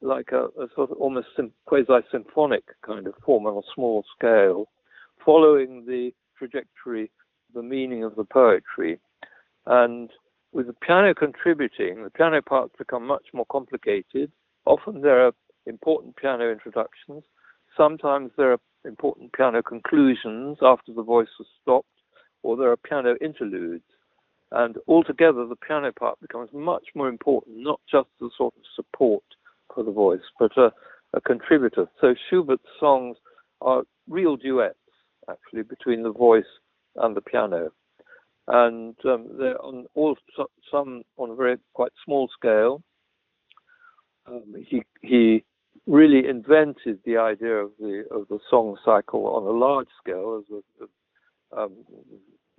like 0.00 0.30
a, 0.32 0.46
a 0.60 0.68
sort 0.74 0.90
of 0.90 0.96
almost 0.98 1.28
sim- 1.36 1.52
quasi-symphonic 1.66 2.64
kind 2.84 3.06
of 3.06 3.14
form 3.24 3.46
on 3.46 3.56
a 3.56 3.66
small 3.74 4.04
scale, 4.16 4.66
following 5.24 5.84
the 5.86 6.12
trajectory, 6.36 7.10
the 7.54 7.62
meaning 7.62 8.02
of 8.02 8.16
the 8.16 8.24
poetry. 8.24 8.98
And 9.66 10.10
with 10.52 10.66
the 10.66 10.72
piano 10.72 11.14
contributing, 11.14 12.02
the 12.02 12.10
piano 12.10 12.42
parts 12.42 12.74
become 12.76 13.06
much 13.06 13.26
more 13.32 13.46
complicated. 13.46 14.32
Often 14.64 15.02
there 15.02 15.26
are 15.26 15.32
important 15.66 16.16
piano 16.16 16.50
introductions. 16.50 17.22
Sometimes 17.76 18.32
there 18.36 18.52
are 18.52 18.60
important 18.84 19.32
piano 19.32 19.62
conclusions 19.62 20.58
after 20.62 20.92
the 20.92 21.02
voice 21.02 21.28
has 21.38 21.46
stopped, 21.60 21.86
or 22.42 22.56
there 22.56 22.70
are 22.70 22.76
piano 22.76 23.14
interludes. 23.20 23.84
And 24.50 24.76
altogether, 24.86 25.46
the 25.46 25.56
piano 25.56 25.92
part 25.92 26.20
becomes 26.20 26.50
much 26.52 26.84
more 26.94 27.08
important, 27.08 27.56
not 27.58 27.80
just 27.90 28.08
a 28.20 28.28
sort 28.36 28.54
of 28.56 28.62
support 28.76 29.24
for 29.74 29.82
the 29.82 29.92
voice, 29.92 30.20
but 30.38 30.56
a, 30.58 30.72
a 31.14 31.20
contributor. 31.20 31.86
So 32.00 32.14
Schubert's 32.28 32.62
songs 32.78 33.16
are 33.62 33.84
real 34.08 34.36
duets, 34.36 34.76
actually, 35.30 35.62
between 35.62 36.02
the 36.02 36.12
voice 36.12 36.44
and 36.96 37.16
the 37.16 37.22
piano. 37.22 37.70
And 38.48 38.96
um, 39.04 39.28
they're 39.38 39.62
on 39.62 39.86
all 39.94 40.16
some 40.70 41.02
on 41.16 41.30
a 41.30 41.34
very 41.34 41.56
quite 41.72 41.92
small 42.04 42.28
scale. 42.36 42.82
Um, 44.26 44.54
he 44.68 44.82
he 45.00 45.44
really 45.86 46.28
invented 46.28 47.00
the 47.04 47.16
idea 47.16 47.56
of 47.56 47.70
the 47.78 48.04
of 48.10 48.28
the 48.28 48.38
song 48.48 48.76
cycle 48.84 49.26
on 49.26 49.42
a 49.44 49.58
large 49.58 49.88
scale. 50.00 50.42
As 50.42 50.88
um, 51.56 51.72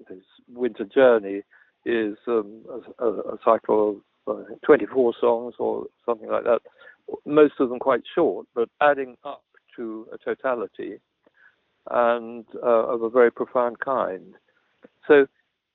his 0.09 0.24
Winter 0.49 0.86
Journey 0.86 1.41
is 1.86 2.17
um, 2.28 2.61
a, 2.99 3.05
a, 3.05 3.38
cycle 3.43 4.01
of 4.28 4.38
uh, 4.38 4.43
24 4.65 5.13
songs 5.19 5.55
or 5.59 5.86
something 6.05 6.30
like 6.30 6.43
that. 6.43 6.61
Most 7.26 7.53
of 7.59 7.69
them 7.69 7.80
quite 7.80 8.03
short, 8.13 8.47
but 8.53 8.69
adding 8.82 9.17
up 9.26 9.43
to 9.76 10.07
a 10.13 10.17
totality 10.17 10.99
and 11.89 12.45
uh, 12.61 12.88
of 12.88 13.01
a 13.01 13.09
very 13.09 13.32
profound 13.32 13.80
kind. 13.80 14.36
So, 15.07 15.26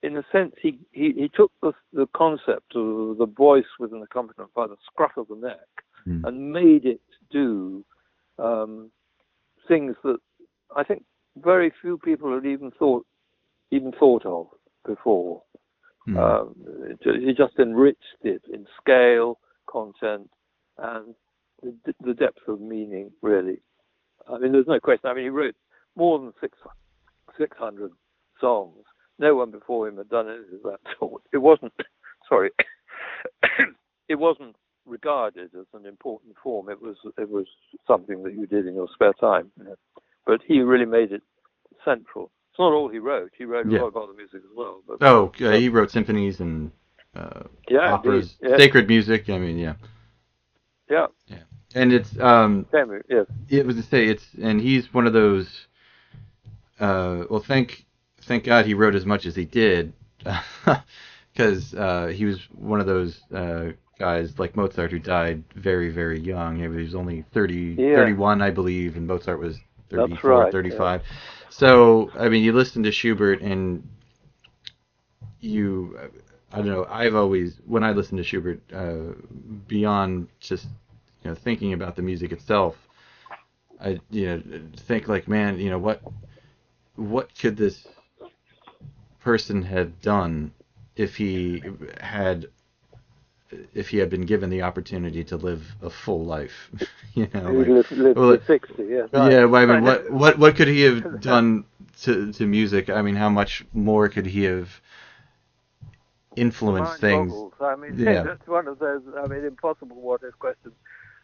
in 0.02 0.16
a 0.16 0.24
sense, 0.32 0.54
he, 0.62 0.78
he, 0.92 1.12
he 1.12 1.30
took 1.34 1.50
the, 1.60 1.72
the 1.92 2.06
concept 2.16 2.74
of 2.76 3.18
the 3.18 3.26
voice 3.26 3.66
with 3.78 3.92
an 3.92 4.02
accompaniment 4.02 4.54
by 4.54 4.66
the 4.66 4.76
scruff 4.90 5.16
of 5.16 5.28
the 5.28 5.36
neck 5.36 5.58
Mm. 6.08 6.24
and 6.24 6.52
made 6.52 6.84
it 6.84 7.00
do 7.30 7.84
um, 8.38 8.90
things 9.66 9.96
that 10.04 10.18
I 10.76 10.84
think 10.84 11.04
very 11.36 11.72
few 11.80 11.98
people 11.98 12.34
had 12.34 12.46
even 12.46 12.70
thought 12.78 13.06
even 13.70 13.92
thought 13.92 14.24
of 14.24 14.46
before. 14.86 15.42
Mm. 16.08 16.16
Um, 16.16 16.54
it- 16.90 17.22
he 17.22 17.34
just 17.34 17.58
enriched 17.58 18.00
it 18.22 18.42
in 18.52 18.66
scale, 18.80 19.38
content, 19.70 20.30
and 20.78 21.14
the, 21.62 21.94
the 22.04 22.14
depth 22.14 22.48
of 22.48 22.60
meaning. 22.60 23.10
Really, 23.22 23.60
I 24.32 24.38
mean, 24.38 24.52
there's 24.52 24.66
no 24.66 24.80
question. 24.80 25.10
I 25.10 25.14
mean, 25.14 25.24
he 25.24 25.30
wrote 25.30 25.54
more 25.96 26.18
than 26.18 26.32
six, 26.40 26.56
600 27.36 27.90
songs. 28.40 28.84
No 29.18 29.34
one 29.34 29.50
before 29.50 29.88
him 29.88 29.96
had 29.96 30.08
done 30.08 30.28
anything 30.28 30.60
of 30.64 30.70
that 30.70 30.80
sort. 30.98 31.22
It 31.32 31.38
wasn't, 31.38 31.72
sorry, 32.28 32.50
it 34.08 34.14
wasn't 34.14 34.56
regarded 34.88 35.50
as 35.58 35.66
an 35.74 35.86
important 35.86 36.34
form. 36.42 36.68
It 36.68 36.80
was 36.82 36.96
it 37.16 37.28
was 37.30 37.46
something 37.86 38.22
that 38.24 38.34
you 38.34 38.46
did 38.46 38.66
in 38.66 38.74
your 38.74 38.88
spare 38.92 39.12
time. 39.14 39.50
know. 39.56 39.76
But 40.26 40.40
he 40.46 40.60
really 40.60 40.86
made 40.86 41.12
it 41.12 41.22
central. 41.84 42.30
It's 42.50 42.58
not 42.58 42.72
all 42.72 42.88
he 42.88 42.98
wrote. 42.98 43.32
He 43.36 43.44
wrote 43.44 43.66
a 43.66 43.70
lot 43.70 43.88
of 43.88 43.96
other 43.96 44.12
music 44.14 44.42
as 44.44 44.50
well. 44.56 44.82
But 44.86 44.98
Oh, 45.00 45.32
uh, 45.40 45.52
he 45.52 45.68
wrote 45.68 45.90
symphonies 45.90 46.40
and 46.40 46.70
uh, 47.14 47.44
yeah, 47.68 47.92
operas, 47.92 48.34
yeah, 48.42 48.56
sacred 48.56 48.88
music. 48.88 49.28
I 49.30 49.38
mean, 49.38 49.58
yeah, 49.58 49.74
yeah, 50.90 51.06
Yeah. 51.28 51.38
and 51.74 51.92
it's 51.92 52.18
um, 52.18 52.66
Camus, 52.70 53.02
yes, 53.08 53.26
it 53.48 53.66
was 53.66 53.76
to 53.76 53.82
say 53.82 54.06
it's 54.06 54.26
and 54.40 54.60
he's 54.60 54.92
one 54.92 55.06
of 55.06 55.12
those. 55.12 55.66
Uh, 56.80 57.24
well, 57.30 57.40
thank 57.40 57.84
thank 58.22 58.44
God 58.44 58.66
he 58.66 58.74
wrote 58.74 58.94
as 58.94 59.06
much 59.06 59.26
as 59.26 59.34
he 59.34 59.44
did, 59.44 59.92
because 61.32 61.74
uh, 61.74 62.06
he 62.08 62.24
was 62.24 62.40
one 62.54 62.80
of 62.80 62.86
those 62.86 63.20
uh, 63.34 63.70
guys 63.98 64.38
like 64.38 64.56
Mozart 64.56 64.90
who 64.92 64.98
died 64.98 65.44
very 65.54 65.90
very 65.90 66.20
young. 66.20 66.56
He 66.56 66.68
was 66.68 66.94
only 66.94 67.22
30, 67.32 67.76
Yeah. 67.78 67.96
31, 67.96 68.42
I 68.42 68.50
believe, 68.50 68.96
and 68.96 69.06
Mozart 69.06 69.38
was 69.40 69.58
34, 69.90 70.30
right, 70.30 70.52
35. 70.52 71.02
So 71.50 72.10
I 72.18 72.28
mean, 72.28 72.42
you 72.44 72.52
listen 72.52 72.82
to 72.84 72.92
Schubert 72.92 73.40
and 73.42 73.82
you. 75.40 75.98
I 76.52 76.58
don't 76.58 76.66
know. 76.66 76.86
I've 76.88 77.14
always, 77.14 77.60
when 77.66 77.84
I 77.84 77.92
listen 77.92 78.16
to 78.16 78.24
Schubert, 78.24 78.60
uh, 78.72 79.14
beyond 79.68 80.28
just 80.40 80.66
you 81.22 81.30
know 81.30 81.34
thinking 81.34 81.72
about 81.72 81.96
the 81.96 82.02
music 82.02 82.32
itself, 82.32 82.76
I 83.80 84.00
you 84.10 84.26
know 84.26 84.42
think 84.76 85.08
like 85.08 85.28
man 85.28 85.58
you 85.58 85.70
know 85.70 85.78
what 85.78 86.02
what 86.96 87.28
could 87.38 87.56
this 87.56 87.86
person 89.20 89.62
have 89.62 90.00
done 90.00 90.52
if 90.96 91.16
he 91.16 91.62
had 92.00 92.48
if 93.74 93.88
he 93.88 93.98
had 93.98 94.10
been 94.10 94.26
given 94.26 94.50
the 94.50 94.62
opportunity 94.62 95.24
to 95.24 95.36
live 95.36 95.74
a 95.82 95.90
full 95.90 96.24
life 96.24 96.70
you 97.14 97.28
know 97.32 97.50
like, 97.50 97.90
lived 97.90 98.18
well, 98.18 98.36
to 98.36 98.44
60, 98.44 98.84
yes. 98.84 99.08
right. 99.12 99.32
yeah 99.32 99.44
well, 99.44 99.62
I 99.62 99.66
mean 99.66 99.84
what 99.84 100.10
what 100.10 100.38
what 100.38 100.56
could 100.56 100.68
he 100.68 100.82
have 100.82 101.20
done 101.34 101.64
to 102.02 102.32
to 102.32 102.46
music 102.46 102.90
I 102.90 103.02
mean 103.02 103.16
how 103.16 103.30
much 103.30 103.64
more 103.72 104.08
could 104.08 104.26
he 104.26 104.44
have 104.44 104.80
influenced 106.38 107.00
things. 107.00 107.32
I 107.60 107.76
mean, 107.76 107.98
Yeah. 107.98 108.22
that's 108.22 108.46
one 108.46 108.68
of 108.68 108.78
those. 108.78 109.02
I 109.16 109.26
mean, 109.26 109.44
impossible 109.44 110.00
what 110.00 110.22
if 110.22 110.38
questions. 110.38 110.74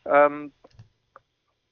Um, 0.06 0.52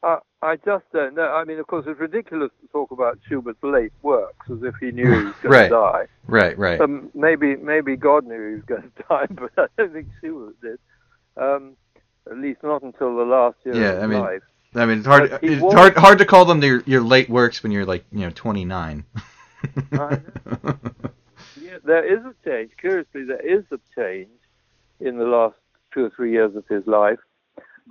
I, 0.03 0.18
I 0.43 0.57
just 0.57 0.84
don't 0.93 1.14
know. 1.14 1.28
I 1.32 1.45
mean, 1.45 1.59
of 1.61 1.66
course, 1.68 1.84
it's 1.86 2.01
ridiculous 2.01 2.51
to 2.61 2.68
talk 2.68 2.90
about 2.90 3.18
Schubert's 3.28 3.62
late 3.62 3.93
works 4.03 4.51
as 4.51 4.62
if 4.64 4.74
he 4.80 4.90
knew 4.90 5.05
he 5.05 5.24
was 5.26 5.34
going 5.43 5.53
Right. 5.53 5.62
to 5.68 5.68
die. 5.68 6.07
right 6.26 6.59
right 6.59 6.80
Um, 6.80 7.11
maybe, 7.14 7.55
maybe 7.57 7.95
God 7.97 8.26
knew 8.26 8.49
he 8.49 8.55
was 8.57 8.64
going 8.64 8.82
to 8.97 9.03
die, 9.09 9.26
but 9.30 9.51
I 9.57 9.66
don't 9.78 9.93
think 9.93 10.09
Schubert 10.20 10.61
did. 10.61 10.78
Um, 11.36 11.76
at 12.30 12.38
least 12.38 12.62
not 12.62 12.82
until 12.82 13.16
the 13.16 13.22
last 13.24 13.57
year 13.64 13.74
Yeah, 13.76 13.82
of 13.90 13.95
his 13.97 14.03
I 14.03 14.07
mean, 14.09 14.20
life. 14.20 14.43
I 14.74 14.86
mean, 14.86 14.99
it's 14.99 15.07
hard. 15.07 15.30
But 15.30 15.45
It's 15.45 15.61
won't- 15.62 15.74
hard. 15.76 15.97
Hard 15.97 16.18
to 16.18 16.24
call 16.24 16.45
them 16.45 16.62
your 16.62 16.82
your 16.86 17.03
late 17.03 17.28
works 17.28 17.62
when 17.62 17.72
you're 17.72 17.84
like 17.84 18.05
you 18.11 18.20
know 18.20 18.30
29. 18.34 19.05
Yeah, 21.61 21.78
there 21.84 22.05
is 22.05 22.24
a 22.24 22.34
change. 22.45 22.72
Curiously, 22.80 23.24
there 23.24 23.40
is 23.40 23.64
a 23.70 23.78
change 23.95 24.28
in 25.01 25.18
the 25.18 25.24
last 25.24 25.57
two 25.93 26.05
or 26.05 26.11
three 26.11 26.32
years 26.32 26.55
of 26.57 26.66
his 26.68 26.86
life, 26.86 27.18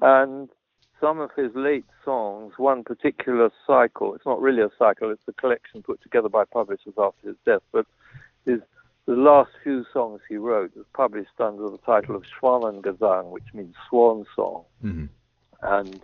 and 0.02 0.49
some 1.02 1.20
of 1.20 1.32
his 1.36 1.52
late 1.56 1.86
songs, 2.06 2.54
one 2.58 2.84
particular 2.84 3.49
cycle. 3.68 4.14
It's 4.14 4.26
not 4.26 4.39
really 4.39 4.62
a 4.62 4.70
cycle; 4.78 5.10
it's 5.12 5.28
a 5.28 5.34
collection 5.34 5.82
put 5.84 6.02
together 6.02 6.30
by 6.30 6.45
publishers 6.45 6.93
after 6.97 7.28
his 7.30 7.38
death. 7.45 7.64
But 7.74 7.86
his 8.45 8.62
the 9.08 9.16
last 9.16 9.49
few 9.64 9.84
songs 9.91 10.22
he 10.30 10.38
wrote 10.38 10.72
was 10.78 10.86
published 10.93 11.39
under 11.39 11.70
the 11.70 11.80
title 11.80 12.16
of 12.16 12.24
Schwanengesang, 12.24 13.32
which 13.32 13.54
means 13.54 13.76
swan 13.89 14.26
song 14.36 14.64
Mhm. 14.84 15.10
and 15.64 16.02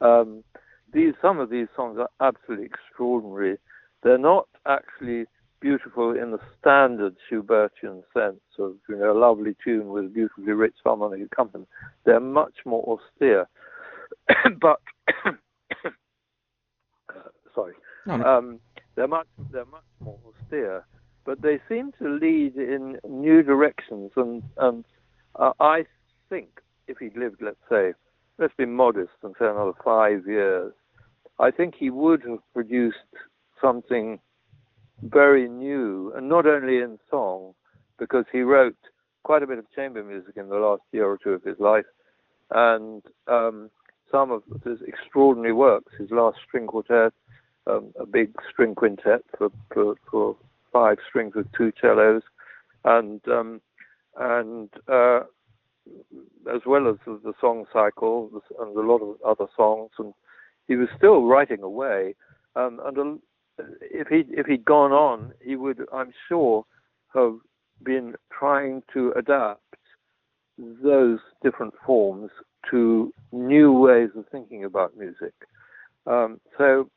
um, 0.00 0.44
these 0.92 1.14
some 1.20 1.38
of 1.40 1.50
these 1.50 1.68
songs 1.74 1.98
are 1.98 2.10
absolutely 2.20 2.66
extraordinary. 2.66 3.58
They're 4.02 4.16
not 4.18 4.46
actually 4.66 5.26
beautiful 5.60 6.16
in 6.16 6.30
the 6.30 6.40
standard 6.58 7.16
Schubertian 7.28 8.04
sense 8.14 8.40
of 8.58 8.76
you 8.88 8.96
know 8.96 9.10
a 9.12 9.18
lovely 9.18 9.56
tune 9.64 9.88
with 9.88 10.14
beautifully 10.14 10.52
rich 10.52 10.76
harmonic 10.84 11.22
accompaniment. 11.22 11.68
They're 12.04 12.20
much 12.20 12.64
more 12.64 12.84
austere, 12.86 13.48
but 14.60 14.80
uh, 15.24 15.32
sorry, 17.54 17.74
No, 18.06 18.16
no. 18.16 18.24
um, 18.24 18.60
they're 18.94 19.08
much 19.08 19.26
they're 19.52 19.64
much 19.66 19.84
more 20.00 20.18
austere, 20.26 20.84
but 21.24 21.42
they 21.42 21.60
seem 21.68 21.92
to 22.00 22.08
lead 22.08 22.56
in 22.56 22.98
new 23.08 23.42
directions. 23.42 24.12
And 24.16 24.42
and 24.56 24.84
uh, 25.38 25.52
I 25.60 25.84
think 26.28 26.48
if 26.88 26.98
he'd 26.98 27.16
lived, 27.16 27.42
let's 27.42 27.56
say, 27.70 27.92
let's 28.38 28.54
be 28.56 28.66
modest 28.66 29.12
and 29.22 29.34
say 29.38 29.46
another 29.46 29.72
five 29.84 30.26
years, 30.26 30.72
I 31.38 31.50
think 31.50 31.74
he 31.78 31.90
would 31.90 32.22
have 32.22 32.38
produced 32.54 32.96
something 33.60 34.18
very 35.02 35.48
new, 35.48 36.12
and 36.16 36.28
not 36.28 36.46
only 36.46 36.78
in 36.78 36.98
song, 37.10 37.54
because 37.98 38.24
he 38.32 38.40
wrote 38.40 38.76
quite 39.24 39.42
a 39.42 39.46
bit 39.46 39.58
of 39.58 39.70
chamber 39.74 40.02
music 40.02 40.36
in 40.36 40.48
the 40.48 40.56
last 40.56 40.82
year 40.92 41.04
or 41.06 41.18
two 41.18 41.30
of 41.30 41.42
his 41.42 41.58
life, 41.58 41.84
and 42.50 43.02
um, 43.26 43.70
some 44.10 44.30
of 44.30 44.42
his 44.64 44.78
extraordinary 44.86 45.52
works, 45.52 45.92
his 45.98 46.10
last 46.10 46.38
string 46.46 46.66
quartet, 46.66 47.12
um, 47.66 47.92
a 47.98 48.06
big 48.06 48.30
string 48.50 48.74
quintet 48.74 49.22
for, 49.36 49.50
for, 49.72 49.94
for 50.10 50.36
five 50.72 50.98
strings 51.08 51.34
with 51.34 51.46
two 51.56 51.72
cellos, 51.80 52.22
and 52.84 53.20
um, 53.28 53.60
and 54.18 54.70
uh, 54.88 55.20
as 56.52 56.62
well 56.64 56.88
as 56.88 56.96
the, 57.06 57.32
song 57.40 57.64
cycle 57.72 58.30
and 58.60 58.76
a 58.76 58.80
lot 58.80 59.02
of 59.02 59.16
other 59.22 59.50
songs, 59.56 59.90
and 59.98 60.14
he 60.68 60.76
was 60.76 60.88
still 60.96 61.24
writing 61.24 61.62
away. 61.62 62.14
Um, 62.54 62.80
and 62.84 63.20
if 63.80 64.08
he 64.08 64.24
if 64.30 64.46
he'd 64.46 64.64
gone 64.64 64.92
on, 64.92 65.32
he 65.42 65.56
would, 65.56 65.86
I'm 65.92 66.12
sure, 66.28 66.64
have 67.14 67.36
been 67.82 68.14
trying 68.36 68.82
to 68.92 69.12
adapt 69.16 69.60
those 70.58 71.18
different 71.42 71.74
forms 71.84 72.30
to 72.70 73.12
new 73.32 73.72
ways 73.72 74.10
of 74.16 74.26
thinking 74.30 74.64
about 74.64 74.96
music. 74.96 75.34
Um, 76.06 76.40
so 76.56 76.88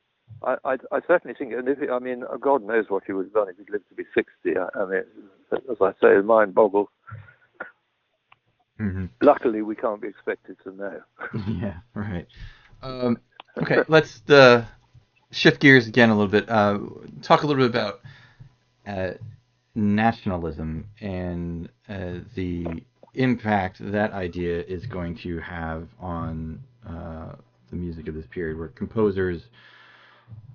I, 0.44 0.56
I, 0.64 0.78
I 0.92 1.00
certainly 1.08 1.36
think, 1.38 1.54
and 1.54 1.68
if 1.68 1.80
he, 1.80 1.90
I 1.90 2.00
mean, 2.00 2.24
God 2.40 2.64
knows 2.64 2.86
what 2.90 3.04
he 3.06 3.14
would 3.14 3.28
have 3.28 3.34
done 3.34 3.50
if 3.50 3.58
he'd 3.58 3.70
lived 3.70 3.90
to 3.90 3.96
be 3.96 4.04
60. 4.14 4.30
I, 4.58 4.80
I 4.80 4.86
mean, 4.86 5.04
as 5.52 5.78
I 5.82 5.92
say, 6.02 6.16
his 6.16 6.26
mind 6.26 6.54
boggles. 6.54 6.90
Mhm. 8.80 9.10
Luckily, 9.22 9.62
we 9.62 9.76
can't 9.76 10.02
be 10.02 10.08
expected 10.08 10.58
to 10.64 10.72
know. 10.72 11.02
yeah, 11.48 11.80
right. 11.94 12.28
Um, 12.82 13.18
okay, 13.62 13.80
let's 13.90 14.22
uh, 14.30 14.66
shift 15.32 15.60
gears 15.60 15.88
again 15.88 16.10
a 16.10 16.14
little 16.14 16.32
bit. 16.32 16.50
Uh, 16.50 16.80
talk 17.22 17.44
a 17.44 17.48
little 17.48 17.68
bit 17.68 17.70
about 17.76 18.00
uh, 18.88 19.12
nationalism 19.76 20.86
and 21.02 21.70
uh, 21.90 22.20
the 22.36 22.84
impact 23.14 23.78
that 23.80 24.12
idea 24.14 24.62
is 24.62 24.86
going 24.86 25.16
to 25.16 25.40
have 25.40 25.88
on 26.00 26.62
uh, 26.88 27.34
the 27.70 27.76
music 27.76 28.08
of 28.08 28.16
this 28.16 28.26
period, 28.28 28.58
where 28.58 28.68
composers 28.70 29.44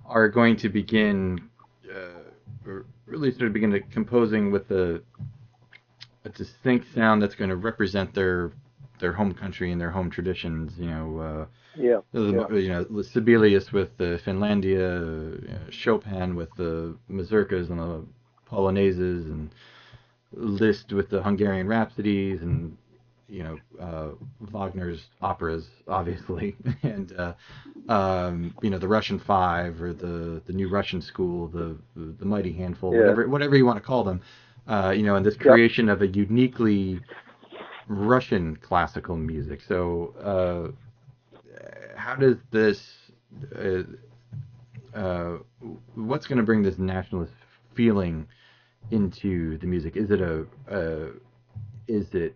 are 0.05 0.29
going 0.29 0.55
to 0.57 0.69
begin, 0.69 1.49
uh, 1.93 2.67
or 2.69 2.85
really 3.05 3.31
sort 3.31 3.43
of 3.47 3.53
begin 3.53 3.71
to 3.71 3.79
composing 3.79 4.51
with 4.51 4.69
a, 4.71 5.01
a 6.23 6.29
distinct 6.29 6.93
sound 6.93 7.21
that's 7.21 7.35
going 7.35 7.49
to 7.49 7.55
represent 7.55 8.13
their 8.13 8.51
their 8.99 9.11
home 9.11 9.33
country 9.33 9.71
and 9.73 9.81
their 9.81 9.91
home 9.91 10.09
traditions. 10.09 10.73
You 10.79 10.87
know, 10.87 11.19
uh, 11.19 11.45
Yeah. 11.77 11.99
the- 12.13 12.47
you 12.61 12.69
know, 12.69 13.01
Sibelius 13.01 13.73
with 13.73 13.97
the 13.97 14.19
Finlandia, 14.25 15.01
uh, 15.01 15.41
you 15.41 15.47
know, 15.49 15.69
Chopin 15.69 16.35
with 16.35 16.53
the 16.55 16.95
mazurkas 17.11 17.69
and 17.69 17.79
the 17.79 18.05
polonaises, 18.49 19.25
and 19.25 19.49
Liszt 20.35 20.93
with 20.93 21.09
the 21.09 21.23
Hungarian 21.23 21.67
rhapsodies, 21.67 22.41
and 22.41 22.77
you 23.27 23.43
know, 23.43 23.59
uh, 23.79 24.09
Wagner's 24.51 25.09
operas, 25.21 25.69
obviously, 25.87 26.55
and 26.83 27.11
uh, 27.17 27.33
um, 27.89 28.53
you 28.61 28.69
know, 28.69 28.77
the 28.79 28.87
Russian 28.87 29.19
Five 29.19 29.81
or 29.81 29.93
the 29.93 30.41
the 30.45 30.53
New 30.53 30.69
Russian 30.69 31.01
School, 31.01 31.47
the 31.47 31.77
the 31.95 32.25
Mighty 32.25 32.53
Handful, 32.53 32.93
Yeah. 32.93 32.97
whatever 32.97 33.27
whatever 33.27 33.55
you 33.55 33.65
want 33.65 33.77
to 33.77 33.83
call 33.83 34.03
them. 34.03 34.21
Uh, 34.67 34.93
you 34.95 35.03
know, 35.03 35.15
and 35.15 35.25
this 35.25 35.37
creation 35.37 35.89
of 35.89 36.01
a 36.01 36.07
uniquely 36.07 37.01
Russian 37.87 38.55
classical 38.57 39.15
music. 39.17 39.61
So, 39.61 40.13
uh, 40.21 40.71
how 41.95 42.15
does 42.15 42.37
this, 42.51 43.11
uh, 43.57 43.83
uh, 44.93 45.37
what's 45.95 46.27
going 46.27 46.37
to 46.37 46.43
bring 46.43 46.61
this 46.63 46.77
nationalist 46.77 47.33
feeling 47.73 48.27
into 48.91 49.57
the 49.57 49.67
music? 49.67 49.95
Is 49.95 50.11
it 50.11 50.21
a, 50.21 50.45
is 51.87 52.13
it 52.13 52.35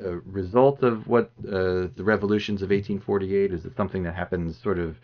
a 0.00 0.16
result 0.26 0.82
of 0.82 1.06
what 1.06 1.30
uh, 1.46 1.88
the 1.96 2.02
revolutions 2.02 2.62
of 2.62 2.70
1848? 2.70 3.52
Is 3.52 3.64
it 3.64 3.76
something 3.76 4.02
that 4.02 4.14
happens 4.14 4.60
sort 4.60 4.78
of 4.78 4.96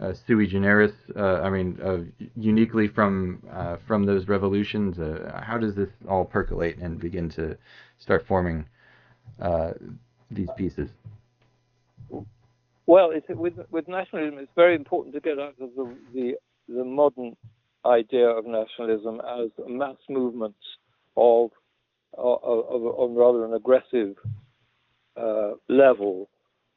uh, 0.00 0.12
sui 0.26 0.46
generis? 0.46 0.92
Uh, 1.16 1.40
I 1.40 1.50
mean, 1.50 1.78
uh, 1.82 1.98
uniquely 2.36 2.88
from 2.88 3.42
uh, 3.52 3.76
from 3.86 4.04
those 4.04 4.28
revolutions. 4.28 4.98
Uh, 4.98 5.40
how 5.44 5.58
does 5.58 5.74
this 5.74 5.88
all 6.08 6.24
percolate 6.24 6.78
and 6.78 6.98
begin 6.98 7.28
to 7.30 7.56
start 7.98 8.26
forming 8.26 8.66
these 10.30 10.48
pieces? 10.56 10.90
Well, 12.86 13.12
with 13.28 13.54
with 13.70 13.88
nationalism, 13.88 14.38
it's 14.38 14.52
very 14.54 14.74
important 14.74 15.14
to 15.14 15.20
get 15.20 15.38
out 15.38 15.54
of 15.60 15.70
the 15.76 15.96
the, 16.12 16.34
the 16.68 16.84
modern 16.84 17.36
idea 17.84 18.28
of 18.28 18.46
nationalism 18.46 19.20
as 19.20 19.50
a 19.64 19.68
mass 19.68 19.96
movement 20.08 20.56
of 21.16 21.50
of, 22.16 22.42
of, 22.42 22.86
of 22.98 23.10
rather 23.12 23.44
an 23.44 23.54
aggressive 23.54 24.16
uh, 25.16 25.52
level, 25.68 26.28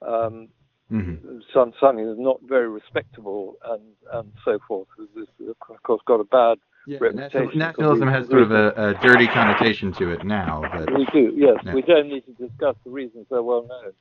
um, 0.02 0.50
hmm 0.90 1.16
some, 1.54 1.74
something 1.80 2.06
that's 2.06 2.20
not 2.20 2.38
very 2.48 2.70
respectable 2.70 3.56
and 3.66 3.82
and 4.14 4.32
so 4.46 4.60
forth. 4.68 4.88
This, 5.16 5.28
of 5.48 5.84
course, 5.84 6.02
got 6.06 6.20
a 6.20 6.26
bad 6.26 6.58
Yeah, 6.86 7.00
reputation 7.00 7.34
national, 7.34 7.56
nationalism 7.56 8.08
has 8.10 8.28
sort 8.28 8.42
of 8.44 8.52
a, 8.52 8.68
a 8.76 8.94
dirty 9.02 9.28
connotation 9.28 9.94
to 9.94 10.12
it 10.12 10.24
now, 10.26 10.70
but 10.74 10.94
We 10.94 11.08
do, 11.14 11.34
yes. 11.36 11.58
We 11.74 11.82
don't 11.82 12.10
need 12.10 12.26
to 12.26 12.34
discuss 12.34 12.76
the 12.86 12.92
reasons; 12.92 13.28
they're 13.30 13.42
well 13.42 13.66
known. 13.68 13.94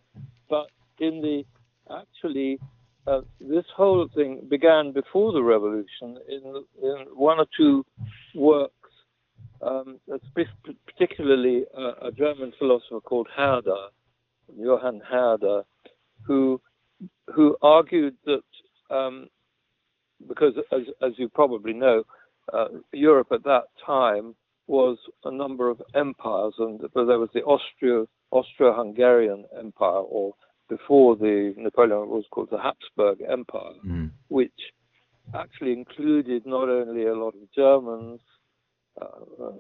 But 0.50 0.66
in 0.98 1.22
the 1.22 1.44
actually, 1.90 2.61
uh, 3.07 3.20
this 3.40 3.64
whole 3.74 4.09
thing 4.14 4.46
began 4.48 4.92
before 4.92 5.32
the 5.32 5.42
revolution 5.42 6.18
in, 6.28 6.64
in 6.82 7.07
one 7.14 7.38
or 7.38 7.46
two 7.57 7.84
works, 8.34 8.74
um, 9.61 9.98
particularly 10.86 11.64
uh, 11.76 12.07
a 12.07 12.12
German 12.12 12.53
philosopher 12.59 13.00
called 13.00 13.28
Herder, 13.34 13.88
Johann 14.57 15.00
Herder, 15.09 15.62
who 16.22 16.61
who 17.34 17.57
argued 17.62 18.14
that 18.26 18.42
um, 18.90 19.28
because 20.28 20.55
as, 20.72 20.82
as 21.03 21.12
you 21.16 21.28
probably 21.28 21.72
know, 21.72 22.05
uh, 22.53 22.68
Europe 22.92 23.28
at 23.32 23.44
that 23.44 23.64
time 23.84 24.34
was 24.66 24.98
a 25.24 25.30
number 25.30 25.68
of 25.68 25.82
empires, 25.94 26.55
and 26.59 26.80
there 26.80 27.18
was 27.18 27.28
the 27.34 27.42
Austro 27.42 28.07
Austro-Hungarian 28.30 29.44
Empire, 29.59 30.00
or 30.00 30.34
before 30.77 31.16
the 31.16 31.37
Napoleon 31.66 32.09
was 32.16 32.25
called 32.33 32.51
the 32.51 32.59
Habsburg 32.66 33.18
Empire, 33.37 33.79
Mhm. 33.85 34.11
which 34.29 34.61
actually 35.43 35.73
included 35.81 36.41
not 36.47 36.68
only 36.81 37.05
a 37.07 37.14
lot 37.25 37.35
of 37.41 37.45
Germans, 37.61 38.20
uh, 39.01 39.53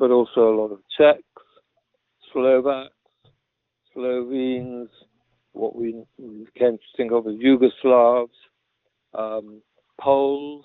but 0.00 0.10
also 0.10 0.40
a 0.52 0.56
lot 0.60 0.70
of 0.76 0.80
Czechs, 0.96 1.44
Slovaks, 2.32 2.94
Slovenes, 3.92 4.90
what 5.52 5.72
we 5.80 5.88
came 6.60 6.76
to 6.78 6.88
think 6.96 7.10
of 7.12 7.26
as 7.30 7.36
Yugoslavs, 7.36 8.38
um, 9.14 9.46
Poles, 10.00 10.64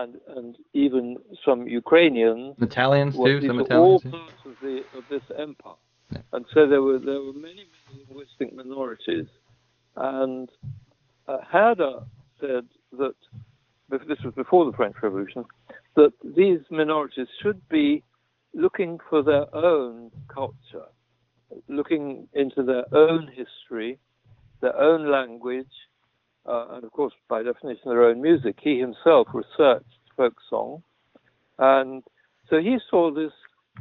and 0.00 0.12
and 0.36 0.56
even 0.72 1.04
some 1.44 1.60
Ukrainians. 1.82 2.54
Italians 2.70 3.14
too. 3.16 3.40
Some 3.48 3.58
are 3.58 3.62
all 3.62 3.96
Italians. 3.96 4.04
parts 4.16 4.42
of 4.50 4.54
the 4.64 4.74
of 4.98 5.02
this 5.08 5.26
empire, 5.46 5.82
And 6.32 6.44
so 6.54 6.66
there 6.68 6.82
were 6.82 6.98
there 6.98 7.20
were 7.20 7.32
many 7.32 7.66
many 7.88 8.04
linguistic 8.08 8.54
minorities, 8.54 9.26
and 9.96 10.48
uh, 11.28 11.38
Herder 11.50 12.00
said 12.40 12.66
that 12.98 13.14
this 13.90 14.18
was 14.24 14.34
before 14.34 14.64
the 14.64 14.76
French 14.76 14.96
Revolution 15.02 15.44
that 15.96 16.12
these 16.36 16.60
minorities 16.70 17.26
should 17.42 17.60
be 17.68 18.02
looking 18.54 18.98
for 19.08 19.22
their 19.22 19.52
own 19.54 20.10
culture, 20.28 20.86
looking 21.68 22.28
into 22.32 22.62
their 22.62 22.84
own 22.94 23.28
history, 23.28 23.98
their 24.60 24.76
own 24.76 25.10
language, 25.10 25.66
uh, 26.46 26.66
and 26.70 26.84
of 26.84 26.92
course, 26.92 27.12
by 27.28 27.42
definition, 27.42 27.82
their 27.86 28.04
own 28.04 28.20
music. 28.20 28.56
He 28.60 28.78
himself 28.78 29.28
researched 29.34 29.86
folk 30.16 30.34
song, 30.48 30.82
and 31.58 32.02
so 32.48 32.58
he 32.58 32.78
saw 32.88 33.12
this 33.12 33.32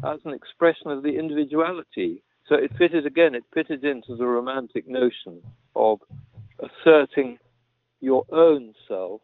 as 0.04 0.20
an 0.26 0.34
expression 0.34 0.92
of 0.92 1.04
the 1.04 1.18
individuality. 1.18 2.24
So 2.48 2.56
it 2.56 2.72
fitted 2.78 3.06
again, 3.06 3.36
it 3.36 3.44
fitted 3.54 3.84
into 3.84 4.16
the 4.16 4.26
romantic 4.26 4.88
notion 4.88 5.42
of 5.76 6.00
asserting 6.60 7.38
your 8.02 8.26
own 8.32 8.74
self 8.88 9.22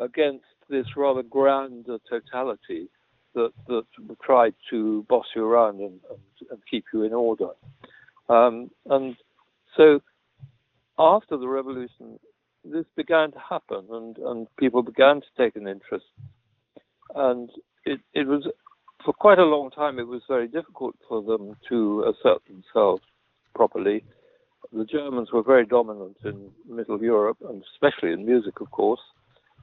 against 0.00 0.44
this 0.68 0.86
rather 0.96 1.22
grander 1.22 1.98
totality 2.08 2.88
that, 3.34 3.52
that 3.68 3.84
tried 4.22 4.54
to 4.70 5.04
boss 5.08 5.26
you 5.34 5.44
around 5.44 5.80
and, 5.80 6.00
and, 6.10 6.50
and 6.50 6.60
keep 6.70 6.84
you 6.92 7.02
in 7.02 7.12
order. 7.12 7.48
Um, 8.28 8.70
and 8.86 9.16
so 9.76 10.00
after 10.98 11.36
the 11.36 11.48
revolution, 11.48 12.18
this 12.64 12.86
began 12.96 13.32
to 13.32 13.38
happen 13.38 13.86
and, 13.90 14.18
and 14.18 14.46
people 14.56 14.82
began 14.82 15.20
to 15.20 15.26
take 15.36 15.56
an 15.56 15.68
interest. 15.68 16.06
And 17.14 17.50
it, 17.84 18.00
it 18.14 18.26
was, 18.26 18.46
for 19.04 19.12
quite 19.12 19.38
a 19.38 19.44
long 19.44 19.70
time, 19.70 19.98
it 19.98 20.08
was 20.08 20.22
very 20.28 20.48
difficult 20.48 20.96
for 21.08 21.22
them 21.22 21.56
to 21.68 22.04
assert 22.04 22.42
themselves 22.46 23.02
properly. 23.54 24.04
The 24.72 24.84
Germans 24.84 25.30
were 25.32 25.42
very 25.42 25.66
dominant 25.66 26.16
in 26.24 26.50
Middle 26.68 27.02
Europe, 27.02 27.38
and 27.48 27.62
especially 27.74 28.12
in 28.12 28.26
music, 28.26 28.60
of 28.60 28.70
course. 28.70 29.00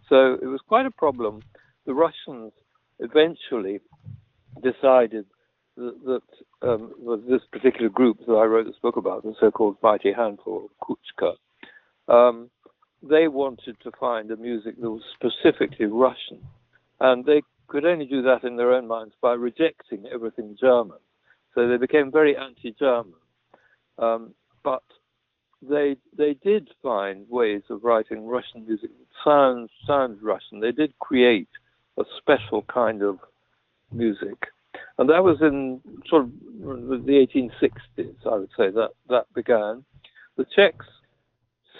So 0.08 0.38
it 0.42 0.46
was 0.46 0.62
quite 0.68 0.86
a 0.86 0.92
problem. 0.92 1.42
The 1.86 1.94
Russians 1.94 2.54
eventually 3.00 3.80
decided 4.62 5.26
that, 5.76 5.96
that 6.06 6.68
um, 6.68 6.94
this 7.28 7.42
particular 7.52 7.90
group 7.90 8.20
that 8.28 8.34
I 8.34 8.46
wrote 8.46 8.68
this 8.68 8.76
book 8.82 8.98
about, 8.98 9.24
the 9.24 9.34
so-called 9.40 9.78
Mighty 9.82 10.14
Handful, 10.14 10.70
Kuchka, 10.84 11.34
um, 12.08 12.50
they 13.02 13.28
wanted 13.28 13.78
to 13.84 13.92
find 14.00 14.30
a 14.30 14.38
music 14.38 14.80
that 14.80 14.90
was 14.90 15.02
specifically 15.16 15.88
Russian. 15.88 16.40
And 17.00 17.26
they 17.26 17.42
could 17.72 17.86
only 17.86 18.06
do 18.06 18.22
that 18.22 18.44
in 18.44 18.58
their 18.58 18.74
own 18.74 18.86
minds 18.86 19.14
by 19.22 19.32
rejecting 19.32 20.06
everything 20.14 20.58
German. 20.60 20.98
So 21.56 21.70
they 21.70 21.78
became 21.78 22.12
very 22.12 22.36
anti-German. 22.36 23.14
Um, 23.98 24.34
but 24.62 24.84
they 25.62 25.96
they 26.18 26.34
did 26.44 26.70
find 26.84 27.26
ways 27.30 27.62
of 27.70 27.84
writing 27.84 28.28
Russian 28.28 28.66
music 28.68 28.90
that 28.90 29.08
sounds 29.24 29.70
sounds 29.88 30.22
Russian. 30.22 30.60
They 30.60 30.72
did 30.74 30.98
create 31.00 31.48
a 31.98 32.04
special 32.18 32.64
kind 32.64 33.02
of 33.04 33.20
music, 33.92 34.48
and 34.98 35.10
that 35.10 35.24
was 35.24 35.38
in 35.42 35.80
sort 36.10 36.24
of 36.24 36.32
the 37.06 37.28
1860s. 37.34 38.16
I 38.26 38.36
would 38.36 38.50
say 38.58 38.70
that 38.70 38.92
that 39.10 39.34
began. 39.34 39.86
The 40.38 40.46
Czechs, 40.56 40.86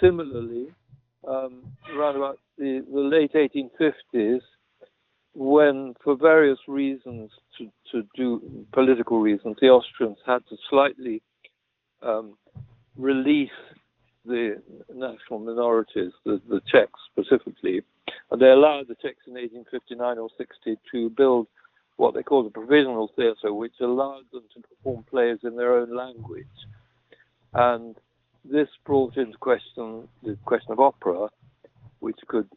similarly, 0.00 0.68
um, 1.26 1.62
around 1.94 2.16
about 2.16 2.38
the, 2.58 2.84
the 2.92 3.00
late 3.00 3.32
1850s, 3.32 4.42
when 5.34 5.94
for 6.02 6.16
various 6.16 6.58
reasons 6.68 7.30
to, 7.58 7.70
to 7.90 8.06
do 8.14 8.66
political 8.72 9.20
reasons, 9.20 9.56
the 9.60 9.68
Austrians 9.68 10.18
had 10.26 10.46
to 10.48 10.56
slightly 10.68 11.22
um, 12.02 12.36
release 12.96 13.50
the 14.24 14.62
national 14.94 15.40
minorities, 15.40 16.12
the, 16.24 16.40
the 16.48 16.60
Czechs 16.70 17.00
specifically, 17.10 17.82
and 18.30 18.40
they 18.40 18.48
allowed 18.48 18.88
the 18.88 18.94
Czechs 18.94 19.26
in 19.26 19.34
1859 19.34 20.18
or 20.18 20.28
60 20.36 20.76
to 20.92 21.10
build 21.10 21.46
what 21.96 22.14
they 22.14 22.22
called 22.22 22.46
the 22.46 22.50
provisional 22.50 23.10
theatre, 23.16 23.52
which 23.52 23.74
allowed 23.80 24.24
them 24.32 24.44
to 24.54 24.60
perform 24.60 25.04
plays 25.04 25.38
in 25.42 25.56
their 25.56 25.76
own 25.76 25.94
language. 25.94 26.46
And 27.54 27.96
this 28.44 28.68
brought 28.84 29.16
into 29.16 29.36
question 29.38 30.08
the 30.22 30.36
question 30.44 30.72
of 30.72 30.80
opera, 30.80 31.28
which 32.02 32.18
could 32.26 32.48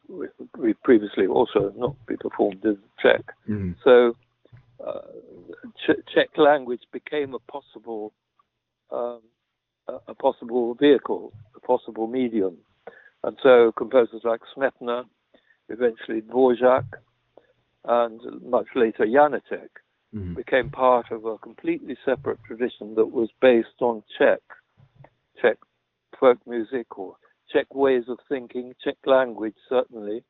we 0.58 0.74
previously 0.84 1.28
also 1.28 1.72
not 1.78 1.96
be 2.08 2.18
performed 2.18 2.66
in 2.66 2.78
Czech. 3.02 3.24
Mhm. 3.48 3.76
So 3.84 4.16
uh, 4.86 5.02
Ch- 5.82 6.04
Czech 6.14 6.30
language 6.38 6.84
became 6.92 7.34
a 7.36 7.40
possible 7.52 8.12
um, 8.92 9.22
a, 9.88 10.16
possible 10.16 10.74
vehicle, 10.74 11.32
a 11.56 11.60
possible 11.60 12.08
medium, 12.08 12.58
and 13.24 13.38
so 13.44 13.72
composers 13.72 14.24
like 14.24 14.42
Smetana, 14.56 15.06
eventually 15.70 16.22
Dvorak, 16.22 16.86
and 17.84 18.20
much 18.42 18.68
later 18.76 19.06
Janacek 19.06 19.70
Mhm. 20.14 20.36
became 20.36 20.70
part 20.70 21.12
of 21.12 21.26
a 21.26 21.38
completely 21.38 21.98
separate 22.06 22.40
tradition 22.48 22.96
that 22.96 23.12
was 23.20 23.30
based 23.42 23.80
on 23.82 24.02
Czech, 24.18 24.42
Czech 25.42 25.58
folk 26.20 26.40
music 26.48 26.98
or 26.98 27.16
Czech 27.52 27.74
ways 27.74 28.04
of 28.08 28.20
thinking, 28.30 28.74
Czech 28.84 28.98
language 29.06 29.56
certainly. 29.70 30.24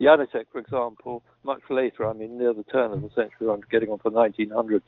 Janacek, 0.00 0.44
for 0.52 0.58
example, 0.58 1.22
much 1.42 1.62
later, 1.70 2.06
I 2.06 2.12
mean 2.12 2.38
near 2.38 2.52
the 2.52 2.64
turn 2.64 2.92
of 2.92 3.00
the 3.00 3.08
century, 3.14 3.48
I'm 3.50 3.62
getting 3.70 3.88
on 3.88 3.98
for 3.98 4.10
1900, 4.10 4.82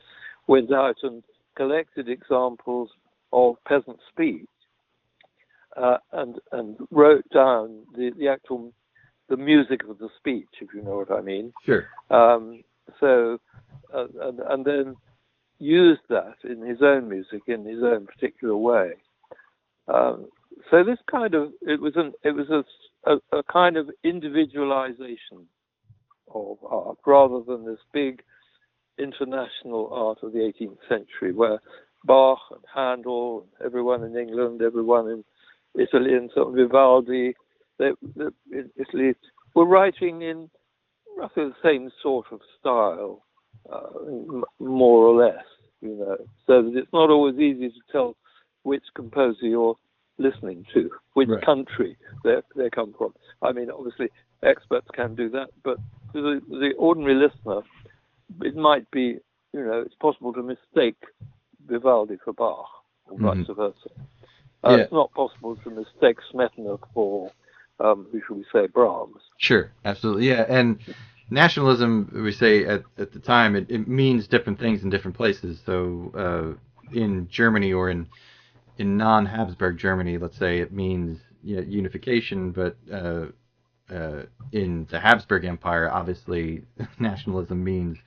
went 0.47 0.71
out 0.71 0.97
and 1.01 1.23
collected 1.55 2.07
examples 2.07 2.89
of 3.33 3.55
peasant 3.67 3.97
speech 4.09 4.47
uh, 5.77 5.97
and 6.13 6.39
and 6.51 6.77
wrote 6.91 7.25
down 7.33 7.79
the, 7.95 8.11
the 8.17 8.27
actual 8.27 8.71
the 9.29 9.37
music 9.37 9.81
of 9.87 9.99
the 9.99 10.09
speech, 10.17 10.47
if 10.59 10.69
you 10.73 10.81
know 10.81 10.97
what 10.97 11.11
I 11.11 11.21
mean. 11.21 11.53
Sure. 11.65 11.85
Um, 12.09 12.63
so, 12.99 13.37
uh, 13.93 14.07
and, 14.21 14.39
and 14.39 14.65
then 14.65 14.95
used 15.59 16.01
that 16.09 16.35
in 16.43 16.61
his 16.65 16.81
own 16.81 17.07
music 17.07 17.43
in 17.47 17.65
his 17.65 17.83
own 17.83 18.07
particular 18.07 18.55
way. 18.55 18.93
Um, 19.87 20.27
so 20.69 20.83
this 20.83 20.99
kind 21.09 21.33
of 21.33 21.51
it 21.61 21.79
was 21.81 21.93
an 21.95 22.13
it 22.23 22.31
was 22.31 22.49
a, 22.49 23.11
a, 23.11 23.39
a 23.39 23.43
kind 23.43 23.77
of 23.77 23.89
individualization 24.03 25.47
of 26.33 26.57
art 26.67 26.97
rather 27.05 27.41
than 27.41 27.65
this 27.65 27.79
big 27.93 28.21
international 28.97 29.89
art 29.91 30.19
of 30.23 30.33
the 30.33 30.39
18th 30.39 30.77
century 30.87 31.33
where 31.33 31.59
Bach 32.05 32.39
and 32.51 32.63
Handel, 32.73 33.45
everyone 33.63 34.03
in 34.03 34.15
England, 34.15 34.61
everyone 34.61 35.09
in 35.09 35.23
Italy, 35.81 36.13
and 36.13 36.29
sort 36.33 36.49
of 36.49 36.55
Vivaldi, 36.55 37.33
they, 37.77 37.91
they, 38.15 38.25
in 38.51 38.69
Italy 38.77 39.13
were 39.55 39.65
writing 39.65 40.21
in 40.21 40.49
roughly 41.17 41.45
the 41.45 41.55
same 41.63 41.89
sort 42.01 42.27
of 42.31 42.39
style, 42.59 43.23
uh, 43.71 44.41
more 44.59 45.05
or 45.05 45.25
less, 45.25 45.43
you 45.81 45.95
know. 45.95 46.17
So 46.47 46.61
that 46.61 46.77
it's 46.77 46.93
not 46.93 47.09
always 47.09 47.35
easy 47.35 47.69
to 47.69 47.91
tell 47.91 48.15
which 48.63 48.83
composer 48.95 49.45
you're 49.45 49.75
listening 50.19 50.65
to, 50.73 50.89
which 51.13 51.29
Right. 51.29 51.43
country 51.43 51.97
they 52.23 52.35
they 52.55 52.69
come 52.69 52.93
from. 52.97 53.13
I 53.41 53.51
mean, 53.51 53.71
obviously 53.71 54.09
experts 54.43 54.87
can 54.93 55.15
do 55.15 55.29
that, 55.29 55.49
but 55.63 55.77
the, 56.13 56.41
the 56.49 56.71
ordinary 56.77 57.15
listener, 57.15 57.61
it 58.41 58.55
might 58.55 58.89
be, 58.91 59.17
you 59.53 59.63
know, 59.65 59.81
it's 59.85 59.95
possible 59.95 60.33
to 60.33 60.43
mistake 60.43 60.97
Vivaldi 61.67 62.17
for 62.23 62.33
Bach, 62.33 62.67
or 63.09 63.17
vice 63.17 63.47
versa. 63.47 63.89
Uh, 64.63 64.69
Yeah. 64.71 64.77
It's 64.83 64.91
not 64.91 65.13
possible 65.13 65.55
to 65.55 65.69
mistake 65.69 66.17
Smetana 66.33 66.79
for, 66.93 67.31
um, 67.79 68.07
who 68.11 68.21
should 68.27 68.37
we 68.37 68.45
say, 68.53 68.67
Brahms. 68.67 69.21
Sure, 69.37 69.71
absolutely, 69.85 70.27
yeah. 70.27 70.45
And 70.49 70.79
nationalism, 71.29 72.11
we 72.13 72.31
say 72.31 72.65
at, 72.65 72.83
at 72.97 73.13
the 73.13 73.19
time, 73.19 73.55
it, 73.55 73.67
it 73.69 73.87
means 73.87 74.27
different 74.27 74.59
things 74.59 74.83
in 74.83 74.89
different 74.89 75.15
places. 75.15 75.61
So 75.65 76.57
uh, 76.93 76.95
in 76.97 77.27
Germany 77.29 77.71
or 77.71 77.89
in 77.89 78.07
in 78.79 78.97
non-Habsburg 78.97 79.77
Germany, 79.77 80.17
let's 80.17 80.37
say, 80.37 80.59
it 80.59 80.71
means 80.73 81.19
you 81.43 81.57
know, 81.57 81.61
unification, 81.61 82.51
but 82.51 82.77
uh, 82.91 83.25
uh, 83.93 84.23
in 84.51 84.87
the 84.89 84.99
Habsburg 84.99 85.45
Empire, 85.45 85.89
obviously 85.91 86.63
nationalism 86.99 87.63
means 87.63 87.97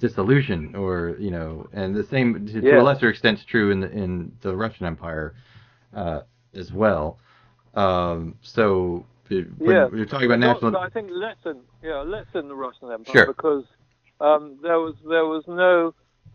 dissolution, 0.00 0.74
or 0.74 1.16
you 1.20 1.30
know, 1.30 1.68
and 1.72 1.94
the 1.94 2.04
same 2.04 2.46
to, 2.46 2.62
to 2.62 2.80
a 2.80 2.82
lesser 2.82 3.08
extent 3.08 3.38
is 3.38 3.44
true 3.44 3.70
in 3.70 3.80
the 3.80 3.90
in 3.92 4.32
the 4.42 4.56
Russian 4.56 4.86
Empire 4.86 5.34
uh, 5.94 6.22
as 6.54 6.72
well. 6.72 7.18
Um, 7.74 8.36
so 8.42 9.06
when 9.28 9.76
Yeah. 9.76 9.88
you're 9.94 10.06
talking 10.06 10.26
about 10.26 10.40
national, 10.40 10.76
I 10.76 10.88
think 10.90 11.10
less 11.12 11.36
in 11.44 11.62
yeah 11.82 12.02
less 12.02 12.26
in 12.34 12.48
the 12.48 12.54
Russian 12.54 12.90
Empire 12.92 13.14
Sure. 13.14 13.26
because 13.26 13.64
um, 14.20 14.58
there 14.62 14.78
was 14.80 14.94
there 15.08 15.26
was 15.26 15.44
no 15.46 15.94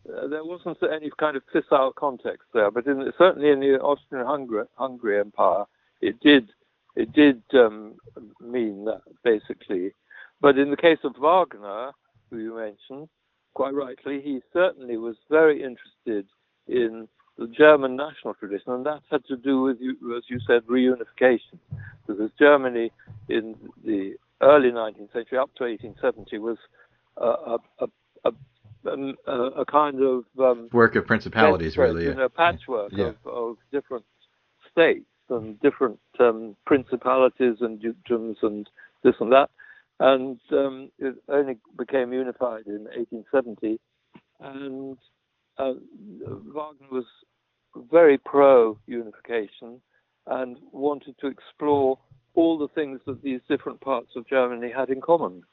uh, 0.09 0.27
there 0.27 0.43
wasn't 0.43 0.77
any 0.83 1.11
kind 1.19 1.37
of 1.37 1.43
fissile 1.53 1.93
context 1.95 2.47
there, 2.53 2.71
but 2.71 2.87
in 2.87 3.11
certainly 3.17 3.49
in 3.49 3.59
the 3.59 3.79
Austrian-Hungary 3.79 5.19
Empire, 5.19 5.65
it 6.01 6.19
did 6.21 6.49
it 6.95 7.13
did 7.13 7.41
um, 7.53 7.95
mean 8.41 8.85
that 8.85 9.01
basically. 9.23 9.91
But 10.41 10.57
in 10.57 10.71
the 10.71 10.77
case 10.77 10.97
of 11.03 11.15
Wagner, 11.17 11.91
who 12.29 12.39
you 12.39 12.55
mentioned 12.55 13.09
quite 13.53 13.73
rightly, 13.73 14.21
he 14.21 14.41
certainly 14.53 14.97
was 14.97 15.15
very 15.29 15.61
interested 15.61 16.25
in 16.67 17.07
the 17.37 17.47
German 17.47 17.95
national 17.95 18.33
tradition, 18.35 18.71
and 18.73 18.85
that 18.85 19.01
had 19.09 19.25
to 19.25 19.37
do 19.37 19.61
with, 19.61 19.77
as 20.15 20.23
you 20.27 20.39
said, 20.45 20.63
reunification, 20.67 21.59
because 22.07 22.29
Germany 22.37 22.91
in 23.29 23.55
the 23.85 24.15
early 24.41 24.71
19th 24.71 25.13
century, 25.13 25.37
up 25.37 25.53
to 25.55 25.63
1870, 25.63 26.37
was 26.39 26.57
a, 27.17 27.25
a, 27.25 27.57
a, 27.79 27.87
a, 28.25 28.31
um, 28.85 29.15
a, 29.27 29.61
a 29.61 29.65
kind 29.65 30.01
of 30.01 30.23
um, 30.39 30.69
work 30.71 30.95
of 30.95 31.05
principalities, 31.05 31.77
really. 31.77 32.05
know, 32.13 32.29
patchwork 32.29 32.91
Yeah. 32.93 33.05
of, 33.05 33.15
of 33.25 33.57
different 33.71 34.05
states 34.71 35.05
and 35.29 35.59
different 35.61 35.99
um, 36.19 36.55
principalities 36.65 37.57
and 37.61 37.79
dukedoms 37.81 38.37
and 38.41 38.69
this 39.03 39.15
and 39.19 39.31
that. 39.31 39.49
And 39.99 40.39
um, 40.51 40.91
it 40.97 41.15
only 41.29 41.57
became 41.77 42.11
unified 42.11 42.65
in 42.65 42.85
1870. 42.85 43.79
And 44.39 44.97
uh, 45.57 45.73
Wagner 46.53 46.87
was 46.91 47.05
very 47.91 48.17
pro 48.17 48.77
unification 48.87 49.81
and 50.27 50.57
wanted 50.71 51.15
to 51.19 51.27
explore 51.27 51.97
all 52.33 52.57
the 52.57 52.67
things 52.69 52.99
that 53.05 53.21
these 53.21 53.41
different 53.47 53.81
parts 53.81 54.11
of 54.15 54.27
Germany 54.27 54.71
had 54.75 54.89
in 54.89 55.01
common, 55.01 55.43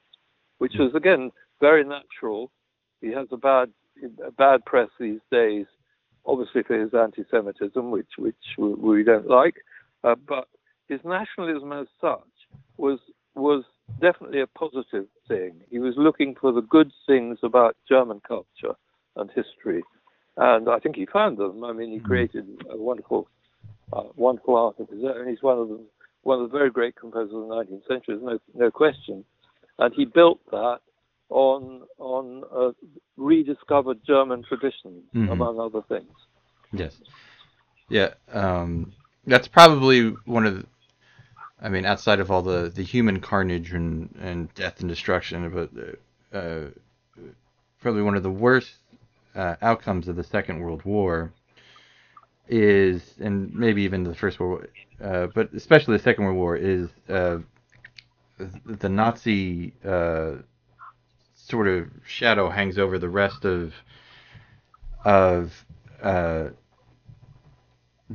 which 0.59 0.74
was 0.79 0.95
again 0.95 1.31
very 1.61 1.85
natural. 1.85 2.51
He 3.01 3.09
has 3.13 3.29
a 3.31 3.37
bad 3.37 3.71
a 4.25 4.31
bad 4.31 4.65
press 4.65 4.89
these 5.01 5.21
days, 5.31 5.67
obviously 6.25 6.63
for 6.63 6.79
his 6.79 6.95
anti-Semitism, 6.95 7.91
which 7.91 8.11
which 8.17 8.37
we, 8.57 8.75
we 8.75 9.05
don't 9.05 9.29
like, 9.29 9.57
uh, 10.05 10.15
but 10.27 10.49
his 10.89 11.01
nationalism 11.05 11.73
as 11.73 11.87
such 12.01 12.21
was 12.77 12.99
was 13.35 13.65
definitely 14.01 14.41
a 14.41 14.47
positive 14.47 15.07
thing. 15.29 15.61
He 15.71 15.79
was 15.79 15.95
looking 15.97 16.35
for 16.41 16.53
the 16.53 16.63
good 16.63 16.93
things 17.07 17.39
about 17.43 17.77
German 17.89 18.21
culture 18.27 18.75
and 19.17 19.31
history, 19.31 19.83
and 20.37 20.69
I 20.69 20.79
think 20.79 20.97
he 20.97 21.07
found 21.07 21.39
them. 21.39 21.65
I 21.65 21.73
mean, 21.73 21.93
he 21.93 22.01
created 22.01 22.47
a 22.71 22.77
wonderful, 22.77 23.29
uh, 23.93 24.05
wonderful 24.17 24.57
art 24.57 24.81
of 24.81 24.89
his 24.89 25.05
own. 25.05 25.29
He's 25.29 25.43
one 25.43 25.59
of 25.59 25.69
the 25.69 25.81
one 26.23 26.41
of 26.41 26.51
the 26.51 26.59
very 26.59 26.71
great 26.71 26.97
composers 26.97 27.35
of 27.35 27.49
the 27.49 27.55
19th 27.55 27.87
century, 27.87 28.19
no 28.21 28.39
no 28.55 28.71
question, 28.71 29.25
and 29.79 29.95
he 29.95 30.05
built 30.05 30.41
that 30.51 30.81
on 31.31 31.83
on 31.99 32.45
uh, 32.55 32.72
rediscovered 33.16 33.99
German 34.07 34.43
traditions, 34.49 35.05
Mhm. 35.14 35.33
among 35.33 35.61
other 35.61 35.83
things. 35.89 36.11
Yes. 36.72 37.01
Yeah. 37.89 38.14
Um, 38.33 38.93
that's 39.26 39.49
probably 39.49 40.11
one 40.24 40.47
of 40.47 40.57
the, 40.59 40.66
I 41.61 41.68
mean, 41.68 41.85
outside 41.85 42.20
of 42.20 42.31
all 42.31 42.43
the, 42.43 42.70
the 42.74 42.83
human 42.83 43.20
carnage 43.20 43.72
and, 43.72 44.14
and 44.20 44.53
death 44.55 44.81
and 44.81 44.89
destruction, 44.89 45.51
but 45.51 45.70
uh, 46.39 46.68
probably 47.81 48.03
one 48.03 48.16
of 48.16 48.22
the 48.22 48.31
worst 48.31 48.70
uh, 49.35 49.57
outcomes 49.62 50.09
of 50.09 50.16
the 50.16 50.24
Second 50.24 50.61
World 50.61 50.85
War 50.85 51.33
is, 52.49 53.14
and 53.18 53.55
maybe 53.55 53.83
even 53.83 54.05
the 54.05 54.14
First 54.14 54.41
World 54.41 54.66
War, 55.01 55.09
uh, 55.11 55.26
but 55.35 55.53
especially 55.53 55.97
the 55.97 56.03
Second 56.03 56.24
World 56.24 56.37
War, 56.37 56.57
is 56.57 56.89
uh, 57.09 57.39
the 58.66 58.89
Nazi 58.89 59.72
uh, 59.85 60.37
sort 61.49 61.69
of 61.69 61.89
shadow 62.07 62.49
hangs 62.51 62.79
over 62.79 62.99
the 62.99 63.09
rest 63.09 63.45
of 63.45 63.73
of 65.05 65.65
uh, 66.03 66.49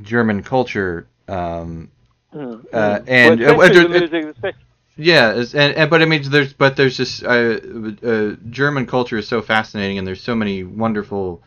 German 0.00 0.42
culture. 0.42 1.06
Um, 1.28 1.90
Mm. 2.34 2.64
Uh, 2.72 2.98
Mm. 2.98 3.04
and- 3.06 3.40
Well, 3.40 3.60
uh, 3.60 3.62
especially 3.62 4.08
the 4.08 4.18
music, 4.18 4.54
yeah, 4.96 5.30
and, 5.54 5.74
and 5.76 5.88
but 5.90 6.02
I 6.02 6.04
mean, 6.04 6.22
there's 6.28 6.52
but 6.52 6.74
there's 6.76 6.96
just 6.96 7.22
uh, 7.22 7.58
uh, 8.04 8.34
German 8.50 8.86
culture 8.86 9.16
is 9.18 9.28
so 9.28 9.40
fascinating, 9.40 9.98
and 9.98 10.06
there's 10.06 10.20
so 10.20 10.34
many 10.34 10.64
wonderful, 10.64 11.42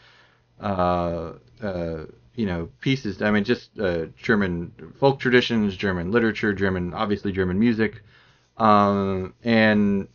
uh, 0.62 1.34
uh, 1.62 2.06
you 2.36 2.46
know, 2.46 2.70
pieces. 2.80 3.22
I 3.22 3.32
mean, 3.32 3.44
just 3.44 3.78
uh, 3.78 4.06
German 4.16 4.72
folk 4.98 5.20
traditions, 5.20 5.76
German 5.76 6.12
literature, 6.14 6.54
German 6.54 6.94
obviously 6.94 7.34
German 7.34 7.60
music, 7.60 8.02
um, 8.58 9.34
and 9.44 10.08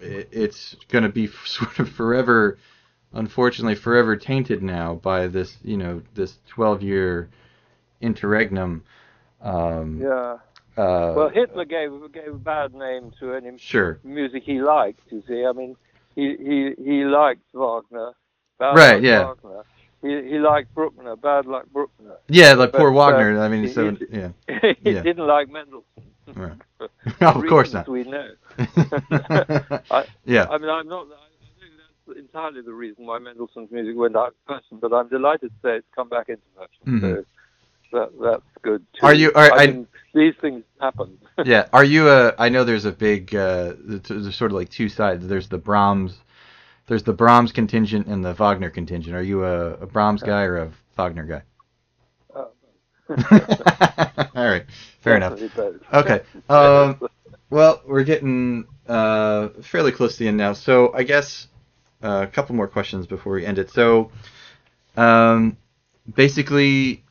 it's 0.00 0.76
going 0.88 1.04
to 1.04 1.10
be 1.10 1.26
sort 1.46 1.78
of 1.78 1.88
forever, 1.90 2.58
unfortunately, 3.12 3.74
forever 3.74 4.16
tainted 4.16 4.62
now 4.62 4.94
by 4.94 5.26
this, 5.26 5.56
you 5.62 5.76
know, 5.76 6.02
this 6.14 6.38
12 6.48 6.82
year 6.82 7.30
interregnum. 8.00 8.84
Um, 9.42 10.00
yeah. 10.00 10.38
uh, 10.76 11.12
Well, 11.14 11.28
Hitler 11.30 11.64
gave 11.64 11.90
gave 12.12 12.34
a 12.34 12.38
bad 12.38 12.74
name 12.74 13.12
to 13.20 13.34
any 13.34 13.58
sure. 13.58 14.00
music 14.04 14.42
he 14.44 14.60
liked. 14.60 15.00
You 15.10 15.22
see, 15.26 15.44
I 15.44 15.52
mean, 15.52 15.76
he 16.14 16.36
he 16.38 16.74
he 16.84 17.04
liked 17.04 17.42
Wagner. 17.54 18.12
Right, 18.74 19.02
yeah. 19.02 19.34
Wagner. 19.34 19.64
He 20.02 20.08
he 20.30 20.38
liked 20.38 20.74
Bruckner. 20.74 21.16
Bad 21.16 21.46
like 21.46 21.66
Bruckner. 21.72 22.16
Yeah, 22.28 22.54
like 22.54 22.72
But, 22.72 22.78
poor 22.78 22.90
uh, 22.90 22.92
Wagner. 22.94 23.40
I 23.40 23.48
mean, 23.48 23.64
he- 23.64 23.68
so 23.72 23.96
yeah. 24.10 24.30
he 24.82 24.90
Yeah. 24.92 25.02
didn't 25.02 25.26
like 25.26 25.48
Mendelssohn. 25.50 25.84
Right. 26.34 26.58
Of 27.20 27.46
course 27.48 27.72
not. 27.72 27.88
We 27.88 28.04
know. 28.04 28.28
I, 29.90 30.04
yeah. 30.24 30.46
I 30.50 30.58
mean, 30.58 30.70
I'm 30.70 30.88
not. 30.88 31.06
I 31.06 31.60
think 31.60 31.72
that's 32.06 32.18
entirely 32.18 32.62
the 32.62 32.72
reason 32.72 33.06
why 33.06 33.18
Mendelssohn's 33.18 33.70
music 33.70 33.96
went 33.96 34.16
out 34.16 34.28
of 34.28 34.34
fashion. 34.46 34.78
But 34.80 34.92
I'm 34.92 35.08
delighted 35.08 35.50
to 35.50 35.56
say 35.62 35.76
it's 35.76 35.86
come 35.94 36.08
back 36.08 36.28
into 36.28 36.42
fashion. 36.56 37.00
Mhm. 37.00 37.24
So 37.90 37.98
that 37.98 38.10
that's 38.22 38.42
good. 38.62 38.84
Too. 38.94 39.06
Are 39.06 39.14
you- 39.14 39.32
are- 39.34 39.52
I 39.52 39.64
I- 39.64 39.66
mean, 39.66 39.86
these 40.14 40.34
things 40.40 40.62
happen. 40.80 41.18
yeah. 41.44 41.66
Are 41.72 41.84
you 41.84 42.08
a? 42.08 42.34
I 42.38 42.48
know 42.48 42.64
there's 42.64 42.84
a 42.84 42.92
big. 42.92 43.34
Uh, 43.34 43.74
there's 43.78 44.34
sort 44.36 44.52
of 44.52 44.56
like 44.56 44.68
two 44.70 44.88
sides. 44.88 45.26
There's 45.26 45.48
the 45.48 45.58
Brahms. 45.58 46.18
There's 46.90 47.04
the 47.04 47.12
Brahms 47.12 47.52
contingent 47.52 48.08
and 48.08 48.24
the 48.24 48.34
Wagner 48.34 48.68
contingent. 48.68 49.14
Are 49.14 49.22
you 49.22 49.44
a, 49.44 49.74
a 49.74 49.86
Brahms 49.86 50.24
guy 50.24 50.42
or 50.42 50.56
a 50.56 50.72
Wagner 50.96 51.22
guy? 51.22 51.42
Uh, 52.34 52.46
All 54.34 54.48
right. 54.48 54.64
Fair 55.00 55.14
enough. 55.14 55.40
Okay. 55.94 56.22
Um, 56.48 57.00
well, 57.48 57.80
we're 57.86 58.02
getting 58.02 58.64
uh, 58.88 59.50
fairly 59.62 59.92
close 59.92 60.14
to 60.14 60.24
the 60.24 60.26
end 60.26 60.38
now. 60.38 60.52
So 60.52 60.92
I 60.92 61.04
guess 61.04 61.46
uh, 62.02 62.26
a 62.28 62.32
couple 62.32 62.56
more 62.56 62.66
questions 62.66 63.06
before 63.06 63.34
we 63.34 63.46
end 63.46 63.60
it. 63.60 63.70
So 63.70 64.10
um, 64.96 65.58
basically, 66.12 67.04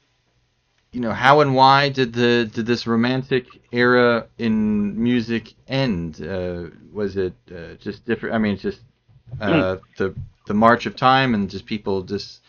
you 0.92 1.00
know, 1.00 1.14
how 1.14 1.40
and 1.40 1.56
why 1.56 1.88
did 1.88 2.12
the 2.12 2.52
did 2.54 2.66
this 2.66 2.86
romantic 2.86 3.46
era 3.72 4.28
in 4.38 5.02
music 5.02 5.54
end? 5.70 6.22
Uh, 6.22 6.66
was 6.92 7.16
it 7.16 7.34
uh, 7.50 7.76
just 7.76 8.04
different? 8.04 8.36
I 8.36 8.40
mean, 8.40 8.58
just 8.58 8.82
uh, 9.42 9.78
the 9.98 10.16
the 10.48 10.54
march 10.54 10.86
of 10.86 10.96
time 10.96 11.34
and 11.34 11.50
just 11.50 11.66
people 11.66 12.02
just 12.04 12.42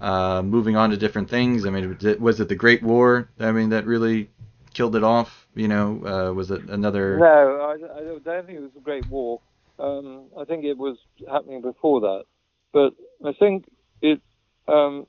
uh, 0.00 0.42
moving 0.42 0.76
on 0.76 0.90
to 0.90 0.96
different 0.96 1.28
things. 1.28 1.66
I 1.66 1.70
mean, 1.70 1.88
was 1.88 2.04
it, 2.04 2.20
was 2.20 2.40
it 2.40 2.48
the 2.48 2.54
Great 2.54 2.82
War? 2.82 3.28
I 3.38 3.52
mean, 3.52 3.70
that 3.70 3.86
really 3.86 4.30
killed 4.74 4.96
it 4.96 5.04
off. 5.04 5.46
You 5.54 5.68
know, 5.68 6.02
uh, 6.06 6.32
was 6.32 6.50
it 6.50 6.62
another? 6.70 7.18
No, 7.18 7.26
I, 7.26 7.98
I 7.98 8.04
don't 8.04 8.24
think 8.46 8.58
it 8.58 8.62
was 8.62 8.70
a 8.76 8.80
Great 8.80 9.08
War. 9.08 9.40
Um, 9.78 10.26
I 10.38 10.44
think 10.44 10.64
it 10.64 10.78
was 10.78 10.96
happening 11.30 11.60
before 11.60 12.00
that. 12.00 12.24
But 12.72 12.94
I 13.24 13.32
think 13.32 13.66
it 14.00 14.20
um, 14.68 15.06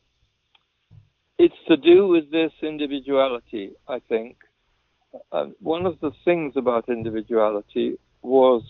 it's 1.38 1.56
to 1.68 1.78
do 1.78 2.08
with 2.08 2.32
this 2.32 2.52
individuality. 2.62 3.74
I 3.88 4.00
think 4.00 4.38
um, 5.32 5.56
one 5.60 5.86
of 5.86 6.00
the 6.00 6.12
things 6.26 6.54
about 6.56 6.90
individuality 6.90 8.00
was 8.22 8.64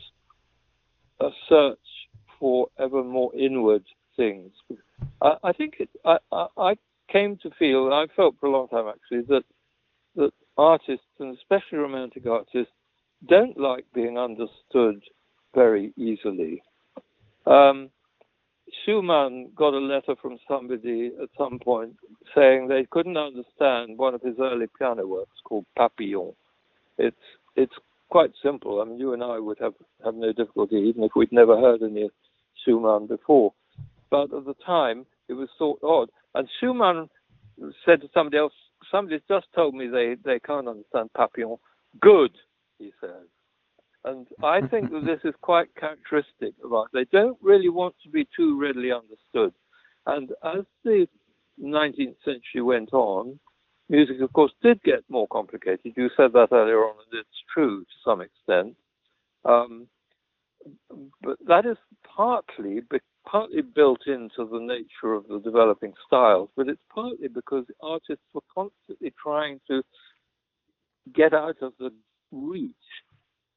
a 1.19 1.29
search 1.47 1.77
for 2.43 2.67
ever 2.77 3.05
more 3.05 3.33
inward 3.33 3.85
things. 4.17 4.51
I, 5.21 5.35
I 5.45 5.53
think 5.53 5.75
it, 5.79 5.87
I, 6.03 6.17
I, 6.57 6.75
came 7.09 7.37
to 7.41 7.49
feel, 7.57 7.85
and 7.85 7.93
I 7.93 8.13
felt 8.17 8.35
for 8.37 8.47
a 8.47 8.51
long 8.51 8.67
time 8.67 8.87
actually, 8.89 9.21
that 9.29 9.43
that 10.17 10.31
artists, 10.57 11.05
and 11.19 11.37
especially 11.37 11.77
romantic 11.77 12.25
artists, 12.25 12.73
don't 13.29 13.57
like 13.57 13.85
being 13.95 14.17
understood 14.17 15.01
very 15.55 15.93
easily. 15.95 16.61
Um, 17.45 17.89
Schumann 18.83 19.51
got 19.55 19.73
a 19.73 19.77
letter 19.77 20.15
from 20.21 20.37
somebody 20.45 21.11
at 21.21 21.29
some 21.37 21.59
point 21.59 21.95
saying 22.35 22.67
they 22.67 22.85
couldn't 22.91 23.15
understand 23.15 23.97
one 23.97 24.15
of 24.15 24.21
his 24.21 24.35
early 24.37 24.65
piano 24.77 25.07
works 25.07 25.37
called 25.45 25.65
Papillon, 25.77 26.33
it's 26.97 27.25
it's 27.55 27.75
quite 28.09 28.31
simple. 28.43 28.81
I 28.81 28.85
mean, 28.85 28.99
you 28.99 29.13
and 29.13 29.23
I 29.23 29.39
would 29.39 29.59
have 29.59 29.75
have 30.03 30.15
no 30.15 30.33
difficulty 30.33 30.75
even 30.75 31.03
if 31.03 31.11
we'd 31.15 31.31
never 31.31 31.57
heard 31.57 31.81
any 31.81 32.09
Schumann 32.63 33.07
before. 33.07 33.53
But 34.09 34.33
at 34.33 34.45
the 34.45 34.55
time, 34.65 35.05
it 35.27 35.33
was 35.33 35.49
thought 35.57 35.79
odd. 35.83 36.09
And 36.35 36.47
Schumann 36.59 37.09
said 37.85 38.01
to 38.01 38.09
somebody 38.13 38.37
else, 38.37 38.53
somebody's 38.91 39.21
just 39.27 39.47
told 39.55 39.75
me 39.75 39.87
they, 39.87 40.15
they 40.23 40.39
can't 40.39 40.67
understand 40.67 41.09
Papillon. 41.13 41.57
Good, 41.99 42.31
he 42.79 42.91
says. 42.99 43.27
And 44.05 44.27
I 44.43 44.61
think 44.67 44.91
that 44.91 45.05
this 45.05 45.21
is 45.23 45.33
quite 45.41 45.73
characteristic 45.75 46.53
of 46.63 46.73
art. 46.73 46.89
They 46.93 47.05
don't 47.11 47.37
really 47.41 47.69
want 47.69 47.95
to 48.03 48.09
be 48.09 48.27
too 48.35 48.59
readily 48.59 48.91
understood. 48.91 49.53
And 50.05 50.31
as 50.43 50.65
the 50.83 51.07
19th 51.61 52.15
century 52.25 52.61
went 52.61 52.93
on, 52.93 53.39
music, 53.89 54.19
of 54.21 54.33
course, 54.33 54.51
did 54.61 54.81
get 54.83 55.03
more 55.09 55.27
complicated. 55.27 55.93
You 55.95 56.09
said 56.17 56.33
that 56.33 56.49
earlier 56.51 56.79
on, 56.79 56.95
and 57.11 57.19
it's 57.19 57.43
true 57.53 57.81
to 57.83 57.95
some 58.03 58.19
extent. 58.21 58.75
Um, 59.45 59.87
but 61.21 61.37
that 61.47 61.65
is 61.65 61.77
partly 62.15 62.81
partly 63.25 63.61
built 63.61 64.01
into 64.05 64.45
the 64.51 64.59
nature 64.59 65.13
of 65.13 65.27
the 65.27 65.39
developing 65.39 65.93
styles, 66.05 66.49
but 66.55 66.67
it's 66.67 66.81
partly 66.93 67.27
because 67.27 67.65
artists 67.81 68.25
were 68.33 68.41
constantly 68.53 69.13
trying 69.21 69.59
to 69.67 69.81
get 71.13 71.33
out 71.33 71.55
of 71.61 71.73
the 71.79 71.91
reach 72.31 72.75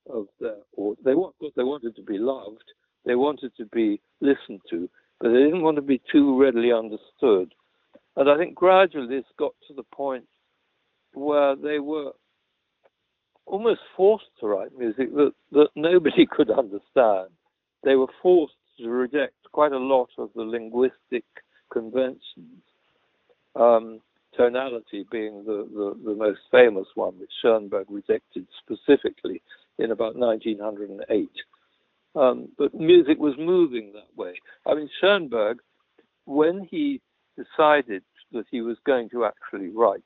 of 0.09 0.26
their 0.40 0.57
they 1.04 1.14
want 1.14 1.34
they 1.57 1.64
wanted 1.64 1.96
to 1.96 2.02
be 2.02 2.18
loved, 2.18 2.64
they 3.04 3.16
wanted 3.16 3.52
to 3.57 3.66
be 3.66 4.00
listened 4.20 4.61
to, 4.70 4.88
but 5.20 5.28
they 5.28 5.38
didn't 5.38 5.62
want 5.62 5.76
to 5.76 5.82
be 5.82 6.00
too 6.11 6.40
readily 6.40 6.72
understood. 6.72 7.52
And 8.16 8.30
I 8.30 8.36
think 8.36 8.54
gradually 8.54 9.09
this 9.09 9.24
got 9.38 9.52
to 9.68 9.74
the 9.74 9.82
point 9.94 10.26
where 11.12 11.57
they 11.57 11.78
were 11.78 12.12
almost 13.47 13.80
forced 13.97 14.26
to 14.40 14.47
write 14.47 14.76
music 14.76 15.14
that, 15.14 15.32
that 15.53 15.68
nobody 15.74 16.26
could 16.30 16.51
understand. 16.51 17.28
They 17.84 17.94
were 17.94 18.09
forced 18.22 18.55
to 18.78 18.88
reject 18.88 19.34
quite 19.53 19.72
a 19.72 19.78
lot 19.78 20.11
of 20.18 20.30
the 20.34 20.42
linguistic 20.42 21.24
conventions, 21.72 22.62
um, 23.55 24.01
tonality 24.36 25.07
being 25.11 25.44
the, 25.47 25.66
the, 25.72 26.11
the, 26.11 26.14
most 26.14 26.40
famous 26.51 26.86
one, 26.94 27.18
which 27.18 27.30
Schoenberg 27.40 27.86
rejected 27.88 28.47
specifically 28.61 29.40
in 29.78 29.90
about 29.92 30.16
1908. 30.16 31.30
Um, 32.14 32.49
but 32.59 32.74
music 32.74 33.18
was 33.18 33.34
moving 33.38 33.92
that 33.92 34.14
way. 34.16 34.34
I 34.66 34.74
mean, 34.74 34.90
Schoenberg, 35.01 35.59
when 36.26 36.66
he 36.70 37.01
decided 37.36 38.03
that 38.32 38.44
he 38.51 38.61
was 38.61 38.76
going 38.84 39.09
to 39.11 39.24
actually 39.24 39.68
write 39.68 40.03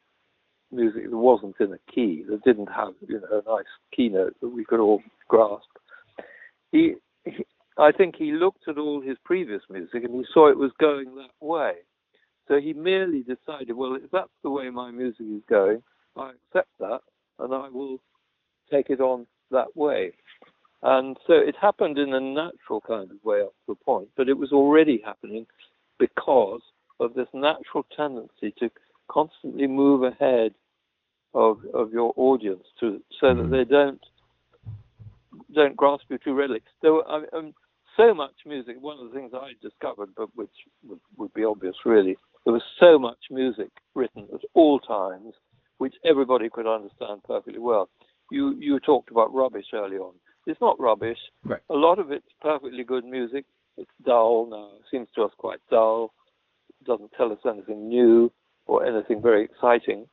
music 0.73 1.11
that 1.11 1.17
wasn't 1.17 1.57
in 1.61 1.73
a 1.73 1.93
key, 1.93 2.25
that 2.29 2.45
didn't 2.45 2.71
have 2.71 2.95
you 3.07 3.21
know 3.21 3.43
a 3.47 3.51
nice 3.51 3.67
keynote 3.95 4.37
that 4.41 4.49
we 4.49 4.65
could 4.65 4.81
all 4.81 5.03
grasp. 5.29 5.69
He, 6.73 6.95
he, 7.25 7.45
I 7.79 7.93
think 7.93 8.17
he 8.17 8.33
looked 8.33 8.69
at 8.69 8.79
all 8.79 9.01
his 9.01 9.17
previous 9.25 9.63
music 9.71 10.05
and 10.05 10.15
he 10.15 10.25
saw 10.33 10.49
it 10.49 10.59
was 10.59 10.73
going 10.79 11.15
that 11.17 11.45
way. 11.45 11.73
So 12.49 12.61
he 12.61 12.73
merely 12.73 13.23
decided, 13.23 13.75
well, 13.75 13.95
if 13.95 14.11
that's 14.11 14.29
the 14.43 14.51
way 14.51 14.71
my 14.71 14.91
music 14.91 15.27
is 15.31 15.43
going, 15.49 15.83
I 16.17 16.31
accept 16.31 16.71
that 16.81 17.01
and 17.39 17.55
I 17.55 17.69
will 17.69 17.99
take 18.71 18.91
it 18.91 19.01
on 19.01 19.27
that 19.51 19.77
way. 19.77 20.13
And 20.83 21.17
so 21.27 21.35
it 21.35 21.55
happened 21.61 21.99
in 21.99 22.15
a 22.15 22.21
natural 22.21 22.81
kind 22.81 23.11
of 23.11 23.23
way 23.23 23.43
up 23.43 23.55
to 23.67 23.73
a 23.73 23.85
point, 23.85 24.09
but 24.17 24.29
it 24.29 24.39
was 24.39 24.53
already 24.53 25.03
happening 25.05 25.47
because 25.99 26.63
of 26.99 27.15
this 27.15 27.29
natural 27.33 27.87
tendency 27.95 28.55
to 28.59 28.71
constantly 29.11 29.67
move 29.67 30.03
ahead 30.03 30.53
of 31.35 31.59
of 31.75 31.93
your 31.93 32.13
audience 32.17 32.65
to 32.81 33.01
so 33.21 33.35
that 33.35 33.43
Mm-hmm. 33.43 33.53
they 33.53 33.65
don't 33.65 34.01
don't 35.55 35.77
grasp 35.77 36.05
you 36.09 36.19
too 36.19 36.35
readily. 36.35 36.61
There 36.83 36.93
were, 36.93 37.07
I 37.09 37.21
mean, 37.41 37.55
so 37.97 38.15
much 38.15 38.35
music. 38.47 38.77
One 38.81 38.99
of 38.99 39.11
the 39.11 39.17
things 39.17 39.33
I 39.35 39.53
discovered, 39.63 40.11
but 40.17 40.29
which 40.35 40.51
would, 40.89 41.01
would 41.17 41.33
be 41.35 41.45
obvious 41.45 41.75
really, 41.85 42.17
there 42.45 42.53
was 42.53 42.63
so 42.79 42.99
much 42.99 43.19
music 43.31 43.71
written 43.95 44.27
at 44.35 44.41
all 44.55 44.79
times, 44.81 45.35
which 45.79 45.95
everybody 46.05 46.49
could 46.51 46.67
understand 46.67 47.23
perfectly 47.25 47.61
well. 47.61 47.89
You 48.31 48.57
you 48.59 48.79
talked 48.81 49.11
about 49.11 49.35
rubbish 49.35 49.67
early 49.73 49.97
on. 49.97 50.15
It's 50.47 50.61
not 50.61 50.81
rubbish. 50.81 51.19
Right. 51.45 51.61
A 51.69 51.75
lot 51.75 51.99
of 51.99 52.11
it's 52.11 52.33
perfectly 52.41 52.85
good 52.85 53.05
music. 53.05 53.45
It's 53.77 53.91
dull 54.05 54.47
now. 54.51 54.71
It 54.79 54.87
seems 54.91 55.09
to 55.15 55.23
us 55.23 55.33
quite 55.37 55.61
dull. 55.71 56.13
It 56.81 56.87
doesn't 56.87 57.13
tell 57.17 57.31
us 57.33 57.39
anything 57.47 57.89
new 57.89 58.33
or 58.71 58.87
anything 58.87 59.21
very 59.21 59.43
exciting, 59.45 60.07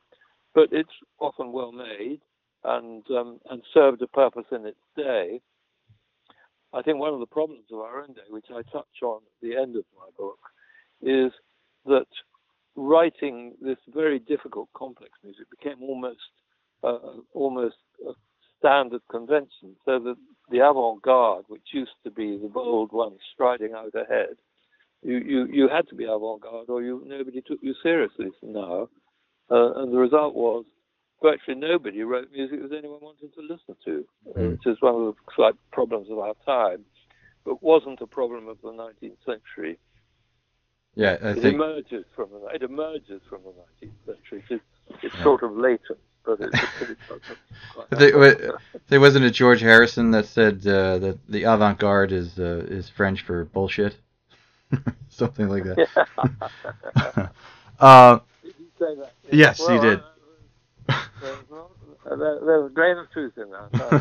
but 0.52 0.68
it's 0.72 0.96
often 1.20 1.52
well 1.52 1.70
made 1.70 2.20
and 2.64 3.04
um, 3.10 3.38
and 3.50 3.62
served 3.72 4.02
a 4.02 4.08
purpose 4.08 4.46
in 4.50 4.66
its 4.66 4.84
day. 4.96 5.40
I 6.74 6.82
think 6.82 6.98
one 6.98 7.14
of 7.14 7.20
the 7.20 7.34
problems 7.38 7.66
of 7.72 7.78
our 7.78 8.00
own 8.02 8.14
day, 8.14 8.28
which 8.28 8.50
I 8.50 8.62
touch 8.72 8.96
on 9.02 9.20
at 9.22 9.40
the 9.40 9.56
end 9.56 9.76
of 9.76 9.84
my 9.96 10.08
book, 10.18 10.40
is 11.00 11.30
that 11.86 12.10
writing 12.74 13.54
this 13.62 13.78
very 13.94 14.18
difficult, 14.18 14.68
complex 14.74 15.12
music 15.22 15.46
became 15.50 15.80
almost 15.80 16.18
uh, 16.82 16.98
almost 17.34 17.76
a 18.08 18.12
standard 18.58 19.02
convention, 19.08 19.76
so 19.84 20.00
that 20.00 20.16
the 20.50 20.68
avant-garde, 20.68 21.44
which 21.46 21.68
used 21.72 21.98
to 22.02 22.10
be 22.10 22.36
the 22.42 22.48
bold 22.48 22.90
ones 22.90 23.20
striding 23.32 23.72
out 23.72 23.94
ahead, 23.94 24.34
you, 25.02 25.18
you, 25.18 25.46
you 25.46 25.68
had 25.68 25.88
to 25.88 25.94
be 25.94 26.04
avant-garde 26.04 26.68
or 26.68 26.82
you, 26.82 27.02
nobody 27.06 27.40
took 27.40 27.58
you 27.62 27.74
seriously 27.82 28.30
now. 28.42 28.88
Uh, 29.50 29.72
and 29.82 29.92
the 29.92 29.96
result 29.98 30.34
was 30.34 30.64
virtually 31.22 31.56
nobody 31.56 32.02
wrote 32.02 32.28
music 32.32 32.60
that 32.62 32.76
anyone 32.76 33.00
wanted 33.00 33.32
to 33.34 33.40
listen 33.40 33.74
to, 33.84 34.04
Mm. 34.36 34.50
which 34.52 34.66
is 34.66 34.76
one 34.80 34.94
of 34.94 35.14
the 35.14 35.32
slight 35.34 35.54
problems 35.72 36.08
of 36.10 36.18
our 36.18 36.34
time, 36.44 36.84
but 37.44 37.62
wasn't 37.62 38.00
a 38.02 38.06
problem 38.06 38.46
of 38.48 38.58
the 38.62 38.68
19th 38.72 39.16
century. 39.24 39.78
Yeah, 40.94 41.16
I 41.22 41.30
It 41.30 41.34
think 41.42 41.54
emerges 41.54 42.04
from 42.16 42.28
the 42.30 42.46
it 42.54 42.62
emerges 42.62 43.22
from 43.28 43.40
the 43.44 43.52
19th 43.86 43.92
century. 44.06 44.44
It's, 44.50 44.64
it's 45.02 45.14
Yeah. 45.14 45.22
sort 45.22 45.42
of 45.44 45.56
latent, 45.56 45.98
but 46.24 46.40
it's, 46.40 46.60
it's 46.82 47.00
quite 47.74 47.90
They- 47.98 48.12
wa- 48.12 48.58
there 48.88 49.00
wasn't 49.00 49.24
a 49.24 49.30
George 49.30 49.60
Harrison 49.60 50.10
that 50.10 50.26
said 50.26 50.66
uh, 50.66 50.98
that 50.98 51.18
the 51.28 51.44
avant-garde 51.44 52.12
is 52.12 52.38
uh, 52.38 52.66
is 52.68 52.88
French 52.90 53.22
for 53.22 53.44
bullshit, 53.44 53.96
something 55.08 55.48
like 55.48 55.64
that. 55.64 55.80
uh, 57.80 58.18
Did 58.42 58.54
you 58.58 58.66
say 58.78 58.94
that? 58.96 59.12
Yes, 59.30 59.58
Well, 59.58 59.68
you 59.68 59.78
did. 59.80 60.00
uh, 60.00 60.10
There's, 61.20 61.44
not, 61.50 61.70
uh, 62.10 62.16
there, 62.16 62.40
there's 62.44 62.70
a 62.70 62.74
grain 62.74 62.98
of 62.98 63.10
truth 63.10 63.34
in 63.36 63.50
that. 63.50 63.70
uh, 63.80 63.98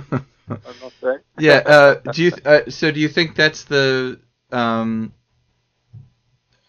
I 0.65 0.73
must 0.83 0.95
say. 1.01 1.15
yeah. 1.37 1.61
Uh, 1.65 1.95
do 2.09 2.23
you 2.23 2.31
uh, 2.45 2.61
so? 2.69 2.91
Do 2.91 2.99
you 2.99 3.09
think 3.09 3.35
that's 3.35 3.63
the 3.65 4.19
um, 4.51 5.13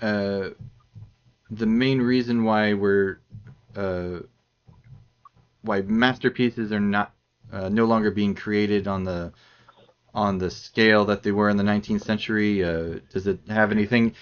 uh, 0.01 0.51
the 1.51 1.67
main 1.67 2.01
reason 2.01 2.45
why 2.45 2.75
we're 2.75 3.21
uh, 3.77 4.21
why 5.63 5.83
masterpieces 5.83 6.73
are 6.73 6.81
not 6.81 7.15
uh, 7.53 7.69
no 7.69 7.85
longer 7.85 8.11
being 8.11 8.35
created 8.35 8.87
on 8.89 9.05
the 9.05 9.33
on 10.15 10.39
the 10.39 10.51
scale 10.51 11.07
that 11.07 11.23
they 11.23 11.33
were 11.33 11.49
in 11.49 11.57
the 11.57 11.65
19th 11.65 12.03
century? 12.03 12.65
Uh, 12.65 13.01
does 13.13 13.27
it 13.27 13.41
have 13.49 13.73
anything? 13.73 14.15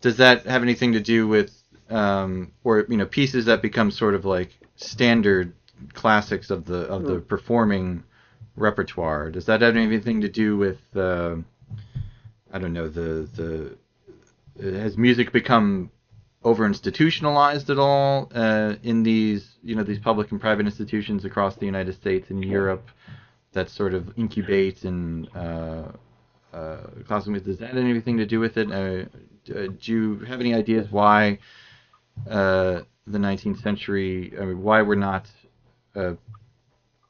Does 0.00 0.18
that 0.18 0.46
have 0.46 0.62
anything 0.62 0.92
to 0.92 1.00
do 1.00 1.28
with 1.28 1.50
um, 1.90 2.52
or 2.64 2.86
you 2.88 2.96
know 2.96 3.06
pieces 3.06 3.46
that 3.46 3.62
become 3.62 3.90
sort 3.90 4.14
of 4.14 4.24
like 4.24 4.50
standard 4.76 5.54
classics 5.92 6.50
of 6.50 6.64
the 6.64 6.82
of 6.86 7.04
the 7.04 7.20
performing 7.20 8.02
repertoire? 8.56 9.30
Does 9.30 9.46
that 9.46 9.62
have 9.62 9.76
anything 9.76 10.22
to 10.22 10.28
do 10.28 10.56
with 10.56 10.78
uh, 10.96 11.36
I 12.52 12.58
don't 12.58 12.72
know 12.72 12.88
the 12.88 13.28
the 13.34 13.78
has 14.60 14.96
music 14.96 15.32
become 15.32 15.90
over 16.42 16.66
institutionalized 16.66 17.70
at 17.70 17.78
all 17.78 18.30
uh, 18.34 18.74
in 18.82 19.02
these 19.02 19.46
you 19.62 19.74
know 19.74 19.82
these 19.82 19.98
public 19.98 20.30
and 20.32 20.40
private 20.40 20.66
institutions 20.66 21.24
across 21.24 21.56
the 21.56 21.66
United 21.66 21.94
States 21.94 22.30
and 22.30 22.44
Europe 22.44 22.88
that 23.52 23.70
sort 23.70 23.94
of 23.94 24.04
incubates 24.16 24.84
and 24.84 25.28
uh, 25.34 25.92
uh, 26.52 26.76
music? 27.26 27.44
Does 27.44 27.58
that 27.58 27.68
have 27.68 27.76
anything 27.76 28.18
to 28.18 28.26
do 28.26 28.40
with 28.40 28.56
it? 28.56 28.70
Uh, 28.70 29.06
uh, 29.54 29.68
do 29.80 29.92
you 29.92 30.18
have 30.26 30.40
any 30.40 30.54
ideas 30.54 30.90
why 30.90 31.38
uh, 32.28 32.80
the 33.06 33.18
19th 33.18 33.62
century, 33.62 34.32
I 34.40 34.44
mean, 34.44 34.62
why 34.62 34.82
we're 34.82 34.94
not 34.94 35.26
uh, 35.96 36.14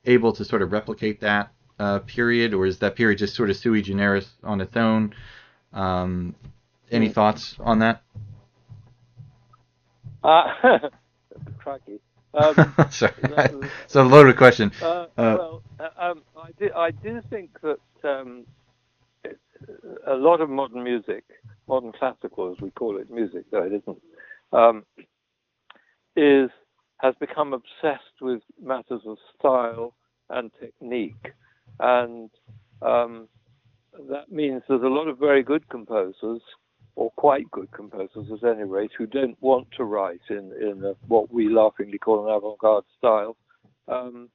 able 0.04 0.32
to 0.34 0.44
sort 0.44 0.62
of 0.62 0.72
replicate 0.72 1.20
that 1.20 1.52
uh, 1.78 2.00
period, 2.00 2.54
or 2.54 2.66
is 2.66 2.78
that 2.78 2.96
period 2.96 3.18
just 3.18 3.34
sort 3.34 3.50
of 3.50 3.56
sui 3.56 3.82
generis 3.82 4.28
on 4.42 4.60
its 4.60 4.76
own? 4.76 5.14
Um, 5.72 6.34
any 6.90 7.08
thoughts 7.08 7.56
on 7.60 7.78
that? 7.80 8.02
Uh, 10.22 10.52
crikey. 11.58 12.00
Um, 12.34 12.54
Sorry, 12.90 13.12
it's 13.84 13.96
a 13.96 14.02
loaded 14.02 14.36
question. 14.36 14.70
Uh, 14.80 15.06
Uh, 15.16 15.36
well, 15.38 15.62
uh, 15.80 15.88
um, 15.98 16.22
I 16.36 16.50
do, 16.58 16.70
I 16.76 16.90
do 16.90 17.20
think 17.28 17.50
that 17.62 17.80
um, 18.04 18.46
it, 19.24 19.38
a 20.06 20.14
lot 20.14 20.40
of 20.40 20.48
modern 20.48 20.82
music, 20.84 21.24
modern 21.68 21.92
classical 21.92 22.52
as 22.52 22.60
we 22.60 22.70
call 22.70 22.98
it 22.98 23.10
music, 23.10 23.44
though 23.50 23.64
it 23.64 23.72
isn't, 23.72 24.02
um, 24.52 24.84
is 26.16 26.50
has 26.98 27.14
become 27.18 27.54
obsessed 27.54 28.20
with 28.20 28.42
matters 28.62 29.00
of 29.06 29.16
style 29.38 29.94
and 30.28 30.50
technique, 30.60 31.32
and 31.80 32.30
um, 32.82 33.26
that 34.10 34.30
means 34.30 34.62
there's 34.68 34.82
a 34.82 34.86
lot 34.86 35.08
of 35.08 35.18
very 35.18 35.42
good 35.42 35.68
composers, 35.68 36.42
or 37.00 37.10
quite 37.12 37.50
good 37.50 37.70
composers 37.72 38.26
at 38.30 38.44
any 38.44 38.64
rate, 38.64 38.90
who 38.98 39.06
don't 39.06 39.38
want 39.40 39.66
to 39.74 39.84
write 39.84 40.20
in 40.28 40.52
in 40.60 40.84
a, 40.84 40.92
what 41.08 41.32
we 41.32 41.48
laughingly 41.48 41.96
call 41.96 42.26
an 42.26 42.34
avant-garde 42.36 42.84
style. 42.98 43.36
Um, 43.88 44.28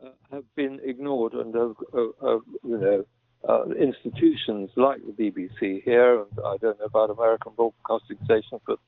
uh, 0.00 0.10
have 0.30 0.44
been 0.54 0.78
ignored 0.84 1.32
and 1.32 1.52
have, 1.54 1.74
uh, 1.92 2.26
uh, 2.28 2.38
you 2.62 2.78
know 2.78 3.04
uh, 3.48 3.64
institutions 3.72 4.70
like 4.76 5.00
the 5.04 5.16
BBC 5.20 5.82
here, 5.82 6.20
and 6.20 6.38
I 6.44 6.56
don't 6.58 6.78
know 6.78 6.84
about 6.84 7.10
American 7.10 7.52
broadcasting 7.56 8.18
stations, 8.24 8.60
but 8.64 8.78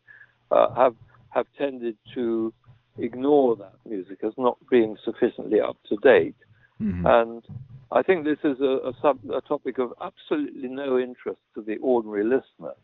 uh, 0.52 0.72
have 0.74 0.94
have 1.30 1.46
tended 1.58 1.96
to 2.14 2.54
ignore 2.98 3.56
that 3.56 3.74
music 3.84 4.18
as 4.22 4.32
not 4.38 4.58
being 4.70 4.96
sufficiently 5.04 5.60
up 5.60 5.76
to 5.88 5.96
date. 5.96 6.36
Mhm. 6.80 7.04
And 7.04 7.42
I 7.90 8.02
think 8.02 8.24
this 8.24 8.38
is 8.44 8.60
a, 8.60 8.90
a, 8.90 8.92
sub, 9.02 9.18
a 9.30 9.40
topic 9.40 9.78
of 9.78 9.92
absolutely 10.00 10.68
no 10.68 10.98
interest 10.98 11.40
to 11.54 11.62
the 11.62 11.78
ordinary 11.78 12.22
listener. 12.24 12.74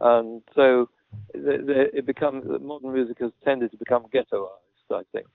And 0.00 0.42
so 0.54 0.88
the, 1.34 1.58
the, 1.64 1.96
it 1.98 2.06
becomes 2.06 2.44
modern 2.60 2.92
music 2.92 3.18
has 3.20 3.32
tended 3.44 3.70
to 3.72 3.76
become 3.76 4.04
ghettoized. 4.14 4.48
I 4.92 5.02
think. 5.12 5.26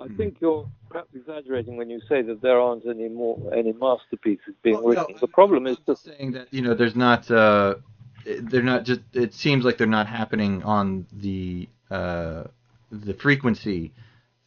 I 0.00 0.06
Mhm. 0.06 0.16
think 0.16 0.40
you're 0.40 0.66
perhaps 0.88 1.14
exaggerating 1.14 1.76
when 1.76 1.90
you 1.90 2.00
say 2.08 2.22
that 2.22 2.40
there 2.40 2.60
aren't 2.60 2.86
any 2.86 3.08
more 3.08 3.38
any 3.54 3.72
masterpieces 3.72 4.54
being 4.62 4.76
Well, 4.82 4.94
no, 4.94 5.00
written. 5.02 5.16
the 5.20 5.28
problem 5.28 5.66
is 5.66 5.76
I'm 5.78 5.84
that 5.86 5.98
saying 5.98 6.32
that 6.32 6.48
you 6.52 6.62
know 6.62 6.74
there's 6.74 6.96
not 6.96 7.30
uh, 7.30 7.76
they're 8.24 8.62
not 8.62 8.84
just 8.84 9.00
it 9.12 9.34
seems 9.34 9.64
like 9.64 9.76
they're 9.78 9.86
not 9.86 10.06
happening 10.06 10.62
on 10.62 11.06
the 11.12 11.68
uh, 11.90 12.44
the 12.90 13.14
frequency 13.14 13.92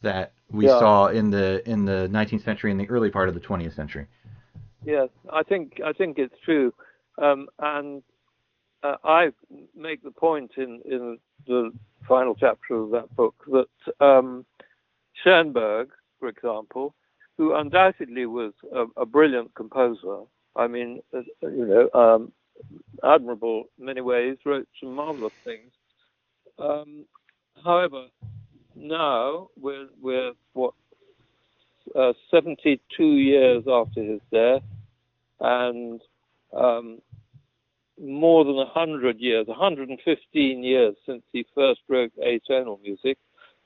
that 0.02 0.32
we 0.50 0.66
Yeah. 0.66 0.78
saw 0.78 1.06
in 1.08 1.30
the 1.30 1.68
in 1.68 1.84
the 1.84 2.08
19th 2.10 2.42
century 2.42 2.70
and 2.70 2.80
the 2.80 2.88
early 2.88 3.10
part 3.10 3.28
of 3.28 3.34
the 3.34 3.40
20th 3.40 3.74
century. 3.74 4.06
Yes, 4.84 5.10
I 5.32 5.42
think 5.42 5.80
I 5.84 5.92
think 5.92 6.18
it's 6.18 6.34
true, 6.44 6.72
um, 7.18 7.48
and 7.58 8.02
uh, 8.82 8.96
I 9.04 9.32
make 9.76 10.02
the 10.02 10.10
point 10.10 10.52
in 10.56 10.80
in 10.84 11.18
the 11.46 11.72
final 12.08 12.34
chapter 12.34 12.74
of 12.74 12.90
that 12.90 13.14
book 13.14 13.34
that 13.48 14.04
um, 14.04 14.44
Schoenberg, 15.22 15.90
for 16.18 16.28
example, 16.28 16.94
who 17.36 17.54
undoubtedly 17.54 18.26
was 18.26 18.52
a, 18.74 18.86
a 18.96 19.06
brilliant 19.06 19.54
composer. 19.54 20.20
I 20.56 20.66
mean, 20.66 21.00
uh, 21.14 21.22
you 21.42 21.66
know, 21.66 22.00
um, 22.00 22.32
admirable 23.04 23.64
in 23.78 23.84
many 23.86 24.00
ways, 24.00 24.36
wrote 24.44 24.68
some 24.78 24.94
marvelous 24.94 25.32
things. 25.44 25.70
Um, 26.58 27.04
however, 27.64 28.06
now 28.74 29.48
we're 29.60 29.88
we're 30.00 30.32
what 30.52 30.74
uh, 31.98 32.12
72 32.30 33.04
years 33.04 33.64
after 33.68 34.02
his 34.02 34.20
death, 34.32 34.62
and 35.40 36.00
um, 36.56 37.00
more 38.00 38.44
than 38.44 38.56
100 38.56 39.18
years, 39.20 39.46
115 39.46 40.62
years 40.62 40.94
since 41.04 41.22
he 41.32 41.44
first 41.54 41.80
wrote 41.88 42.12
atonal 42.16 42.80
music, 42.82 43.18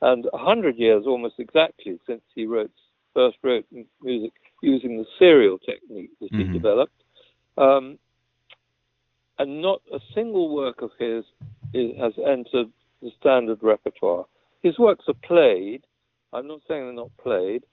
and 0.02 0.26
100 0.32 0.76
years 0.76 1.04
almost 1.06 1.36
exactly 1.38 1.98
since 2.06 2.22
he 2.34 2.46
wrote 2.46 2.70
first 3.14 3.38
wrote 3.44 3.64
music 4.02 4.32
using 4.60 4.98
the 4.98 5.06
serial 5.18 5.58
technique 5.58 6.10
that 6.20 6.32
Mhm. 6.32 6.38
he 6.38 6.52
developed. 6.52 7.04
Um, 7.56 7.98
and 9.38 9.62
not 9.62 9.82
a 9.92 10.00
single 10.14 10.48
work 10.52 10.82
of 10.82 10.92
his 10.98 11.24
is, 11.72 11.96
has 11.96 12.18
entered 12.18 12.72
the 13.02 13.10
standard 13.12 13.62
repertoire. 13.62 14.26
His 14.62 14.78
works 14.78 15.08
are 15.08 15.14
played. 15.14 15.84
I'm 16.32 16.46
not 16.48 16.62
saying 16.66 16.84
they're 16.84 16.92
not 16.92 17.16
played, 17.18 17.64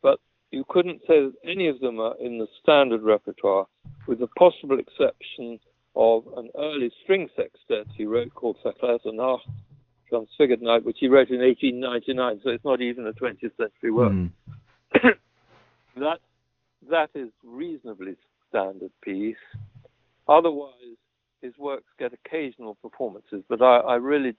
but 0.00 0.20
you 0.50 0.64
couldn't 0.68 1.02
say 1.06 1.20
that 1.20 1.34
any 1.44 1.68
of 1.68 1.80
them 1.80 2.00
are 2.00 2.16
in 2.18 2.38
the 2.38 2.48
standard 2.62 3.02
repertoire, 3.02 3.66
with 4.06 4.20
the 4.20 4.28
possible 4.28 4.78
exception 4.78 5.60
of 5.96 6.24
an 6.36 6.50
early 6.58 6.90
string 7.02 7.28
sextet 7.34 7.86
he 7.96 8.04
wrote 8.04 8.34
called 8.34 8.56
Verklärte 8.64 9.12
Nacht, 9.14 9.48
Transfigured 10.08 10.62
Night, 10.62 10.84
which 10.84 10.98
he 11.00 11.08
wrote 11.08 11.30
in 11.30 11.40
1899, 11.40 12.40
so 12.44 12.50
it's 12.50 12.64
not 12.64 12.80
even 12.80 13.06
a 13.06 13.12
20th 13.12 13.56
century 13.56 13.90
work. 13.90 14.12
Mhm. 14.12 14.30
that 15.96 16.20
that 16.88 17.10
is 17.14 17.30
reasonably 17.42 18.14
standard 18.48 18.92
piece. 19.02 19.36
Otherwise, 20.28 20.98
his 21.40 21.56
works 21.58 21.88
get 21.98 22.12
occasional 22.12 22.76
performances, 22.76 23.42
but 23.48 23.62
I, 23.62 23.78
I 23.78 23.94
really, 23.96 24.34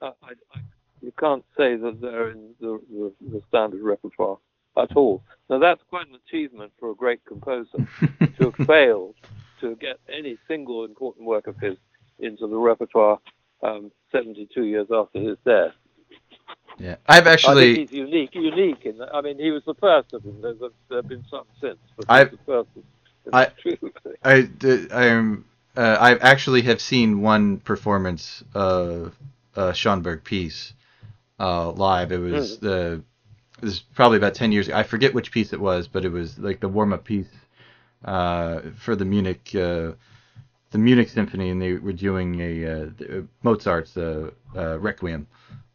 I, 0.00 0.06
I, 0.22 0.32
I, 0.54 0.60
you 1.00 1.12
can't 1.18 1.44
say 1.56 1.76
that 1.76 2.00
they're 2.00 2.30
in 2.30 2.54
the, 2.60 2.80
the, 2.90 3.12
the 3.20 3.42
standard 3.48 3.82
repertoire 3.82 4.38
at 4.76 4.96
all. 4.96 5.22
Now 5.50 5.58
that's 5.58 5.82
quite 5.90 6.08
an 6.08 6.18
achievement 6.26 6.72
for 6.78 6.90
a 6.90 6.94
great 6.94 7.24
composer 7.24 7.86
to 8.38 8.50
have 8.50 8.66
failed 8.66 9.14
to 9.64 9.74
get 9.76 9.98
any 10.12 10.36
single 10.48 10.84
important 10.84 11.26
work 11.26 11.46
of 11.46 11.56
his 11.58 11.76
into 12.18 12.46
the 12.46 12.56
repertoire 12.56 13.18
um, 13.62 13.90
72 14.12 14.64
years 14.64 14.86
after 14.94 15.18
his 15.18 15.36
death. 15.44 15.72
yeah, 16.78 16.96
I've 17.06 17.26
I 17.26 17.32
actually 17.32 17.74
think 17.76 17.90
he's 17.90 17.98
unique. 17.98 18.30
Unique 18.34 18.84
in 18.84 18.98
that. 18.98 19.14
I 19.14 19.20
mean, 19.20 19.38
he 19.38 19.50
was 19.50 19.62
the 19.66 19.74
first 19.74 20.12
of 20.12 20.22
them. 20.22 20.40
There's 20.42 20.60
a, 20.60 20.70
there 20.88 20.98
have 20.98 21.08
been 21.08 21.24
some 21.30 21.44
since, 21.60 21.78
but 21.96 22.06
I- 22.08 22.24
he's 22.24 22.32
the 22.32 22.38
first. 22.46 22.68
Of, 22.76 22.84
I-. 23.32 23.52
I 24.22 24.42
d- 24.42 24.86
I'm 24.92 25.44
uh, 25.76 25.96
I 25.98 26.16
actually 26.18 26.62
have 26.62 26.80
seen 26.80 27.22
one 27.22 27.58
performance 27.58 28.44
of 28.54 29.14
a 29.56 29.72
Schoenberg 29.72 30.22
piece 30.24 30.74
uh, 31.40 31.70
live. 31.72 32.12
It 32.12 32.18
was 32.18 32.58
the 32.58 33.02
it 33.62 33.64
was 33.64 33.80
probably 33.94 34.18
about 34.18 34.34
ten 34.34 34.52
years. 34.52 34.68
ago. 34.68 34.76
I 34.76 34.82
forget 34.82 35.14
which 35.14 35.32
piece 35.32 35.52
it 35.54 35.60
was, 35.60 35.88
but 35.88 36.04
it 36.04 36.12
was 36.12 36.38
like 36.38 36.60
the 36.60 36.68
warm 36.68 36.92
up 36.92 37.04
piece 37.04 37.26
uh, 38.04 38.60
for 38.76 38.96
the 38.96 39.04
Munich 39.04 39.54
uh, 39.54 39.92
the 40.70 40.78
Munich 40.78 41.08
Symphony, 41.08 41.50
and 41.50 41.60
they 41.62 41.74
were 41.74 41.92
doing 41.92 42.40
a 42.40 42.66
uh, 42.66 42.86
Mozart's 43.42 43.96
uh, 43.96 44.30
uh, 44.56 44.78
Requiem. 44.80 45.26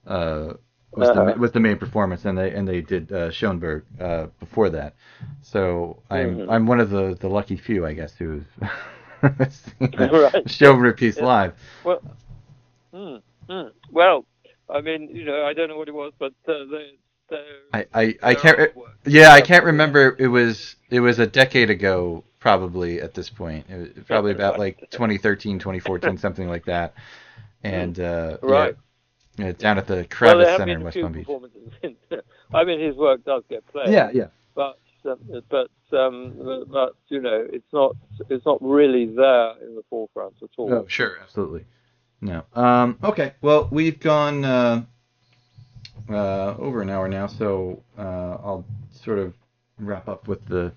Uh, 0.07 0.53
was 0.95 1.11
the 1.11 1.19
Uh-huh. 1.19 1.21
ma- 1.21 1.35
was 1.35 1.51
the 1.51 1.59
main 1.59 1.77
performance, 1.77 2.25
and 2.25 2.37
they 2.37 2.51
and 2.53 2.67
they 2.67 2.81
did 2.81 3.11
uh, 3.11 3.31
Schoenberg 3.31 3.85
uh, 3.99 4.27
before 4.39 4.69
that. 4.69 4.95
So 5.41 6.01
I'm 6.09 6.41
Mhm. 6.41 6.49
I'm 6.49 6.65
one 6.67 6.79
of 6.79 6.89
the, 6.89 7.15
the 7.19 7.29
lucky 7.29 7.57
few, 7.57 7.85
I 7.85 7.93
guess, 7.93 8.15
who's 8.15 8.43
seen 9.49 9.93
the 9.97 10.13
Right. 10.33 10.47
Schoenberg 10.47 10.97
piece 10.97 11.19
Yeah. 11.19 11.21
live. 11.21 11.53
Well, 11.83 12.01
mm, 12.93 13.21
mm. 13.49 13.71
well, 13.91 14.25
I 14.69 14.81
mean, 14.81 15.09
you 15.15 15.25
know, 15.25 15.45
I 15.45 15.53
don't 15.53 15.69
know 15.69 15.77
what 15.77 15.89
it 15.89 15.93
was, 15.93 16.13
but 16.19 16.33
uh, 16.47 16.65
they, 16.71 16.97
I 17.73 17.85
I, 17.93 18.15
I 18.23 18.35
can't. 18.35 18.57
Re- 18.57 18.83
yeah, 19.05 19.31
I 19.31 19.41
can't 19.41 19.63
remember. 19.65 20.15
It 20.19 20.27
was 20.27 20.75
it 20.89 20.99
was 20.99 21.19
a 21.19 21.27
decade 21.27 21.69
ago, 21.69 22.23
probably 22.39 23.01
at 23.01 23.13
this 23.13 23.29
point. 23.29 23.65
It 23.69 23.95
was 23.95 24.05
probably 24.05 24.31
about 24.31 24.59
like 24.59 24.79
2013, 24.91 25.59
2014, 25.59 26.17
something 26.19 26.47
like 26.47 26.65
that. 26.65 26.93
And 27.63 27.99
uh, 27.99 28.37
yeah, 28.41 28.49
Right. 28.49 28.75
yeah, 29.37 29.51
down 29.53 29.77
at 29.77 29.87
the 29.87 29.95
Well, 29.95 30.03
Kravis 30.05 30.47
have 30.47 30.57
Center 30.57 30.73
in 30.73 30.83
West 30.83 30.97
Palm 30.99 31.11
Beach. 31.11 31.27
I 32.53 32.63
mean, 32.63 32.79
his 32.79 32.95
work 32.95 33.23
does 33.25 33.43
get 33.49 33.65
played. 33.67 33.89
Yeah, 33.89 34.09
yeah. 34.13 34.27
But 34.55 34.79
um, 35.05 35.19
but 35.49 35.69
um, 35.97 36.65
but 36.69 36.95
you 37.07 37.21
know, 37.21 37.47
it's 37.51 37.71
not 37.71 37.95
it's 38.29 38.45
not 38.45 38.57
really 38.61 39.05
there 39.05 39.51
in 39.65 39.75
the 39.75 39.83
forefront 39.89 40.35
at 40.41 40.49
all. 40.57 40.73
Oh, 40.73 40.85
sure, 40.87 41.17
absolutely. 41.21 41.65
No. 42.21 42.43
Um, 42.53 42.97
okay. 43.03 43.33
Well, 43.41 43.69
we've 43.71 43.99
gone 43.99 44.43
uh, 44.43 44.83
uh, 46.09 46.55
over 46.57 46.81
an 46.81 46.89
hour 46.89 47.07
now, 47.07 47.27
so 47.27 47.81
uh, 47.97 48.37
I'll 48.43 48.65
sort 48.91 49.19
of 49.19 49.33
wrap 49.79 50.07
up 50.07 50.27
with 50.27 50.45
the 50.45 50.71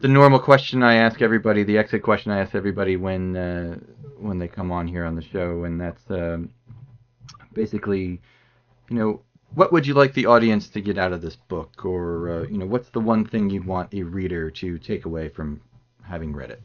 the 0.00 0.08
normal 0.08 0.38
question 0.38 0.82
I 0.82 0.94
ask 0.94 1.20
everybody, 1.20 1.62
the 1.62 1.76
exit 1.76 2.02
question 2.02 2.32
I 2.32 2.40
ask 2.40 2.54
everybody 2.54 2.96
when 2.96 3.36
uh, 3.36 3.78
when 4.18 4.38
they 4.38 4.48
come 4.48 4.72
on 4.72 4.88
here 4.88 5.04
on 5.04 5.14
the 5.14 5.22
show, 5.22 5.64
and 5.64 5.80
that's 5.80 6.02
um, 6.10 6.50
basically, 7.52 8.20
you 8.88 8.96
know, 8.96 9.20
what 9.54 9.72
would 9.72 9.86
you 9.86 9.94
like 9.94 10.14
the 10.14 10.26
audience 10.26 10.68
to 10.70 10.80
get 10.80 10.96
out 10.98 11.12
of 11.12 11.20
this 11.22 11.36
book, 11.36 11.84
or 11.84 12.30
uh, 12.30 12.42
you 12.48 12.58
know, 12.58 12.66
what's 12.66 12.90
the 12.90 13.00
one 13.00 13.24
thing 13.24 13.50
you 13.50 13.62
want 13.62 13.92
a 13.92 14.02
reader 14.02 14.50
to 14.50 14.78
take 14.78 15.04
away 15.04 15.28
from 15.28 15.60
having 16.02 16.32
read 16.32 16.50
it? 16.50 16.62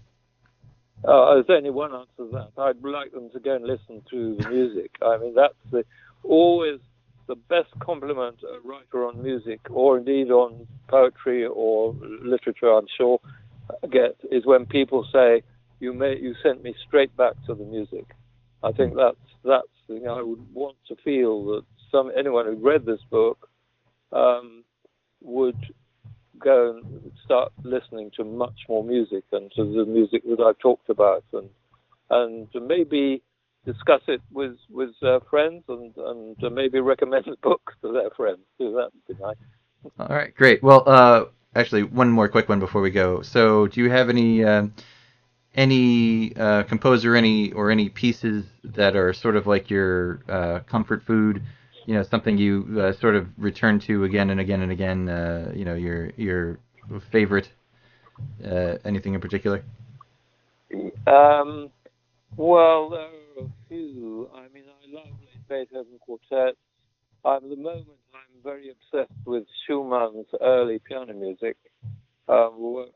Uh, 1.04 1.36
there's 1.36 1.46
only 1.50 1.70
one 1.70 1.94
answer 1.94 2.10
to 2.18 2.30
that. 2.32 2.52
I'd 2.58 2.82
like 2.84 3.12
them 3.12 3.30
to 3.32 3.40
go 3.40 3.56
and 3.56 3.66
listen 3.66 4.02
to 4.10 4.38
the 4.38 4.50
music. 4.50 4.92
I 5.02 5.18
mean, 5.18 5.36
that's 5.36 5.54
the, 5.72 5.84
always 6.24 6.80
the 7.28 7.36
best 7.36 7.70
compliment 7.80 8.38
a 8.44 8.68
writer 8.68 9.08
on 9.08 9.22
music, 9.22 9.60
or 9.70 9.98
indeed 9.98 10.30
on 10.32 10.68
poetry 10.88 11.46
or 11.46 11.96
literature, 12.24 12.70
I'm 12.72 12.88
sure, 12.98 13.20
get 13.92 14.18
is 14.32 14.46
when 14.46 14.66
people 14.66 15.08
say, 15.12 15.44
"You 15.80 15.94
may, 15.94 16.18
you 16.18 16.36
sent 16.44 16.64
me 16.64 16.76
straight 16.88 17.16
back 17.18 17.34
to 17.48 17.56
the 17.56 17.66
music." 17.66 18.06
I 18.64 18.72
think 18.72 18.96
that's 18.96 19.18
that's 19.44 19.68
the 19.88 19.96
thing 19.96 20.08
I 20.08 20.22
would 20.22 20.54
want 20.54 20.78
to 20.88 20.96
feel 20.98 21.46
that 21.46 21.64
some 21.92 22.12
anyone 22.16 22.46
who 22.46 22.56
read 22.56 22.86
this 22.86 23.02
book 23.10 23.50
um, 24.12 24.64
would 25.22 25.58
go 26.40 26.78
and 26.78 27.12
start 27.24 27.52
listening 27.64 28.12
to 28.18 28.24
much 28.24 28.66
more 28.68 28.84
music 28.84 29.24
and 29.32 29.52
to 29.56 29.64
the 29.64 29.86
music 29.86 30.24
that 30.26 30.40
I've 30.40 30.60
talked 30.60 30.90
about 30.90 31.24
and 31.34 31.50
and 32.10 32.48
maybe 32.68 33.24
discuss 33.66 34.02
it 34.08 34.22
with 34.32 34.58
with 34.70 34.92
uh, 35.04 35.20
friends 35.30 35.64
and 35.68 35.94
and 35.98 36.40
to 36.40 36.50
maybe 36.50 36.80
recommend 36.80 37.26
the 37.28 37.36
book 37.42 37.74
to 37.82 37.92
their 37.92 38.10
friends 38.12 38.40
too. 38.58 38.72
That 38.72 38.92
would 38.94 39.18
be 39.18 39.24
nice. 39.24 39.36
All 40.00 40.16
right, 40.16 40.34
great. 40.36 40.64
Well, 40.64 40.84
uh, 40.86 41.26
actually, 41.56 41.84
one 41.84 42.10
more 42.10 42.28
quick 42.28 42.50
one 42.50 42.60
before 42.60 42.82
we 42.82 42.92
go. 42.92 43.22
So, 43.22 43.68
do 43.68 43.82
you 43.82 43.90
have 43.90 44.10
any 44.10 44.44
uh, 44.44 44.68
any 45.56 46.36
uh, 46.36 46.64
composer, 46.64 47.16
any 47.16 47.52
or 47.54 47.72
any 47.72 47.90
pieces 47.90 48.46
that 48.64 48.96
are 48.96 49.14
sort 49.14 49.36
of 49.36 49.48
like 49.48 49.70
your 49.70 50.22
uh, 50.28 50.60
comfort 50.62 51.04
food? 51.04 51.42
You 51.86 51.96
know, 51.96 52.04
something 52.04 52.38
you 52.38 52.82
uh, 52.82 52.94
sort 52.94 53.16
of 53.16 53.28
return 53.38 53.80
to 53.82 54.06
again 54.06 54.30
and 54.32 54.40
again 54.40 54.62
and 54.62 54.72
again. 54.72 55.10
Uh, 55.10 55.52
you 55.56 55.66
know, 55.66 55.76
your 55.76 56.12
your 56.18 56.60
favorite. 57.12 57.50
Uh, 58.44 58.78
anything 58.86 59.14
in 59.14 59.22
particular? 59.22 59.64
Um, 61.08 61.70
well, 62.38 62.90
a 63.38 63.48
few. 63.68 64.30
I 64.34 64.48
mean, 64.54 64.64
I 64.68 64.96
love 64.96 65.08
late 65.22 65.48
Beethoven 65.70 66.00
quartets. 66.00 66.58
Um, 67.24 67.36
at 67.44 67.50
the 67.50 67.56
moment, 67.56 68.00
I'm 68.14 68.44
very 68.44 68.70
obsessed 68.70 69.20
with 69.26 69.46
Schumann's 69.68 70.28
early 70.42 70.80
piano 70.80 71.14
music, 71.14 71.58
um, 72.30 72.60
works 72.60 72.92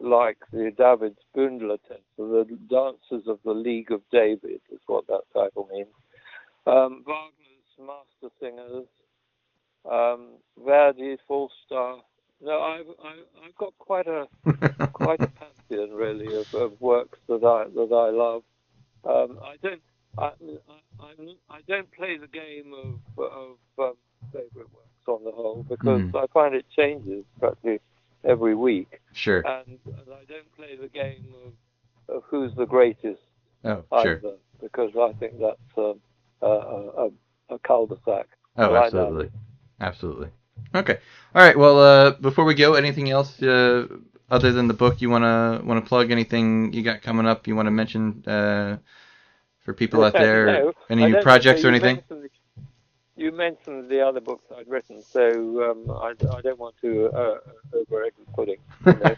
like 0.00 0.38
the 0.52 0.70
David's 0.76 1.18
Bündler 1.36 1.78
Tensor, 1.88 2.46
the 2.46 2.58
Dancers 2.68 3.26
of 3.26 3.38
the 3.44 3.52
League 3.52 3.90
of 3.90 4.02
David 4.10 4.60
is 4.70 4.80
what 4.86 5.06
that 5.06 5.22
title 5.32 5.68
means. 5.72 5.88
Um, 6.66 7.04
Wagner's 7.06 7.78
Master 7.78 8.34
Singers, 8.40 8.86
um, 9.90 10.28
Verdi, 10.64 11.16
Falstaff. 11.26 12.04
No, 12.40 12.60
I've, 12.60 12.86
I've, 13.04 13.44
I've 13.46 13.54
got 13.56 13.72
quite 13.78 14.06
a 14.06 14.26
quite 14.92 15.20
a 15.20 15.28
pantheon 15.28 15.90
really 15.96 16.34
of, 16.36 16.52
of 16.54 16.80
works 16.80 17.18
that 17.28 17.44
I 17.44 17.64
that 17.74 17.94
I 17.94 18.10
love. 18.10 18.42
Um, 19.04 19.38
I 19.42 19.56
don't 19.62 19.82
I, 20.18 20.32
I, 21.00 21.12
I'm, 21.50 21.60
don't 21.66 21.90
play 21.92 22.18
the 22.18 22.28
game 22.28 22.74
of 22.74 23.24
of 23.24 23.56
um, 23.78 23.94
favorite 24.32 24.68
works 24.72 25.06
on 25.06 25.24
the 25.24 25.30
whole 25.32 25.64
because 25.68 26.02
Mhm. 26.02 26.14
I 26.14 26.26
find 26.28 26.54
it 26.54 26.66
changes 26.68 27.24
practically 27.38 27.80
every 28.24 28.54
week, 28.54 29.00
sure. 29.12 29.40
and, 29.46 29.78
and 29.86 30.08
I 30.12 30.24
don't 30.28 30.52
play 30.54 30.76
the 30.76 30.88
game 30.88 31.34
of 31.46 31.52
of 32.16 32.22
who's 32.24 32.54
the 32.54 32.66
greatest 32.66 33.22
Oh, 33.64 33.84
either 33.92 34.20
sure. 34.20 34.38
because 34.60 34.90
I 34.96 35.12
think 35.18 35.38
that's 35.40 35.78
um, 35.78 36.00
a, 36.42 36.46
a, 36.46 37.06
a, 37.06 37.10
a 37.54 37.58
cul-de-sac. 37.60 38.26
Oh, 38.58 38.74
absolutely. 38.74 39.30
Absolutely. 39.80 40.28
Okay. 40.74 40.98
All 41.34 41.42
right. 41.42 41.56
Well, 41.56 41.78
uh, 41.78 42.10
before 42.20 42.44
we 42.44 42.54
go, 42.54 42.74
anything 42.74 43.08
else 43.10 43.40
uh, 43.42 43.86
other 44.32 44.50
than 44.52 44.66
the 44.66 44.74
book 44.74 45.00
you 45.02 45.10
wanna 45.10 45.60
wanna 45.64 45.82
plug? 45.82 46.10
Anything 46.10 46.72
you 46.72 46.82
got 46.82 47.02
coming 47.02 47.26
up? 47.26 47.46
You 47.46 47.54
want 47.54 47.66
to 47.66 47.70
mention 47.82 48.24
uh, 48.26 48.78
for 49.64 49.72
people 49.74 50.02
out 50.04 50.14
there? 50.14 50.46
No, 50.46 50.72
Any 50.90 51.06
new 51.06 51.20
projects 51.22 51.62
so 51.62 51.68
or 51.68 51.70
anything? 51.70 51.96
mentioned- 51.96 52.30
You 53.14 53.30
mentioned 53.30 53.90
the 53.90 54.00
other 54.08 54.20
books 54.20 54.46
I'd 54.56 54.66
written, 54.74 55.02
so 55.02 55.22
um, 55.66 55.80
I, 55.90 56.10
I 56.36 56.40
don't 56.46 56.58
want 56.58 56.74
to 56.80 56.90
uh, 57.22 57.38
over 57.78 57.96
egg 58.06 58.14
pudding. 58.34 58.56
You 58.86 58.92
know? 59.04 59.14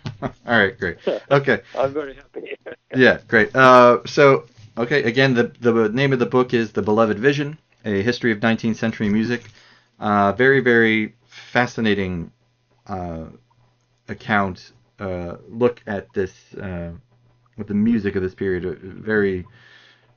All 0.48 0.58
right. 0.62 0.76
Great. 0.82 0.96
Okay. 1.30 1.58
I'm 1.78 1.92
very 2.00 2.14
happy. 2.22 2.42
Yeah. 3.04 3.16
Great. 3.32 3.54
Uh, 3.56 3.98
so, 4.16 4.44
okay. 4.76 5.00
Again, 5.12 5.30
the 5.34 5.44
the 5.68 5.88
name 6.00 6.12
of 6.12 6.18
the 6.24 6.30
book 6.36 6.52
is 6.60 6.72
The 6.72 6.82
Beloved 6.90 7.18
Vision: 7.28 7.48
A 7.84 8.02
History 8.02 8.30
of 8.34 8.38
19th 8.40 8.76
Century 8.84 9.08
Music. 9.18 9.42
Uh, 10.08 10.32
very 10.44 10.60
very 10.72 11.14
fascinating 11.52 12.30
uh, 12.94 13.26
account. 14.08 14.72
Uh, 14.98 15.36
look 15.48 15.82
at 15.86 16.12
this 16.12 16.54
uh, 16.54 16.90
with 17.56 17.66
the 17.68 17.74
music 17.74 18.16
of 18.16 18.22
this 18.22 18.34
period. 18.34 18.64
uh, 18.66 18.74
Very 18.82 19.46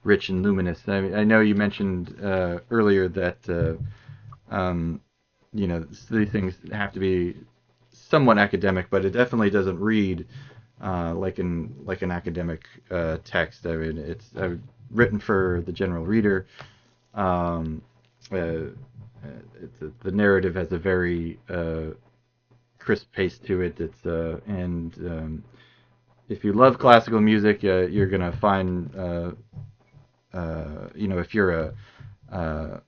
rich 0.04 0.30
and 0.30 0.44
luminous. 0.44 0.82
I, 0.88 1.02
mean, 1.02 1.16
I 1.16 1.24
know 1.24 1.42
you 1.42 1.56
mentioned 1.56 2.16
uh, 2.24 2.60
earlier 2.72 3.08
that 3.10 3.38
uh, 3.50 4.56
um, 4.56 5.02
you 5.54 5.68
know 5.68 5.86
these 6.12 6.30
things 6.30 6.56
have 6.72 6.94
to 6.94 7.00
be 7.00 7.36
somewhat 7.92 8.38
academic, 8.38 8.90
but 8.90 9.06
it 9.06 9.12
definitely 9.12 9.50
doesn't 9.50 9.80
read 9.80 10.26
uh, 10.84 11.14
like 11.16 11.40
an 11.40 11.76
like 11.84 12.02
an 12.04 12.12
academic 12.12 12.68
text. 13.24 13.66
I 13.66 13.76
mean, 13.78 13.98
it's 13.98 14.32
written 14.92 15.20
for 15.20 15.64
the 15.66 15.72
general 15.72 16.06
reader. 16.06 16.48
Um, 17.14 17.82
the 18.30 20.12
narrative 20.12 20.56
has 20.56 20.72
a 20.72 20.78
very 20.78 21.40
crisp 22.88 23.12
pace 23.12 23.38
to 23.38 23.60
it. 23.60 23.82
It's 23.82 24.06
uh, 24.06 24.40
and 24.48 24.94
um, 25.00 25.44
if 26.30 26.46
you 26.46 26.54
love 26.54 26.80
classical 26.80 27.20
music, 27.20 27.60
uh, 27.66 27.82
you're 27.96 28.08
gonna 28.08 28.32
find 28.40 28.90
uh, 28.96 29.32
uh, 30.34 30.88
you 30.96 31.10
know 31.10 31.20
if 31.20 31.34
you're 31.36 31.52
a 31.64 31.74
uh, 32.32 32.80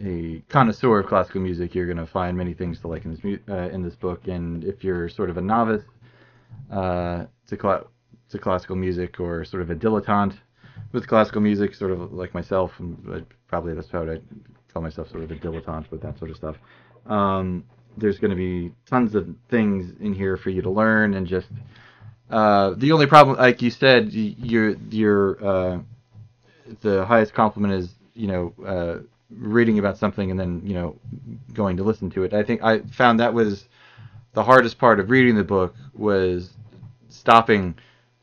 a 0.00 0.44
connoisseur 0.48 1.00
of 1.00 1.06
classical 1.08 1.40
music, 1.40 1.74
you're 1.74 1.88
gonna 1.88 2.06
find 2.06 2.38
many 2.38 2.54
things 2.54 2.78
to 2.82 2.86
like 2.86 3.04
in 3.04 3.10
this 3.10 3.24
mu- 3.24 3.44
uh, 3.48 3.68
in 3.74 3.82
this 3.82 3.96
book. 3.96 4.28
And 4.28 4.62
if 4.62 4.84
you're 4.84 5.08
sort 5.08 5.28
of 5.28 5.38
a 5.38 5.40
novice 5.40 5.82
uh, 6.70 7.24
to 7.48 7.56
to 8.30 8.38
classical 8.38 8.76
music 8.76 9.18
or 9.18 9.44
sort 9.44 9.62
of 9.64 9.70
a 9.70 9.74
dilettante 9.74 10.36
with 10.92 11.08
classical 11.08 11.40
music, 11.40 11.74
sort 11.74 11.90
of 11.90 12.12
like 12.12 12.32
myself, 12.32 12.70
probably 13.48 13.74
that's 13.74 13.90
how 13.90 14.02
I'd 14.08 14.22
call 14.72 14.82
myself, 14.82 15.10
sort 15.10 15.24
of 15.24 15.32
a 15.32 15.34
dilettante 15.34 15.90
with 15.90 16.00
that 16.02 16.16
sort 16.16 16.30
of 16.30 16.36
stuff. 16.36 16.56
Um, 17.06 17.64
there's 17.96 18.18
going 18.18 18.30
to 18.30 18.36
be 18.36 18.72
tons 18.86 19.14
of 19.14 19.28
things 19.48 19.92
in 20.00 20.14
here 20.14 20.36
for 20.36 20.50
you 20.50 20.62
to 20.62 20.70
learn, 20.70 21.14
and 21.14 21.26
just 21.26 21.48
uh, 22.30 22.74
the 22.76 22.92
only 22.92 23.06
problem, 23.06 23.36
like 23.36 23.60
you 23.62 23.70
said, 23.70 24.12
your 24.12 24.70
your 24.90 25.44
uh, 25.44 25.78
the 26.80 27.04
highest 27.04 27.34
compliment 27.34 27.74
is 27.74 27.94
you 28.14 28.28
know 28.28 28.54
uh, 28.64 28.98
reading 29.30 29.78
about 29.78 29.98
something 29.98 30.30
and 30.30 30.38
then 30.38 30.60
you 30.64 30.74
know 30.74 30.96
going 31.52 31.76
to 31.76 31.82
listen 31.82 32.10
to 32.10 32.24
it. 32.24 32.32
I 32.32 32.42
think 32.42 32.62
I 32.62 32.80
found 32.80 33.20
that 33.20 33.34
was 33.34 33.66
the 34.32 34.42
hardest 34.42 34.78
part 34.78 35.00
of 35.00 35.10
reading 35.10 35.34
the 35.34 35.44
book 35.44 35.74
was 35.94 36.50
stopping 37.08 37.74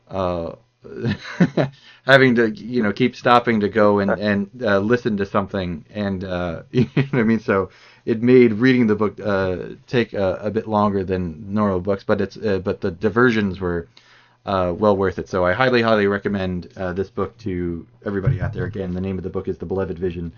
uh, 0.08 0.52
having 2.06 2.34
to 2.34 2.50
you 2.50 2.82
know 2.82 2.92
keep 2.92 3.14
stopping 3.16 3.60
to 3.60 3.68
go 3.68 3.98
and 3.98 4.10
and 4.12 4.50
uh, 4.62 4.78
listen 4.78 5.16
to 5.16 5.26
something 5.26 5.84
and 5.90 6.24
uh, 6.24 6.62
you 6.70 6.84
know 6.96 7.02
what 7.10 7.20
I 7.20 7.22
mean 7.24 7.40
so 7.40 7.70
it 8.08 8.22
made 8.22 8.54
reading 8.54 8.86
the 8.86 8.94
book 8.94 9.20
uh, 9.20 9.56
take 9.86 10.14
a, 10.14 10.28
a 10.48 10.50
bit 10.50 10.66
longer 10.66 11.04
than 11.04 11.52
normal 11.52 11.78
books 11.80 12.04
but 12.04 12.20
it's 12.22 12.38
uh, 12.38 12.58
but 12.64 12.80
the 12.80 12.90
diversions 12.90 13.60
were 13.60 13.86
uh, 14.46 14.72
well 14.76 14.96
worth 14.96 15.18
it 15.18 15.28
so 15.28 15.44
I 15.44 15.52
highly 15.52 15.82
highly 15.82 16.06
recommend 16.06 16.72
uh, 16.76 16.94
this 16.94 17.10
book 17.10 17.36
to 17.38 17.86
everybody 18.06 18.40
out 18.40 18.54
there 18.54 18.64
again 18.64 18.94
the 18.94 19.00
name 19.00 19.18
of 19.18 19.24
the 19.24 19.30
book 19.30 19.46
is 19.46 19.58
The 19.58 19.66
Beloved 19.66 19.98
Vision 19.98 20.32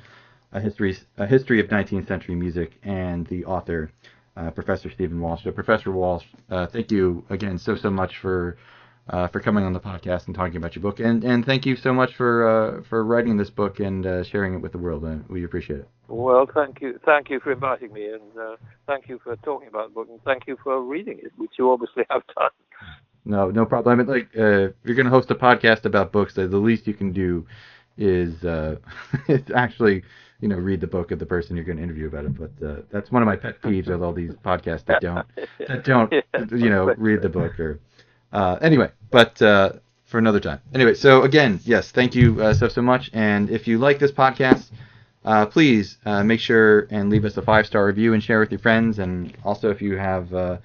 a 0.53 0.61
history 0.61 0.99
a 1.17 1.27
history 1.27 1.61
of 1.61 1.69
19th 1.69 2.09
century 2.09 2.35
music 2.35 2.73
and 2.83 3.25
the 3.29 3.45
author 3.45 3.93
uh, 4.37 4.51
Professor 4.51 4.91
Stephen 4.91 5.21
Walsh. 5.21 5.45
So, 5.45 5.53
Professor 5.53 5.93
Walsh, 5.93 6.25
uh, 6.51 6.67
thank 6.67 6.91
you 6.91 7.25
again 7.31 7.57
so 7.59 7.77
so 7.77 7.91
much 7.91 8.19
for 8.19 8.57
for 9.33 9.41
coming 9.41 9.65
on 9.65 9.73
the 9.73 9.81
podcast 9.81 10.27
and 10.27 10.35
talking 10.35 10.57
about 10.57 10.75
your 10.75 10.83
book, 10.83 11.01
and 11.01 11.25
and 11.25 11.45
thank 11.45 11.67
you 11.67 11.77
so 11.77 11.93
much 11.93 12.15
for 12.17 12.83
for 12.89 13.05
writing 13.05 13.37
this 13.37 13.51
book 13.51 13.81
and 13.81 14.05
sharing 14.27 14.55
it 14.55 14.61
with 14.61 14.73
the 14.73 14.79
world. 14.79 15.05
We 15.29 15.45
appreciate 15.45 15.81
it. 15.81 16.00
Well, 16.11 16.47
thank 16.53 16.81
you, 16.81 16.99
thank 17.07 17.31
you 17.31 17.41
for 17.41 17.53
inviting 17.53 17.93
me, 17.93 18.07
and 18.09 18.37
uh, 18.39 18.57
thank 18.87 19.09
you 19.09 19.21
for 19.23 19.37
talking 19.37 19.69
about 19.69 19.89
the 19.91 19.95
book, 19.95 20.09
and 20.11 20.21
thank 20.25 20.47
you 20.49 20.57
for 20.63 20.83
reading 20.83 21.21
it, 21.23 21.33
which 21.37 21.53
you 21.59 21.71
obviously 21.71 22.05
have 22.11 22.23
done. 22.37 22.51
No, 23.25 23.51
no 23.51 23.65
problem. 23.65 23.93
I 24.01 24.03
mean, 24.03 24.13
like, 24.13 24.29
uh, 24.37 24.69
if 24.69 24.75
you're 24.85 24.97
gonna 24.97 25.11
host 25.11 25.31
a 25.31 25.35
podcast 25.37 25.85
about 25.85 26.13
books, 26.13 26.35
the 26.35 26.47
least 26.47 26.87
you 26.87 26.95
can 26.95 27.13
do 27.13 27.47
is 27.97 28.45
uh, 28.45 28.77
is 29.29 29.43
actually 29.55 30.03
you 30.41 30.49
know 30.49 30.57
read 30.57 30.81
the 30.81 30.87
book 30.87 31.13
of 31.13 31.19
the 31.19 31.27
person 31.27 31.55
you're 31.57 31.65
going 31.65 31.77
to 31.77 31.83
interview 31.83 32.07
about 32.09 32.25
it. 32.25 32.35
But 32.37 32.67
uh, 32.67 32.83
that's 32.91 33.13
one 33.13 33.23
of 33.23 33.27
my 33.27 33.37
pet 33.37 33.61
peeves 33.63 33.89
with 33.89 34.03
all 34.03 34.13
these 34.13 34.35
podcasts 34.35 34.85
that 34.87 35.01
don't 35.01 35.27
that 35.69 35.85
don't 35.85 36.13
Yeah. 36.13 36.21
you 36.51 36.71
know 36.71 36.93
read 36.97 37.23
the 37.23 37.29
book 37.29 37.59
or 37.61 37.81
uh, 38.33 38.59
anyway. 38.63 38.91
But 39.11 39.41
uh, 39.43 39.75
for 40.07 40.19
another 40.19 40.41
time. 40.41 40.61
Anyway, 40.75 40.95
so 40.95 41.23
again, 41.23 41.61
yes, 41.65 41.93
thank 41.93 42.15
you 42.15 42.43
uh, 42.43 42.55
so 42.55 42.69
so 42.69 42.83
much. 42.83 43.11
And 43.13 43.51
if 43.51 43.69
you 43.69 43.79
like 43.79 43.99
this 43.99 44.13
podcast. 44.13 44.71
Uh, 45.25 45.45
please 45.47 45.99
uh, 46.07 46.25
make 46.25 46.41
sure 46.41 46.87
and 46.91 47.11
leave 47.11 47.25
us 47.25 47.37
a 47.37 47.43
five 47.43 47.67
star 47.67 47.87
review 47.87 48.15
and 48.15 48.23
share 48.23 48.41
with 48.41 48.51
your 48.51 48.59
friends. 48.59 48.99
And 48.99 49.37
also, 49.45 49.71
if 49.71 49.83
you 49.83 49.97
have 49.97 50.33
uh, 50.33 50.59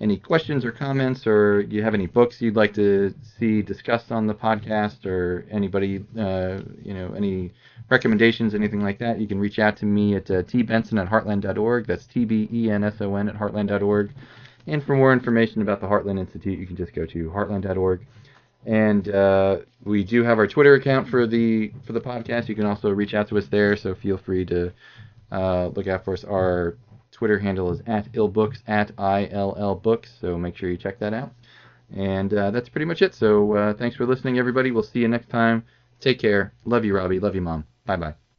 any 0.00 0.16
questions 0.16 0.64
or 0.64 0.72
comments, 0.72 1.26
or 1.26 1.60
you 1.60 1.82
have 1.82 1.94
any 1.94 2.06
books 2.06 2.40
you'd 2.40 2.56
like 2.56 2.74
to 2.74 3.14
see 3.38 3.62
discussed 3.62 4.10
on 4.10 4.26
the 4.26 4.34
podcast, 4.34 5.06
or 5.06 5.46
anybody, 5.50 6.04
uh, 6.18 6.60
you 6.82 6.94
know, 6.94 7.12
any 7.16 7.52
recommendations, 7.88 8.54
anything 8.54 8.80
like 8.80 8.98
that, 8.98 9.20
you 9.20 9.28
can 9.28 9.38
reach 9.38 9.58
out 9.58 9.76
to 9.76 9.86
me 9.86 10.16
at 10.16 10.30
uh, 10.30 10.42
tbenson 10.42 11.00
at 11.00 11.08
heartland.org. 11.08 11.86
That's 11.86 12.06
T 12.06 12.24
B 12.24 12.48
E 12.52 12.70
N 12.70 12.82
S 12.82 13.00
O 13.00 13.14
N 13.14 13.28
at 13.28 13.36
heartland.org. 13.36 14.10
And 14.66 14.82
for 14.82 14.96
more 14.96 15.12
information 15.12 15.62
about 15.62 15.80
the 15.80 15.86
Heartland 15.86 16.18
Institute, 16.18 16.58
you 16.58 16.66
can 16.66 16.76
just 16.76 16.94
go 16.94 17.06
to 17.06 17.30
heartland.org. 17.30 18.06
And 18.66 19.08
uh, 19.08 19.58
we 19.84 20.04
do 20.04 20.22
have 20.22 20.38
our 20.38 20.46
Twitter 20.46 20.74
account 20.74 21.08
for 21.08 21.26
the 21.26 21.72
for 21.86 21.92
the 21.92 22.00
podcast. 22.00 22.48
You 22.48 22.54
can 22.54 22.66
also 22.66 22.90
reach 22.90 23.14
out 23.14 23.28
to 23.28 23.38
us 23.38 23.46
there, 23.48 23.76
so 23.76 23.94
feel 23.94 24.18
free 24.18 24.44
to 24.46 24.72
uh, 25.32 25.68
look 25.68 25.86
out 25.86 26.04
for 26.04 26.12
us. 26.12 26.24
Our 26.24 26.76
Twitter 27.10 27.38
handle 27.38 27.72
is 27.72 27.80
at 27.86 28.12
illbooks 28.12 28.58
at 28.66 28.92
ill 28.98 29.80
books, 29.82 30.10
so 30.20 30.36
make 30.36 30.56
sure 30.56 30.70
you 30.70 30.76
check 30.76 30.98
that 31.00 31.14
out. 31.14 31.32
And 31.94 32.32
uh, 32.32 32.50
that's 32.50 32.68
pretty 32.68 32.84
much 32.86 33.02
it. 33.02 33.14
So 33.14 33.56
uh, 33.56 33.74
thanks 33.74 33.96
for 33.96 34.06
listening, 34.06 34.38
everybody. 34.38 34.70
We'll 34.70 34.82
see 34.82 35.00
you 35.00 35.08
next 35.08 35.28
time. 35.28 35.64
Take 36.00 36.18
care. 36.18 36.52
Love 36.64 36.84
you, 36.84 36.96
Robbie. 36.96 37.20
Love 37.20 37.34
you, 37.34 37.42
Mom. 37.42 37.64
Bye 37.86 37.96
bye. 37.96 38.29